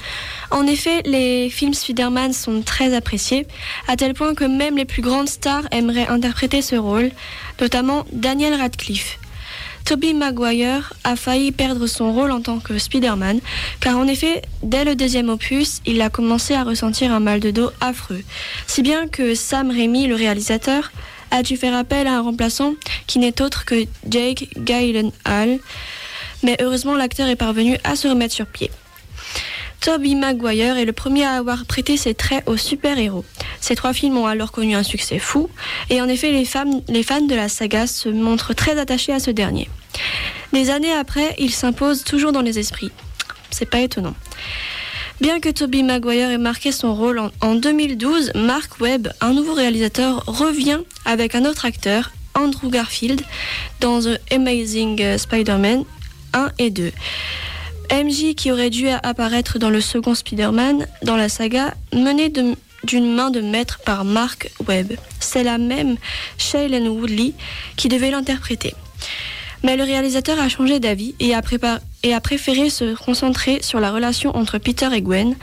En 0.51 0.67
effet, 0.67 1.03
les 1.05 1.51
films 1.51 1.75
Spider-Man 1.75 2.33
sont 2.33 2.63
très 2.63 2.95
appréciés, 2.95 3.47
à 3.89 3.97
tel 3.97 4.15
point 4.15 4.35
que 4.35 4.45
même 4.45 4.77
les 4.79 4.87
plus 4.87 5.03
grandes 5.03 5.29
stars 5.29 5.65
aimeraient 5.71 6.09
interpréter 6.09 6.63
ce 6.63 6.77
rôle, 6.77 7.11
notamment 7.61 8.07
Daniel 8.13 8.55
Radcliffe. 8.55 9.19
Tobey 9.85 10.13
Maguire 10.13 10.93
a 11.05 11.17
failli 11.17 11.53
perdre 11.53 11.87
son 11.87 12.13
rôle 12.13 12.31
en 12.31 12.41
tant 12.41 12.61
que 12.61 12.79
Spider-Man, 12.79 13.41
car 13.81 13.99
en 13.99 14.07
effet, 14.07 14.43
dès 14.63 14.85
le 14.85 14.95
deuxième 14.95 15.29
opus, 15.29 15.81
il 15.87 16.01
a 16.01 16.11
commencé 16.11 16.55
à 16.55 16.65
ressentir 16.65 17.13
un 17.13 17.21
mal 17.21 17.41
de 17.41 17.51
dos 17.51 17.71
affreux. 17.81 18.23
Si 18.67 18.83
bien 18.83 19.09
que 19.09 19.35
Sam 19.35 19.71
Raimi, 19.71 20.07
le 20.07 20.15
réalisateur, 20.15 20.93
a 21.31 21.43
dû 21.43 21.57
faire 21.57 21.75
appel 21.75 22.07
à 22.07 22.19
un 22.19 22.21
remplaçant 22.21 22.75
qui 23.07 23.19
n'est 23.19 23.41
autre 23.41 23.65
que 23.65 23.87
Jake 24.09 24.49
Gyllenhaal. 24.65 25.59
Mais 26.43 26.57
heureusement, 26.61 26.95
l'acteur 26.95 27.29
est 27.29 27.37
parvenu 27.37 27.79
à 27.85 27.97
se 27.97 28.09
remettre 28.09 28.35
sur 28.35 28.47
pied. 28.47 28.71
Tobey 29.83 30.15
Maguire 30.15 30.77
est 30.77 30.85
le 30.85 30.93
premier 30.93 31.25
à 31.25 31.33
avoir 31.33 31.67
prêté 31.67 31.97
ses 31.97 32.15
traits 32.15 32.45
aux 32.47 32.57
super-héros. 32.57 33.25
Ces 33.61 33.75
trois 33.75 33.93
films 33.93 34.17
ont 34.17 34.29
alors 34.29 34.53
connu 34.53 34.77
un 34.77 34.85
succès 34.85 35.19
fou, 35.19 35.51
et 35.91 36.01
en 36.01 36.09
effet, 36.09 36.31
les, 36.31 36.45
fans 36.45 36.65
de 37.27 37.35
la 37.35 37.49
saga 37.49 37.89
se 37.89 38.09
montrent 38.09 38.55
très 38.55 38.79
attachés 38.79 39.13
à 39.13 39.19
ce 39.19 39.33
dernier. 39.33 39.69
Des 40.53 40.71
années 40.71 40.93
après, 40.93 41.35
il 41.41 41.51
s'impose 41.51 42.05
toujours 42.05 42.31
dans 42.31 42.43
les 42.43 42.61
esprits. 42.61 42.93
C'est 43.51 43.69
pas 43.69 43.81
étonnant. 43.81 44.15
Bien 45.21 45.41
que 45.41 45.49
Tobey 45.49 45.83
Maguire 45.83 46.31
ait 46.31 46.39
marqué 46.39 46.71
son 46.71 46.95
rôle 46.95 47.19
en, 47.19 47.33
en 47.41 47.57
2012, 47.57 48.33
Mark 48.37 48.81
Webb, 48.81 49.09
un 49.21 49.33
nouveau 49.33 49.55
réalisateur, 49.55 50.23
revient 50.29 50.79
avec 51.05 51.35
un 51.35 51.45
autre 51.45 51.65
acteur, 51.65 52.13
Andrew 52.35 52.71
Garfield, 52.71 53.23
dans 53.81 54.01
The 54.01 54.21
Amazing 54.31 55.19
Spider-Man 55.19 55.83
1 56.35 56.53
et 56.61 56.71
2. 56.71 56.93
MJ, 57.91 58.35
qui 58.35 58.51
aurait 58.53 58.71
dû 58.71 58.89
apparaître 58.89 59.59
dans 59.59 59.71
le 59.71 59.81
second 59.81 60.15
Spider-Man 60.15 60.87
dans 61.03 61.17
la 61.17 61.29
saga, 61.29 61.75
mené 61.95 62.29
de- 62.29 62.55
d'une 62.85 63.13
main 63.15 63.31
de 63.31 63.41
maître 63.41 63.81
par 63.85 64.05
Mark 64.05 64.51
Webb. 64.67 64.95
C'est 65.21 65.45
la 65.45 65.59
même 65.59 65.97
Shailene 66.39 66.89
Woodley 66.89 67.33
qui 67.77 67.89
devait 67.89 68.11
l'interpréter. 68.11 68.75
Mais 69.63 69.77
le 69.77 69.85
réalisateur 69.85 70.41
a 70.41 70.49
changé 70.49 70.81
d'avis 70.81 71.15
et 71.21 71.35
a 71.35 72.21
préféré 72.21 72.69
se 72.71 72.95
concentrer 72.97 73.61
sur 73.63 73.79
la 73.79 73.93
relation 73.93 74.37
entre 74.37 74.59
Peter 74.59 74.89
et 74.93 75.03
Gwen. 75.03 75.37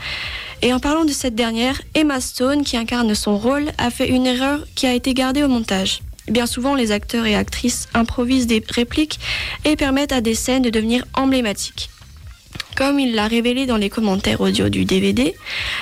Et 0.60 0.74
en 0.74 0.80
parlant 0.80 1.06
de 1.06 1.12
cette 1.12 1.34
dernière, 1.34 1.80
Emma 1.94 2.20
Stone, 2.20 2.62
qui 2.64 2.76
incarne 2.76 3.14
son 3.14 3.38
rôle, 3.38 3.70
a 3.78 3.90
fait 3.90 4.10
une 4.10 4.26
erreur 4.26 4.60
qui 4.74 4.86
a 4.86 4.92
été 4.92 5.14
gardée 5.14 5.42
au 5.42 5.48
montage. 5.48 6.00
Bien 6.28 6.44
souvent, 6.46 6.74
les 6.74 6.92
acteurs 6.92 7.24
et 7.24 7.34
actrices 7.34 7.88
improvisent 7.94 8.46
des 8.46 8.62
répliques 8.68 9.18
et 9.64 9.74
permettent 9.76 10.12
à 10.12 10.20
des 10.20 10.34
scènes 10.34 10.62
de 10.62 10.68
devenir 10.70 11.04
emblématiques. 11.14 11.88
Comme 12.76 12.98
il 12.98 13.14
l'a 13.14 13.26
révélé 13.26 13.66
dans 13.66 13.76
les 13.76 13.90
commentaires 13.90 14.40
audio 14.40 14.68
du 14.68 14.84
DVD, 14.84 15.34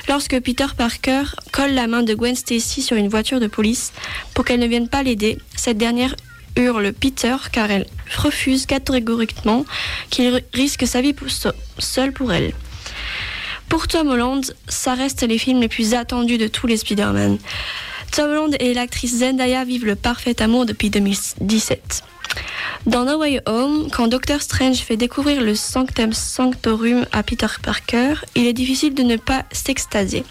lorsque 0.09 0.41
Peter 0.41 0.66
Parker 0.77 1.23
colle 1.53 1.73
la 1.73 1.87
main 1.87 2.03
de 2.03 2.14
Gwen 2.14 2.35
Stacy 2.35 2.83
sur 2.83 2.97
une 2.97 3.09
voiture 3.09 3.41
de 3.41 3.47
police 3.47 3.93
pour 4.35 4.45
qu'elle 4.45 4.61
ne 4.61 4.66
vienne 4.66 4.89
pas 4.89 5.03
l'aider, 5.03 5.39
cette 5.57 5.79
dernière 5.79 6.16
hurle 6.57 6.93
Peter 6.93 7.37
car 7.53 7.71
elle 7.71 7.87
refuse 8.16 8.66
catégoriquement 8.66 9.64
qu'il 10.11 10.43
risque 10.53 10.87
sa 10.87 11.01
vie 11.01 11.14
seule 11.79 12.12
pour 12.12 12.33
elle. 12.33 12.53
Pour 13.69 13.87
Tom 13.87 14.09
Holland, 14.09 14.43
ça 14.66 14.95
reste 14.95 15.23
les 15.23 15.39
films 15.39 15.61
les 15.61 15.69
plus 15.69 15.95
attendus 15.95 16.39
de 16.39 16.49
tous 16.49 16.66
les 16.66 16.79
Spider-Man. 16.79 17.39
Tom 18.11 18.31
Holland 18.31 18.57
et 18.59 18.73
l'actrice 18.73 19.19
Zendaya 19.19 19.64
vivent 19.64 19.85
le 19.85 19.95
parfait 19.95 20.41
amour 20.43 20.64
depuis 20.64 20.91
2017. 20.91 22.03
Dans 22.86 23.05
No 23.05 23.18
Way 23.18 23.41
Home, 23.47 23.89
quand 23.91 24.09
Doctor 24.09 24.41
Strange 24.41 24.78
fait 24.78 24.97
découvrir 24.97 25.41
le 25.41 25.55
Sanctum 25.55 26.12
Sanctorum 26.12 27.07
à 27.12 27.22
Peter 27.22 27.47
Parker, 27.62 28.14
il 28.34 28.47
est 28.47 28.53
difficile 28.53 28.95
de 28.95 29.03
ne 29.03 29.16
pas 29.16 29.45
s'extasier. 29.53 30.24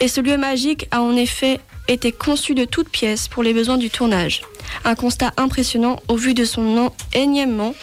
Et 0.00 0.08
ce 0.08 0.20
lieu 0.20 0.36
magique 0.36 0.86
a 0.90 1.02
en 1.02 1.16
effet 1.16 1.60
était 1.88 2.12
conçu 2.12 2.54
de 2.54 2.64
toutes 2.64 2.88
pièces 2.88 3.28
pour 3.28 3.42
les 3.42 3.52
besoins 3.52 3.78
du 3.78 3.90
tournage. 3.90 4.42
Un 4.84 4.94
constat 4.94 5.32
impressionnant 5.36 6.00
au 6.08 6.16
vu 6.16 6.34
de 6.34 6.44
son 6.44 6.62
nom 6.62 6.92
énièmement 7.12 7.74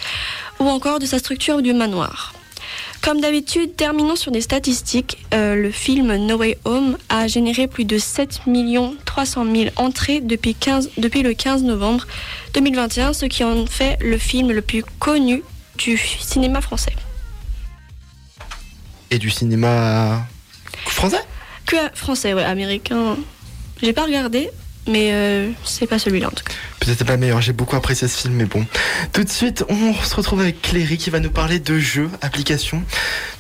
ou 0.60 0.68
encore 0.68 1.00
de 1.00 1.06
sa 1.06 1.20
structure 1.20 1.62
du 1.62 1.74
manoir. 1.74 2.34
Comme 3.02 3.22
d'habitude, 3.22 3.76
terminons 3.76 4.16
sur 4.16 4.32
des 4.32 4.42
statistiques. 4.42 5.26
Euh, 5.34 5.56
le 5.56 5.72
film 5.72 6.14
No 6.16 6.38
Way 6.38 6.58
Home 6.66 6.98
a 7.08 7.28
généré 7.28 7.68
plus 7.68 7.86
de 7.86 7.98
7 7.98 8.42
300 9.06 9.46
000 9.46 9.70
entrées 9.78 10.20
depuis, 10.20 10.54
15 10.54 10.92
depuis 10.98 11.24
le 11.24 11.34
15 11.34 11.64
novembre 11.64 12.06
2021, 12.54 13.14
ce 13.14 13.26
qui 13.26 13.44
en 13.44 13.66
fait 13.66 13.98
le 14.02 14.18
film 14.18 14.52
le 14.52 14.62
plus 14.62 14.84
connu 15.00 15.44
du 15.78 15.98
cinéma 15.98 16.62
français. 16.62 16.94
Et 19.12 19.18
du 19.18 19.30
cinéma 19.30 20.28
français? 20.86 21.22
Que 21.66 21.78
français, 21.94 22.34
ouais, 22.34 22.44
américain. 22.44 23.18
J'ai 23.82 23.94
pas 23.94 24.04
regardé, 24.04 24.50
mais 24.88 25.14
euh, 25.14 25.50
c'est 25.64 25.88
pas 25.88 26.00
celui-là 26.00 26.28
en 26.28 26.32
tout 26.32 26.44
cas. 26.44 26.54
Peut-être 26.80 27.04
pas 27.04 27.18
meilleur, 27.18 27.42
j'ai 27.42 27.54
beaucoup 27.54 27.76
apprécié 27.76 28.08
ce 28.08 28.18
film, 28.18 28.36
mais 28.36 28.46
bon. 28.46 28.66
Tout 29.12 29.24
de 29.24 29.30
suite, 29.30 29.66
on 29.70 29.94
se 29.94 30.16
retrouve 30.16 30.42
avec 30.42 30.62
Cléry 30.62 30.98
qui 30.98 31.10
va 31.10 31.20
nous 31.20 31.32
parler 31.32 31.60
de 31.60 31.78
jeux, 31.78 32.10
applications. 32.22 32.84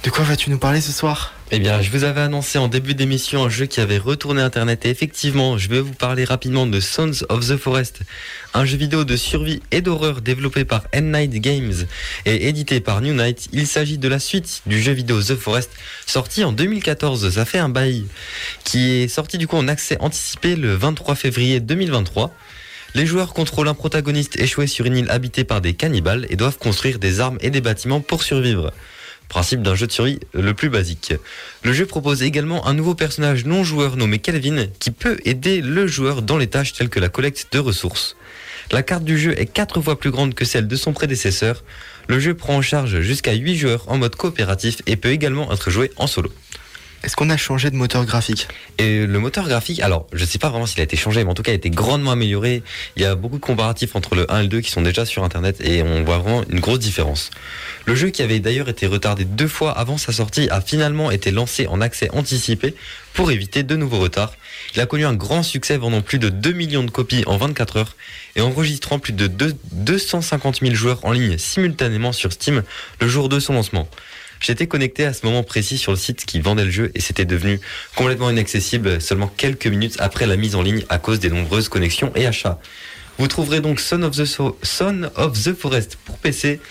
De 0.03 0.09
quoi 0.09 0.23
vas-tu 0.25 0.49
nous 0.49 0.59
parler 0.59 0.81
ce 0.81 0.91
soir? 0.91 1.33
Eh 1.51 1.57
bien, 1.57 1.81
je 1.81 1.89
vous 1.89 2.03
avais 2.03 2.21
annoncé 2.21 2.59
en 2.59 2.67
début 2.67 2.93
d'émission 2.93 3.43
un 3.43 3.49
jeu 3.49 3.65
qui 3.65 3.79
avait 3.79 3.97
retourné 3.97 4.39
Internet. 4.39 4.85
Et 4.85 4.89
effectivement, 4.89 5.57
je 5.57 5.67
vais 5.67 5.79
vous 5.79 5.93
parler 5.93 6.23
rapidement 6.23 6.67
de 6.67 6.79
Sons 6.79 7.25
of 7.29 7.47
the 7.47 7.57
Forest, 7.57 8.01
un 8.53 8.65
jeu 8.65 8.77
vidéo 8.77 9.03
de 9.03 9.15
survie 9.15 9.63
et 9.71 9.81
d'horreur 9.81 10.21
développé 10.21 10.63
par 10.63 10.83
N-Night 10.91 11.31
Games 11.41 11.73
et 12.27 12.47
édité 12.47 12.81
par 12.81 13.01
New 13.01 13.15
Night. 13.15 13.49
Il 13.51 13.65
s'agit 13.65 13.97
de 13.97 14.07
la 14.07 14.19
suite 14.19 14.61
du 14.67 14.79
jeu 14.79 14.91
vidéo 14.91 15.23
The 15.23 15.35
Forest, 15.35 15.71
sorti 16.05 16.43
en 16.43 16.51
2014. 16.51 17.31
Ça 17.31 17.45
fait 17.45 17.57
un 17.57 17.69
bail 17.69 18.05
qui 18.63 18.91
est 18.91 19.07
sorti 19.07 19.39
du 19.39 19.47
coup 19.47 19.57
en 19.57 19.67
accès 19.67 19.97
anticipé 20.01 20.55
le 20.55 20.75
23 20.75 21.15
février 21.15 21.59
2023. 21.59 22.31
Les 22.95 23.05
joueurs 23.05 23.33
contrôlent 23.33 23.67
un 23.67 23.75
protagoniste 23.75 24.39
échoué 24.39 24.65
sur 24.65 24.85
une 24.85 24.97
île 24.97 25.11
habitée 25.11 25.43
par 25.43 25.61
des 25.61 25.73
cannibales 25.73 26.25
et 26.29 26.35
doivent 26.35 26.57
construire 26.57 26.97
des 26.97 27.19
armes 27.19 27.37
et 27.41 27.51
des 27.51 27.61
bâtiments 27.61 28.01
pour 28.01 28.23
survivre. 28.23 28.73
Principe 29.27 29.61
d'un 29.61 29.75
jeu 29.75 29.85
de 29.85 29.91
survie 29.91 30.19
le 30.33 30.55
plus 30.55 30.69
basique. 30.69 31.13
Le 31.63 31.71
jeu 31.71 31.85
propose 31.85 32.23
également 32.23 32.65
un 32.65 32.73
nouveau 32.73 32.95
personnage 32.95 33.45
non 33.45 33.63
joueur 33.63 33.95
nommé 33.95 34.17
Kelvin 34.17 34.65
qui 34.79 34.89
peut 34.89 35.19
aider 35.23 35.61
le 35.61 35.85
joueur 35.85 36.23
dans 36.23 36.37
les 36.37 36.47
tâches 36.47 36.73
telles 36.73 36.89
que 36.89 36.99
la 36.99 37.09
collecte 37.09 37.47
de 37.51 37.59
ressources. 37.59 38.15
La 38.71 38.81
carte 38.81 39.03
du 39.03 39.19
jeu 39.19 39.39
est 39.39 39.45
4 39.45 39.81
fois 39.81 39.99
plus 39.99 40.09
grande 40.09 40.33
que 40.33 40.45
celle 40.45 40.67
de 40.67 40.75
son 40.75 40.93
prédécesseur. 40.93 41.63
Le 42.07 42.19
jeu 42.19 42.33
prend 42.33 42.55
en 42.55 42.61
charge 42.63 43.01
jusqu'à 43.01 43.33
8 43.33 43.55
joueurs 43.55 43.83
en 43.87 43.97
mode 43.99 44.15
coopératif 44.15 44.81
et 44.87 44.95
peut 44.95 45.09
également 45.09 45.51
être 45.53 45.69
joué 45.69 45.91
en 45.97 46.07
solo. 46.07 46.31
Est-ce 47.01 47.15
qu'on 47.15 47.29
a 47.29 47.37
changé 47.37 47.71
de 47.71 47.77
moteur 47.77 48.03
graphique? 48.03 48.49
Et 48.77 49.05
le 49.05 49.19
moteur 49.19 49.47
graphique, 49.47 49.79
alors 49.79 50.05
je 50.11 50.25
sais 50.25 50.37
pas 50.37 50.49
vraiment 50.49 50.65
s'il 50.65 50.81
a 50.81 50.83
été 50.83 50.97
changé, 50.97 51.23
mais 51.23 51.29
en 51.29 51.33
tout 51.33 51.43
cas 51.43 51.51
il 51.51 51.55
a 51.55 51.57
été 51.57 51.69
grandement 51.69 52.11
amélioré. 52.11 52.61
Il 52.97 53.01
y 53.01 53.05
a 53.05 53.15
beaucoup 53.15 53.37
de 53.37 53.41
comparatifs 53.41 53.95
entre 53.95 54.15
le 54.15 54.29
1 54.29 54.39
et 54.39 54.41
le 54.43 54.47
2 54.49 54.59
qui 54.59 54.69
sont 54.69 54.81
déjà 54.81 55.05
sur 55.05 55.23
internet 55.23 55.61
et 55.61 55.81
on 55.81 56.03
voit 56.03 56.17
vraiment 56.17 56.43
une 56.49 56.59
grosse 56.59 56.79
différence. 56.79 57.31
Le 57.85 57.95
jeu 57.95 58.09
qui 58.09 58.21
avait 58.21 58.39
d'ailleurs 58.39 58.67
été 58.67 58.85
retardé 58.85 59.23
deux 59.23 59.47
fois 59.47 59.71
avant 59.71 59.97
sa 59.97 60.11
sortie 60.11 60.49
a 60.49 60.59
finalement 60.59 61.09
été 61.09 61.31
lancé 61.31 61.67
en 61.67 61.79
accès 61.79 62.09
anticipé 62.11 62.75
pour 63.13 63.31
éviter 63.31 63.63
de 63.63 63.77
nouveaux 63.77 63.99
retards. 63.99 64.33
Il 64.75 64.81
a 64.81 64.85
connu 64.85 65.05
un 65.05 65.13
grand 65.13 65.41
succès 65.41 65.77
vendant 65.77 66.01
plus 66.01 66.19
de 66.19 66.27
2 66.27 66.51
millions 66.51 66.83
de 66.83 66.91
copies 66.91 67.23
en 67.27 67.37
24 67.37 67.77
heures 67.77 67.95
et 68.35 68.41
enregistrant 68.41 68.99
plus 68.99 69.13
de 69.13 69.27
2 69.27 69.55
250 69.71 70.59
000 70.59 70.75
joueurs 70.75 70.99
en 71.03 71.13
ligne 71.13 71.37
simultanément 71.37 72.11
sur 72.11 72.33
Steam 72.33 72.63
le 72.99 73.07
jour 73.07 73.29
de 73.29 73.39
son 73.39 73.53
lancement. 73.53 73.87
J'étais 74.41 74.67
connecté 74.67 75.05
à 75.05 75.13
ce 75.13 75.25
moment 75.25 75.43
précis 75.43 75.77
sur 75.77 75.91
le 75.91 75.97
site 75.97 76.25
qui 76.25 76.39
vendait 76.39 76.65
le 76.65 76.71
jeu 76.71 76.91
et 76.95 77.01
c'était 77.01 77.25
devenu 77.25 77.59
complètement 77.95 78.29
inaccessible 78.29 79.01
seulement 79.01 79.27
quelques 79.35 79.67
minutes 79.67 79.95
après 79.99 80.25
la 80.25 80.37
mise 80.37 80.55
en 80.55 80.61
ligne 80.61 80.83
à 80.89 80.97
cause 80.97 81.19
des 81.19 81.29
nombreuses 81.29 81.67
connexions 81.69 82.11
et 82.15 82.25
achats. 82.25 82.59
Vous 83.17 83.27
trouverez 83.27 83.59
donc 83.59 83.81
Son 83.81 84.01
of 84.03 84.15
the, 84.15 84.23
So- 84.23 84.57
Son 84.63 85.09
of 85.17 85.33
the 85.43 85.53
Forest 85.53 85.97
pour 86.05 86.17
PC, 86.19 86.61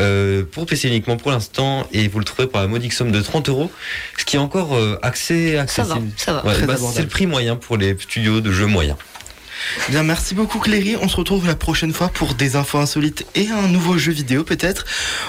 euh, 0.00 0.44
pour 0.50 0.64
PC 0.64 0.88
uniquement 0.88 1.18
pour 1.18 1.30
l'instant, 1.30 1.86
et 1.92 2.08
vous 2.08 2.18
le 2.20 2.24
trouverez 2.24 2.48
pour 2.48 2.58
la 2.58 2.66
modique 2.68 2.94
somme 2.94 3.12
de 3.12 3.20
30 3.20 3.50
euros, 3.50 3.70
ce 4.16 4.24
qui 4.24 4.36
est 4.36 4.38
encore 4.38 4.74
euh, 4.74 4.98
accès 5.02 5.50
Ça 5.50 5.82
va, 5.84 5.92
accessible. 5.96 6.10
ça 6.16 6.32
va. 6.32 6.46
Ouais, 6.46 6.54
Très 6.54 6.64
bah, 6.66 6.76
c'est 6.94 7.02
le 7.02 7.08
prix 7.08 7.26
moyen 7.26 7.54
pour 7.56 7.76
les 7.76 7.94
studios 7.98 8.40
de 8.40 8.50
jeux 8.50 8.64
moyens. 8.66 8.96
Bien, 9.88 10.02
merci 10.02 10.34
beaucoup 10.34 10.58
Cléry. 10.58 10.96
On 11.00 11.08
se 11.08 11.16
retrouve 11.16 11.46
la 11.46 11.56
prochaine 11.56 11.92
fois 11.92 12.08
pour 12.08 12.34
des 12.34 12.56
infos 12.56 12.78
insolites 12.78 13.26
et 13.34 13.48
un 13.48 13.68
nouveau 13.68 13.98
jeu 13.98 14.12
vidéo 14.12 14.44
peut-être. 14.44 14.84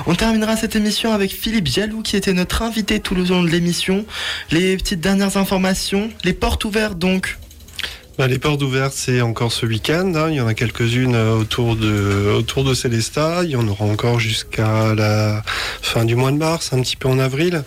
On 0.07 0.15
terminera 0.15 0.55
cette 0.57 0.75
émission 0.75 1.13
avec 1.13 1.31
Philippe 1.31 1.67
Jaloux 1.67 2.01
qui 2.01 2.15
était 2.15 2.33
notre 2.33 2.61
invité 2.61 2.99
tout 2.99 3.15
le 3.15 3.23
long 3.23 3.43
de 3.43 3.49
l'émission. 3.49 4.05
Les 4.51 4.77
petites 4.77 5.01
dernières 5.01 5.37
informations, 5.37 6.09
les 6.23 6.33
portes 6.33 6.65
ouvertes 6.65 6.97
donc. 6.97 7.37
Bah, 8.21 8.27
les 8.27 8.37
portes 8.37 8.61
ouvertes, 8.61 8.93
c'est 8.95 9.19
encore 9.21 9.51
ce 9.51 9.65
week-end. 9.65 10.13
hein. 10.15 10.27
Il 10.29 10.35
y 10.35 10.41
en 10.41 10.45
a 10.45 10.53
quelques-unes 10.53 11.15
euh, 11.15 11.33
autour 11.33 11.75
de, 11.75 12.31
autour 12.37 12.63
de 12.63 12.75
Célestat. 12.75 13.45
Il 13.45 13.49
y 13.49 13.55
en 13.55 13.67
aura 13.67 13.85
encore 13.85 14.19
jusqu'à 14.19 14.93
la 14.93 15.41
fin 15.81 16.05
du 16.05 16.15
mois 16.15 16.31
de 16.31 16.37
mars, 16.37 16.71
un 16.71 16.81
petit 16.83 16.97
peu 16.97 17.07
en 17.07 17.17
avril. 17.17 17.63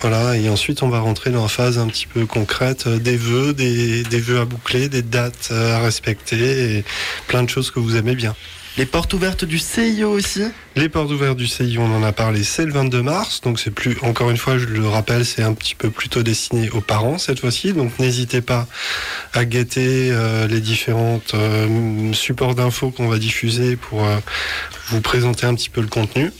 Voilà, 0.00 0.38
et 0.38 0.48
ensuite 0.48 0.82
on 0.82 0.88
va 0.88 1.00
rentrer 1.00 1.28
dans 1.28 1.42
la 1.42 1.48
phase 1.48 1.78
un 1.78 1.88
petit 1.88 2.06
peu 2.06 2.24
concrète 2.24 2.86
euh, 2.86 2.98
des 2.98 3.18
vœux, 3.18 3.52
des, 3.52 4.02
des 4.04 4.18
vœux 4.18 4.40
à 4.40 4.46
boucler, 4.46 4.88
des 4.88 5.02
dates 5.02 5.50
euh, 5.52 5.76
à 5.76 5.80
respecter 5.80 6.78
et 6.78 6.84
plein 7.28 7.42
de 7.42 7.50
choses 7.50 7.70
que 7.70 7.78
vous 7.78 7.94
aimez 7.94 8.14
bien. 8.14 8.34
Les 8.78 8.86
portes 8.86 9.12
ouvertes 9.12 9.44
du 9.44 9.58
CIO 9.58 10.10
aussi. 10.10 10.44
Les 10.76 10.88
portes 10.88 11.10
ouvertes 11.10 11.36
du 11.36 11.46
CI, 11.46 11.76
on 11.78 11.94
en 11.94 12.02
a 12.02 12.12
parlé, 12.12 12.42
c'est 12.42 12.64
le 12.64 12.72
22 12.72 13.02
mars. 13.02 13.42
Donc 13.42 13.60
c'est 13.60 13.70
plus, 13.70 13.98
encore 14.00 14.30
une 14.30 14.38
fois, 14.38 14.56
je 14.56 14.64
le 14.64 14.88
rappelle, 14.88 15.26
c'est 15.26 15.42
un 15.42 15.52
petit 15.52 15.74
peu 15.74 15.90
plutôt 15.90 16.22
destiné 16.22 16.70
aux 16.70 16.80
parents 16.80 17.18
cette 17.18 17.40
fois-ci. 17.40 17.74
Donc 17.74 17.98
n'hésitez 17.98 18.40
pas 18.40 18.66
à 19.34 19.44
guetter 19.44 20.08
euh, 20.10 20.46
les 20.46 20.60
différentes 20.60 21.34
euh, 21.34 22.14
supports 22.14 22.54
d'infos 22.54 22.90
qu'on 22.90 23.08
va 23.08 23.18
diffuser 23.18 23.76
pour 23.76 24.04
euh, 24.04 24.16
vous 24.88 25.02
présenter 25.02 25.44
un 25.44 25.54
petit 25.54 25.70
peu 25.70 25.82
le 25.82 25.88
contenu. 25.88 26.30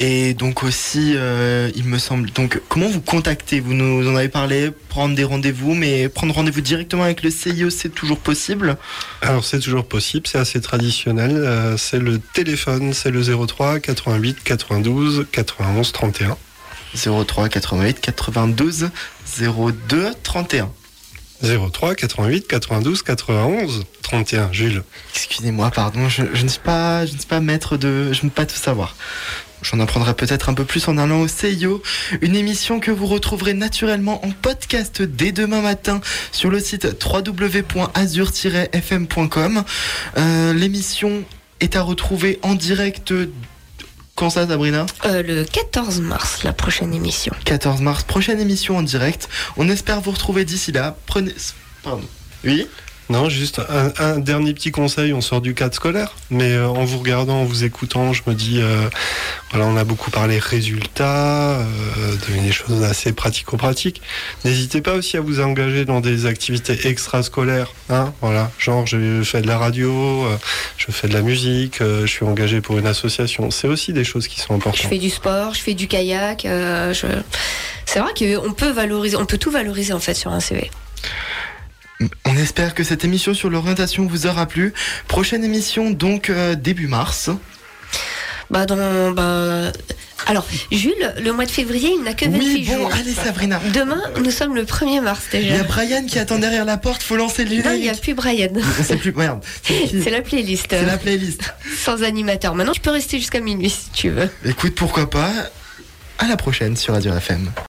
Et 0.00 0.34
donc 0.34 0.64
aussi, 0.64 1.14
euh, 1.14 1.70
il 1.76 1.84
me 1.84 1.98
semble. 1.98 2.30
Donc, 2.32 2.60
comment 2.68 2.88
vous 2.88 3.00
contacter 3.00 3.60
Vous 3.60 3.74
nous 3.74 4.08
en 4.10 4.16
avez 4.16 4.28
parlé, 4.28 4.70
prendre 4.88 5.14
des 5.14 5.22
rendez-vous, 5.22 5.74
mais 5.74 6.08
prendre 6.08 6.34
rendez-vous 6.34 6.60
directement 6.60 7.04
avec 7.04 7.22
le 7.22 7.30
CIO, 7.30 7.70
c'est 7.70 7.90
toujours 7.90 8.18
possible? 8.18 8.76
Alors 9.22 9.44
c'est 9.44 9.60
toujours 9.60 9.86
possible, 9.86 10.26
c'est 10.26 10.38
assez 10.38 10.60
traditionnel. 10.60 11.36
euh, 11.36 11.76
c'est 11.76 12.00
le 12.00 12.18
téléphone, 12.18 12.92
c'est 12.92 13.10
le 13.12 13.22
03 13.22 13.78
88 13.78 14.42
92 14.42 15.26
91 15.30 15.92
31. 15.92 16.36
03 16.96 17.48
88 17.48 18.00
92 18.00 18.90
02 19.38 20.12
31. 20.22 20.70
03 21.42 21.94
88 21.94 22.46
92 22.48 23.02
91 23.02 23.84
31, 24.02 24.52
Jules. 24.52 24.82
Excusez-moi, 25.14 25.70
pardon, 25.70 26.08
je, 26.08 26.22
je 26.32 26.42
ne 26.42 26.48
suis 26.48 26.60
pas, 26.60 27.06
je 27.06 27.12
ne 27.12 27.18
suis 27.18 27.26
pas 27.26 27.40
maître 27.40 27.76
de, 27.76 28.12
je 28.12 28.24
ne 28.24 28.28
peux 28.28 28.34
pas 28.34 28.46
tout 28.46 28.56
savoir. 28.56 28.96
J'en 29.64 29.80
apprendrai 29.80 30.14
peut-être 30.14 30.50
un 30.50 30.54
peu 30.54 30.64
plus 30.64 30.86
en 30.88 30.98
allant 30.98 31.22
au 31.22 31.28
CIO, 31.28 31.82
une 32.20 32.36
émission 32.36 32.80
que 32.80 32.90
vous 32.90 33.06
retrouverez 33.06 33.54
naturellement 33.54 34.22
en 34.24 34.30
podcast 34.30 35.00
dès 35.00 35.32
demain 35.32 35.62
matin 35.62 36.02
sur 36.32 36.50
le 36.50 36.60
site 36.60 36.86
www.azur-fm.com. 37.02 39.64
Euh, 40.18 40.52
L'émission 40.52 41.24
est 41.60 41.76
à 41.76 41.82
retrouver 41.82 42.38
en 42.42 42.54
direct. 42.54 43.14
Quand 44.14 44.28
ça, 44.30 44.46
Sabrina? 44.46 44.86
Euh, 45.06 45.22
le 45.22 45.44
14 45.44 46.00
mars, 46.00 46.44
la 46.44 46.52
prochaine 46.52 46.92
émission. 46.94 47.32
14 47.46 47.80
mars, 47.80 48.04
prochaine 48.04 48.38
émission 48.38 48.76
en 48.76 48.82
direct. 48.82 49.30
On 49.56 49.70
espère 49.70 50.02
vous 50.02 50.10
retrouver 50.12 50.44
d'ici 50.44 50.70
là. 50.72 50.96
Prenez. 51.06 51.32
Pardon. 51.82 52.04
Oui? 52.44 52.66
Non, 53.14 53.28
juste 53.28 53.60
un, 54.00 54.18
dernier 54.18 54.52
petit 54.54 54.72
conseil, 54.72 55.12
on 55.12 55.20
sort 55.20 55.40
du 55.40 55.54
cadre 55.54 55.72
scolaire, 55.72 56.16
mais 56.30 56.50
euh, 56.54 56.66
en 56.66 56.84
vous 56.84 56.98
regardant, 56.98 57.42
en 57.42 57.44
vous 57.44 57.62
écoutant, 57.62 58.12
je 58.12 58.22
me 58.26 58.34
dis, 58.34 58.58
euh, 58.60 58.88
voilà, 59.52 59.66
on 59.66 59.76
a 59.76 59.84
beaucoup 59.84 60.10
parlé 60.10 60.40
résultats, 60.40 61.60
euh, 61.60 61.64
de- 62.28 62.42
des 62.42 62.50
choses 62.50 62.82
assez 62.82 63.12
pratico-pratiques. 63.12 64.02
N'hésitez 64.44 64.80
pas 64.80 64.94
aussi 64.94 65.16
à 65.16 65.20
vous 65.20 65.38
engager 65.40 65.84
dans 65.84 66.00
des 66.00 66.26
activités 66.26 66.88
extrascolaires, 66.88 67.72
hein, 67.88 68.12
voilà, 68.20 68.50
genre 68.58 68.84
je 68.84 69.22
fais 69.22 69.42
de 69.42 69.46
la 69.46 69.58
radio, 69.58 69.92
euh, 70.24 70.36
je 70.76 70.90
fais 70.90 71.06
de 71.06 71.14
la 71.14 71.22
musique, 71.22 71.78
je 71.80 72.06
suis 72.06 72.24
engagé 72.24 72.60
pour 72.60 72.78
une 72.78 72.86
association. 72.88 73.52
C'est 73.52 73.68
aussi 73.68 73.92
des 73.92 74.02
choses 74.02 74.26
qui 74.26 74.40
sont 74.40 74.54
Je 74.54 74.56
importantes. 74.56 74.90
fais 74.90 74.98
du 74.98 75.10
sport, 75.10 75.54
je 75.54 75.60
fais 75.60 75.74
du 75.74 75.86
kayak. 75.86 76.40
je... 76.44 77.06
C'est 77.86 78.00
vrai 78.00 78.10
qu'on 78.18 78.52
peut 78.54 78.70
valoriser, 78.72 79.16
on 79.16 79.24
peut 79.26 79.38
tout 79.38 79.52
valoriser 79.52 79.92
en 79.92 80.00
fait 80.00 80.14
sur 80.14 80.32
un 80.32 80.40
CV. 80.40 80.68
On 82.24 82.36
espère 82.36 82.74
que 82.74 82.82
cette 82.84 83.04
émission 83.04 83.34
sur 83.34 83.50
l'orientation 83.50 84.06
vous 84.06 84.26
aura 84.26 84.46
plu. 84.46 84.72
Prochaine 85.08 85.44
émission 85.44 85.90
donc 85.90 86.28
euh, 86.30 86.54
début 86.54 86.86
mars. 86.88 87.30
Bah 88.50 88.66
dans, 88.66 89.12
bah, 89.12 89.72
alors 90.26 90.46
Jules, 90.70 91.14
le 91.22 91.32
mois 91.32 91.46
de 91.46 91.50
février, 91.50 91.90
il 91.96 92.02
n'a 92.04 92.12
que 92.12 92.24
28 92.26 92.38
Oui, 92.38 92.66
bon, 92.68 92.76
jours. 92.76 92.90
allez 92.94 93.12
Sabrina. 93.14 93.60
Demain, 93.72 94.02
nous 94.22 94.30
sommes 94.30 94.54
le 94.54 94.64
1er 94.64 95.00
mars 95.00 95.22
Il 95.32 95.40
y 95.40 95.42
déjà. 95.44 95.60
a 95.60 95.62
Brian 95.64 96.04
qui 96.06 96.18
attend 96.18 96.38
derrière 96.38 96.64
la 96.66 96.76
porte, 96.76 97.02
faut 97.02 97.16
lancer 97.16 97.44
le 97.44 97.50
Non, 97.50 97.56
il 97.56 97.62
n'y 97.62 97.68
a 97.70 97.74
générique. 97.94 98.02
plus 98.02 98.14
Brian. 98.14 98.48
C'est 98.82 98.96
plus 98.96 99.12
merde. 99.12 99.42
C'est 99.64 100.10
la 100.10 100.20
playlist. 100.20 100.66
C'est 100.70 100.84
la 100.84 100.98
playlist. 100.98 101.54
Sans 101.78 102.02
animateur. 102.02 102.54
Maintenant, 102.54 102.72
tu 102.72 102.80
peux 102.80 102.90
rester 102.90 103.18
jusqu'à 103.18 103.40
minuit 103.40 103.70
si 103.70 103.90
tu 103.92 104.10
veux. 104.10 104.28
Écoute, 104.44 104.74
pourquoi 104.74 105.08
pas. 105.08 105.30
À 106.18 106.26
la 106.26 106.36
prochaine 106.36 106.76
sur 106.76 106.92
Radio 106.94 107.14
FM. 107.14 107.50